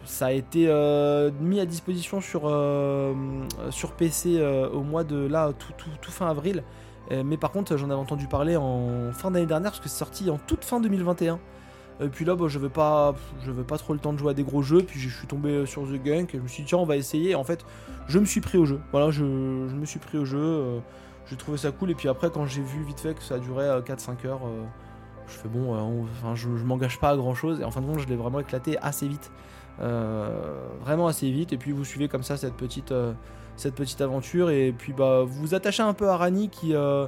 ça 0.07 0.27
a 0.27 0.33
été 0.33 0.67
euh, 0.69 1.31
mis 1.41 1.61
à 1.61 1.67
disposition 1.67 2.21
sur, 2.21 2.43
euh, 2.45 3.13
PC 3.99 4.39
euh, 4.39 4.69
au 4.69 4.83
mois 4.83 5.05
de 5.05 5.17
là, 5.17 5.53
tout, 5.53 6.11
fin 6.11 6.29
avril. 6.29 6.63
Mais 7.11 7.37
par 7.37 7.51
contre, 7.51 7.77
j'en 7.77 7.87
avais 7.87 8.01
entendu 8.01 8.27
parler 8.27 8.57
en 8.57 9.13
fin 9.13 9.31
d'année 9.31 9.47
dernière 9.47 9.71
parce 9.71 9.81
que 9.81 9.89
c'est 9.89 9.99
sorti 9.99 10.31
en 10.31 10.39
toute 10.39 10.65
fin 10.65 10.81
2021. 10.81 11.39
Et 12.01 12.09
puis 12.09 12.27
là, 12.27 12.37
bah, 12.37 12.45
je 12.49 12.59
veux 12.59 12.69
pas, 12.69 13.15
je 13.43 13.51
veux 13.51 13.65
pas 13.65 13.79
trop 13.79 13.95
le 13.95 13.99
temps 13.99 14.13
de 14.13 14.19
jouer 14.19 14.33
à 14.33 14.35
des 14.35 14.43
gros 14.43 14.63
jeux. 14.63 14.83
Puis 14.83 15.01
je 15.01 15.09
suis 15.09 15.27
tombé 15.27 15.65
sur 15.67 15.83
The 15.85 16.03
Gunk 16.03 16.35
et 16.35 16.39
je 16.39 16.43
me 16.43 16.49
suis 16.49 16.63
dit 16.63 16.69
tiens, 16.69 16.79
on 16.79 16.85
va 16.85 16.97
essayer. 16.97 17.35
en 17.35 17.45
fait, 17.45 17.65
je 18.09 18.19
me 18.19 18.25
suis 18.25 18.41
pris 18.41 18.59
au 18.59 18.67
jeu. 18.67 18.81
Voilà, 18.93 19.11
je, 19.11 19.25
me 19.25 19.85
suis 19.87 19.99
pris 19.99 20.19
au 20.19 20.25
jeu. 20.25 20.81
j'ai 21.27 21.37
trouvé 21.37 21.59
ça 21.59 21.71
cool. 21.71 21.91
Et 21.91 21.95
puis 21.95 22.09
après, 22.09 22.31
quand 22.31 22.47
j'ai 22.47 22.63
vu 22.63 22.83
vite 22.83 23.01
fait 23.01 23.15
que 23.15 23.23
ça 23.23 23.39
durait 23.39 23.81
4-5 23.81 24.27
heures, 24.27 24.43
je 25.27 25.33
fais 25.33 25.49
bon, 25.49 25.75
enfin, 26.21 26.35
je, 26.35 26.57
je 26.57 26.65
m'engage 26.65 26.99
pas 27.01 27.11
à 27.11 27.17
grand 27.17 27.35
chose. 27.35 27.61
Et 27.61 27.65
en 27.65 27.71
fin 27.71 27.81
de 27.81 27.87
compte, 27.87 28.01
je 28.01 28.09
l'ai 28.09 28.17
vraiment 28.17 28.41
éclaté 28.41 28.77
assez 28.79 29.09
vite. 29.09 29.31
Euh, 29.81 30.69
vraiment 30.81 31.07
assez 31.07 31.31
vite. 31.31 31.53
Et 31.53 31.59
puis 31.59 31.73
vous 31.73 31.85
suivez 31.85 32.09
comme 32.09 32.23
ça 32.23 32.37
cette 32.37 32.55
petite, 32.55 32.93
euh, 32.93 33.13
cette 33.57 33.75
petite 33.75 34.01
aventure. 34.01 34.51
Et 34.51 34.73
puis 34.77 34.93
bah, 34.93 35.23
vous 35.23 35.41
vous 35.41 35.55
attachez 35.55 35.83
un 35.83 35.95
peu 35.95 36.09
à 36.09 36.17
Rani 36.17 36.49
qui. 36.49 36.75
Euh, 36.75 37.07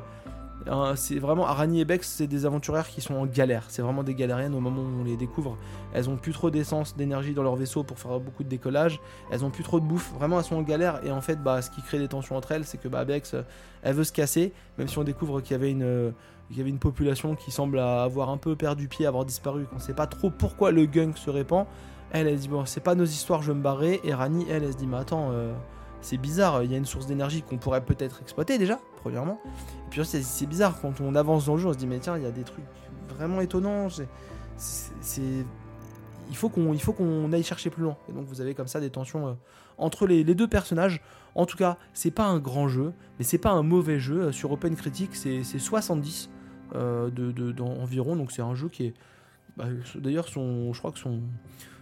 c'est 0.96 1.18
vraiment 1.18 1.46
Arani 1.46 1.80
et 1.80 1.84
Bex, 1.84 2.06
c'est 2.06 2.26
des 2.26 2.44
aventurières 2.44 2.88
qui 2.88 3.00
sont 3.00 3.14
en 3.14 3.26
galère. 3.26 3.64
C'est 3.68 3.82
vraiment 3.82 4.02
des 4.02 4.14
galériennes 4.14 4.54
au 4.54 4.60
moment 4.60 4.82
où 4.82 5.00
on 5.00 5.04
les 5.04 5.16
découvre. 5.16 5.56
Elles 5.94 6.10
ont 6.10 6.16
plus 6.16 6.32
trop 6.32 6.50
d'essence, 6.50 6.96
d'énergie 6.96 7.32
dans 7.32 7.42
leur 7.42 7.56
vaisseau 7.56 7.84
pour 7.84 7.98
faire 7.98 8.20
beaucoup 8.20 8.44
de 8.44 8.48
décollage. 8.48 9.00
Elles 9.30 9.44
ont 9.44 9.50
plus 9.50 9.64
trop 9.64 9.80
de 9.80 9.86
bouffe. 9.86 10.12
Vraiment, 10.14 10.38
elles 10.38 10.44
sont 10.44 10.56
en 10.56 10.62
galère. 10.62 11.00
Et 11.04 11.10
en 11.10 11.20
fait, 11.20 11.42
bah, 11.42 11.62
ce 11.62 11.70
qui 11.70 11.80
crée 11.80 11.98
des 11.98 12.08
tensions 12.08 12.36
entre 12.36 12.52
elles, 12.52 12.64
c'est 12.64 12.78
que 12.78 12.88
bah, 12.88 13.04
Bex, 13.04 13.34
elle 13.82 13.94
veut 13.94 14.04
se 14.04 14.12
casser. 14.12 14.52
Même 14.76 14.88
si 14.88 14.98
on 14.98 15.04
découvre 15.04 15.40
qu'il 15.40 15.52
y 15.52 15.54
avait 15.54 15.70
une, 15.70 16.12
y 16.50 16.60
avait 16.60 16.70
une 16.70 16.78
population 16.78 17.34
qui 17.34 17.50
semble 17.50 17.78
avoir 17.78 18.30
un 18.30 18.36
peu 18.38 18.56
perdu 18.56 18.88
pied, 18.88 19.06
avoir 19.06 19.24
disparu. 19.24 19.66
On 19.72 19.76
ne 19.76 19.80
sait 19.80 19.94
pas 19.94 20.06
trop 20.06 20.30
pourquoi 20.30 20.70
le 20.70 20.86
gunk 20.86 21.16
se 21.16 21.30
répand. 21.30 21.66
Elle, 22.10 22.26
elle 22.26 22.38
dit, 22.38 22.48
bon, 22.48 22.64
c'est 22.66 22.82
pas 22.82 22.94
nos 22.94 23.04
histoires, 23.04 23.42
je 23.42 23.52
vais 23.52 23.58
me 23.58 23.62
barrer. 23.62 24.00
Et 24.04 24.14
Rani, 24.14 24.46
elle, 24.50 24.64
elle 24.64 24.72
se 24.72 24.78
dit, 24.78 24.86
mais 24.86 24.96
attends, 24.96 25.30
euh, 25.32 25.52
c'est 26.00 26.16
bizarre, 26.16 26.62
il 26.62 26.70
y 26.70 26.74
a 26.74 26.78
une 26.78 26.86
source 26.86 27.06
d'énergie 27.06 27.42
qu'on 27.42 27.58
pourrait 27.58 27.84
peut-être 27.84 28.20
exploiter 28.22 28.58
déjà, 28.58 28.78
premièrement. 28.96 29.40
Et 29.86 29.90
puis 29.90 30.04
c'est 30.04 30.46
bizarre, 30.46 30.80
quand 30.80 31.00
on 31.00 31.14
avance 31.14 31.46
dans 31.46 31.54
le 31.54 31.60
jeu, 31.60 31.68
on 31.68 31.72
se 31.72 31.78
dit, 31.78 31.86
mais 31.86 31.98
tiens, 31.98 32.16
il 32.16 32.22
y 32.22 32.26
a 32.26 32.30
des 32.30 32.44
trucs 32.44 32.64
vraiment 33.08 33.40
étonnants. 33.40 33.88
C'est. 34.56 35.44
Il 36.30 36.36
faut 36.36 36.50
qu'on 36.50 37.32
aille 37.32 37.42
chercher 37.42 37.70
plus 37.70 37.82
loin. 37.82 37.96
Et 38.08 38.12
donc 38.12 38.26
vous 38.26 38.40
avez 38.42 38.54
comme 38.54 38.68
ça 38.68 38.80
des 38.80 38.90
tensions 38.90 39.28
euh, 39.28 39.32
entre 39.78 40.06
les, 40.06 40.24
deux 40.24 40.48
personnages. 40.48 41.00
En 41.34 41.46
tout 41.46 41.56
cas, 41.56 41.78
c'est 41.94 42.10
pas 42.10 42.26
un 42.26 42.38
grand 42.38 42.68
jeu, 42.68 42.92
mais 43.18 43.24
c'est 43.24 43.38
pas 43.38 43.50
un 43.50 43.62
mauvais 43.62 43.98
jeu. 43.98 44.24
Euh, 44.24 44.32
sur 44.32 44.52
Open 44.52 44.76
Critique, 44.76 45.16
c'est 45.16 45.42
70 45.42 46.28
de, 46.74 47.08
de, 47.08 47.62
environ. 47.62 48.14
Donc 48.14 48.30
c'est 48.30 48.42
un 48.42 48.54
jeu 48.54 48.68
qui 48.68 48.86
est. 48.86 48.94
Bah, 49.56 49.64
d'ailleurs, 49.96 50.28
je 50.28 50.78
crois 50.78 50.92
que 50.92 50.98
son, 50.98 51.20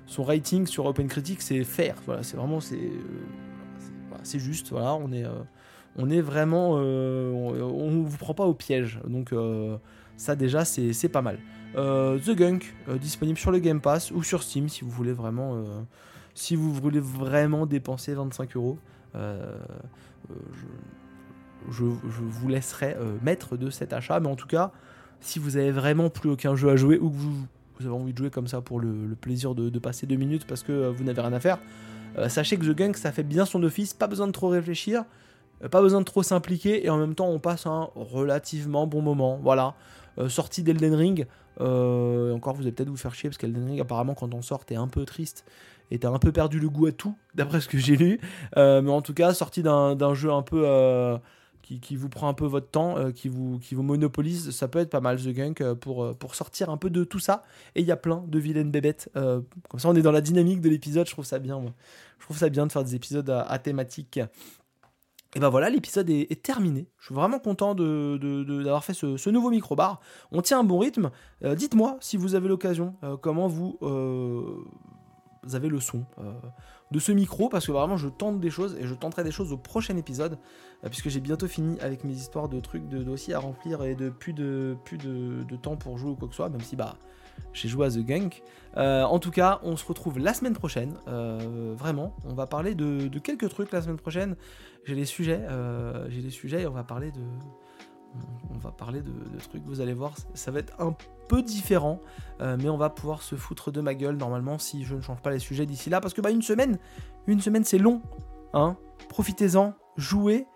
son 0.07 0.23
rating 0.23 0.67
sur 0.67 0.87
OpenCritic 0.87 1.43
c'est 1.43 1.65
fair. 1.65 1.97
Voilà, 2.07 2.23
c'est 2.23 2.37
vraiment 2.37 2.61
c'est 2.61 2.77
euh, 2.77 3.25
c'est 4.23 4.39
juste. 4.39 4.71
Voilà, 4.71 4.95
on 4.95 5.13
est 5.13 5.25
euh, 5.25 6.23
vraiment 6.23 6.75
euh, 6.77 7.33
on, 7.33 8.03
vous 8.03 8.17
prend 8.19 8.35
pas 8.35 8.45
au 8.47 8.55
piège. 8.55 9.01
Donc 9.07 9.35
ça 10.17 10.37
déjà 10.37 10.65
c'est 10.65 11.09
pas 11.09 11.23
mal. 11.23 11.39
The 11.75 12.31
Gunk 12.31 12.75
disponible 13.01 13.39
sur 13.39 13.51
le 13.51 13.59
Game 13.59 13.81
Pass 13.81 14.11
ou 14.11 14.23
sur 14.23 14.43
Steam 14.43 14.69
si 14.69 14.83
vous 14.85 14.91
voulez 14.91 15.13
vraiment 17.01 17.67
dépenser 17.67 18.15
25 18.15 18.57
euros. 18.57 18.79
Je, 21.69 21.85
vous 21.85 22.49
laisserai 22.49 22.97
maître 23.23 23.57
de 23.57 23.71
cet 23.71 23.93
achat, 23.93 24.21
mais 24.21 24.29
en 24.29 24.37
tout 24.37 24.47
cas, 24.47 24.73
si 25.21 25.39
vous 25.39 25.57
avez 25.57 25.73
vraiment 25.73 26.11
plus 26.11 26.31
aucun 26.31 26.55
jeu 26.55 26.71
à 26.71 26.77
jouer 26.77 26.99
ou 26.99 27.11
que 27.11 27.17
vous, 27.17 27.47
avez 27.81 27.91
envie 27.91 28.13
de 28.13 28.19
jouer 28.19 28.31
comme 28.31 28.47
ça 28.47 28.61
pour 28.61 28.81
le, 28.81 29.17
plaisir 29.21 29.55
de, 29.55 29.79
passer 29.79 30.07
deux 30.07 30.17
minutes 30.17 30.47
parce 30.47 30.63
que 30.63 30.89
vous 30.89 31.05
n'avez 31.05 31.21
rien 31.21 31.33
à 31.33 31.41
faire, 31.41 31.59
sachez 32.29 32.57
que 32.57 32.65
The 32.65 32.75
Gunk 32.75 32.97
ça 32.97 33.13
fait 33.13 33.23
bien 33.23 33.45
son 33.45 33.63
office, 33.63 33.95
pas 33.95 34.07
besoin 34.07 34.27
de 34.27 34.33
trop 34.33 34.49
réfléchir. 34.49 35.05
Pas 35.71 35.81
besoin 35.81 36.01
de 36.01 36.05
trop 36.05 36.23
s'impliquer 36.23 36.85
et 36.85 36.91
en 36.91 36.99
même 36.99 37.15
temps 37.15 37.29
on 37.29 37.39
passe 37.39 37.67
un 37.67 37.89
relativement 37.95 38.87
bon 38.87 39.01
moment. 39.01 39.39
Voilà. 39.43 39.75
sortie 40.29 40.63
d'Elden 40.63 40.95
Ring, 40.95 41.27
encore 41.59 42.55
vous 42.55 42.63
allez 42.63 42.73
peut-être 42.73 42.91
vous 42.91 42.97
faire 42.97 43.15
chier 43.15 43.31
parce 43.31 43.39
qu'Elden 43.39 43.65
Ring 43.65 43.81
apparemment 43.81 44.15
quand 44.15 44.35
on 44.35 44.43
sort 44.43 44.67
t'es 44.67 44.77
un 44.77 44.89
peu 44.89 45.07
triste 45.07 45.47
et 45.91 45.99
t'as 45.99 46.11
un 46.11 46.19
peu 46.19 46.33
perdu 46.33 46.59
le 46.59 46.69
goût 46.69 46.87
à 46.87 46.93
tout, 46.93 47.17
d'après 47.35 47.61
ce 47.61 47.69
que 47.69 47.79
j'ai 47.79 47.97
lu. 47.97 48.21
Euh, 48.57 48.83
mais 48.83 48.91
en 48.91 49.03
tout 49.03 49.15
cas, 49.15 49.33
sorti 49.35 49.63
d'un 49.63 50.15
jeu 50.15 50.33
un 50.33 50.43
peu. 50.43 50.65
Euh, 51.71 51.79
qui, 51.81 51.97
vous 51.97 52.09
prend 52.09 52.29
un 52.29 52.35
peu 52.35 52.47
votre 52.47 52.69
temps, 52.69 52.97
euh, 52.97 53.11
qui, 53.11 53.29
vous, 53.29 53.59
qui 53.59 53.75
vous 53.75 53.83
monopolise, 53.83 54.51
ça 54.51 54.69
peut 54.69 54.79
être 54.79 54.91
pas 54.91 55.01
mal 55.01 55.21
The 55.21 55.29
Gunk 55.29 55.75
pour, 55.75 56.17
pour 56.17 56.35
sortir 56.35 56.71
un 56.71 56.77
peu 56.77 56.91
de 56.91 57.05
tout 57.05 57.19
ça. 57.19 57.45
Et 57.75 57.81
il 57.81 57.87
y 57.87 57.93
a 57.93 57.97
plein 57.97 58.25
de 58.27 58.39
vilaines 58.39 58.71
bébêtes. 58.71 59.11
comme 59.15 59.81
ça, 59.81 59.89
on 59.89 59.95
est 59.95 60.03
dans 60.03 60.13
la 60.13 60.21
dynamique 60.21 60.61
de 60.61 60.69
l'épisode, 60.69 61.07
je 61.07 61.13
trouve 61.13 61.25
ça 61.25 61.39
bien. 61.39 61.63
Je 62.19 62.25
trouve 62.25 62.39
ça 62.39 62.49
bien 62.49 62.67
de 62.67 62.73
faire 62.73 62.85
des 62.85 62.95
épisodes 62.95 63.29
à, 63.31 63.59
thématique. 63.59 64.21
Et 65.35 65.41
ben 65.41 65.51
voilà, 65.51 65.69
l'épisode 65.69 66.09
est, 66.09 66.43
terminé. 66.43 66.89
Je 66.99 67.07
suis 67.07 67.15
vraiment 67.15 67.39
content 67.39 67.75
d'avoir 67.75 68.19
de, 68.19 68.45
de, 68.45 68.81
fait 68.81 68.95
ce, 68.95 69.31
nouveau 69.31 69.51
micro-bar. 69.51 70.01
On 70.33 70.41
tient 70.41 70.61
un 70.61 70.65
bon 70.65 70.79
rythme. 70.79 71.11
Dites-moi 71.45 71.99
si 72.01 72.17
vous 72.17 72.35
avez 72.35 72.49
l'occasion, 72.49 72.95
comment 73.21 73.49
vous 73.49 73.79
avez 75.55 75.69
le 75.69 75.81
son 75.81 76.05
euh, 76.19 76.33
de 76.91 76.99
ce 76.99 77.13
micro 77.13 77.49
parce 77.49 77.67
que 77.67 77.73
vraiment 77.73 77.97
je 77.97 78.09
tente 78.09 78.41
des 78.41 78.51
choses 78.51 78.77
et 78.79 78.87
je 78.87 78.95
tenterai 78.95 79.25
des 79.25 79.31
choses 79.31 79.53
au 79.53 79.57
prochain 79.57 79.97
épisode 79.97 80.39
euh, 80.85 80.89
puisque 80.89 81.09
j'ai 81.09 81.21
bientôt 81.21 81.49
fini 81.49 81.79
avec 81.81 82.05
mes 82.05 82.13
histoires 82.13 82.49
de 82.49 82.61
trucs 82.61 82.89
de 82.89 83.03
dossiers 83.03 83.35
à 83.35 83.39
remplir 83.39 83.83
et 83.85 83.95
de 83.95 84.11
plus 84.11 84.33
de 84.33 84.77
plus 84.85 84.99
de, 84.99 85.57
temps 85.57 85.77
pour 85.77 85.99
jouer 85.99 86.11
ou 86.11 86.17
quoi 86.17 86.29
que 86.29 86.35
ce 86.35 86.39
soit 86.39 86.49
même 86.49 86.61
si 86.61 86.77
bah 86.77 86.97
j'ai 87.53 87.69
joué 87.69 87.87
à 87.87 87.91
The 87.91 87.99
Gunk. 87.99 88.43
Euh, 88.79 89.03
en 89.03 89.19
tout 89.19 89.31
cas, 89.31 89.61
on 89.63 89.77
se 89.77 89.85
retrouve 89.85 90.19
la 90.19 90.33
semaine 90.33 90.55
prochaine. 90.55 90.95
vraiment, 91.77 92.17
on 92.25 92.33
va 92.33 92.47
parler 92.47 92.75
de, 92.75 93.09
de, 93.09 93.19
quelques 93.19 93.51
trucs 93.51 93.73
la 93.73 93.83
semaine 93.83 93.99
prochaine. 93.99 94.37
J'ai 94.85 94.95
les 94.95 95.05
sujets, 95.05 95.43
j'ai 96.09 96.23
les 96.23 96.31
sujets 96.31 96.63
et 96.63 96.67
on 96.67 96.73
va 96.73 96.83
parler 96.83 97.11
de, 97.11 97.21
on 98.55 98.59
va 98.59 98.71
parler 98.71 99.01
de, 99.01 99.13
trucs, 99.49 99.63
vous 99.65 99.81
allez 99.81 99.93
voir, 99.93 100.15
ça 100.35 100.51
va 100.51 100.61
être 100.61 100.75
un 100.81 100.95
peu 101.29 101.43
différent, 101.43 102.01
euh, 102.41 102.57
mais 102.61 102.69
on 102.69 102.77
va 102.77 102.91
pouvoir 102.91 103.23
se 103.23 103.37
foutre 103.37 103.71
de 103.71 103.81
ma 103.81 103.95
gueule 103.95 104.17
normalement 104.17 104.59
si 104.59 104.85
je 104.85 104.95
ne 104.95 105.01
change 105.01 105.21
pas 105.21 105.31
les 105.31 105.39
sujets 105.39 105.67
d'ici 105.67 105.91
là, 105.91 106.01
parce 106.01 106.15
que 106.15 106.21
bah 106.21 106.31
une 106.31 106.43
semaine, 106.43 106.79
une 107.27 107.41
semaine 107.41 107.65
c'est 107.65 107.79
long, 107.79 108.03
hein. 108.55 108.77
Profitez-en, 109.09 109.75
jouez, 109.97 110.47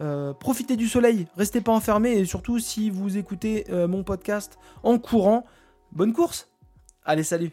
euh, 0.00 0.32
profitez 0.32 0.76
du 0.76 0.88
soleil, 0.88 1.26
restez 1.36 1.60
pas 1.60 1.72
enfermés 1.72 2.12
et 2.12 2.24
surtout 2.24 2.58
si 2.58 2.90
vous 2.90 3.16
écoutez 3.16 3.64
euh, 3.70 3.86
mon 3.86 4.02
podcast 4.02 4.58
en 4.82 4.98
courant, 4.98 5.44
bonne 5.92 6.12
course. 6.12 6.48
Allez, 7.04 7.22
salut. 7.22 7.52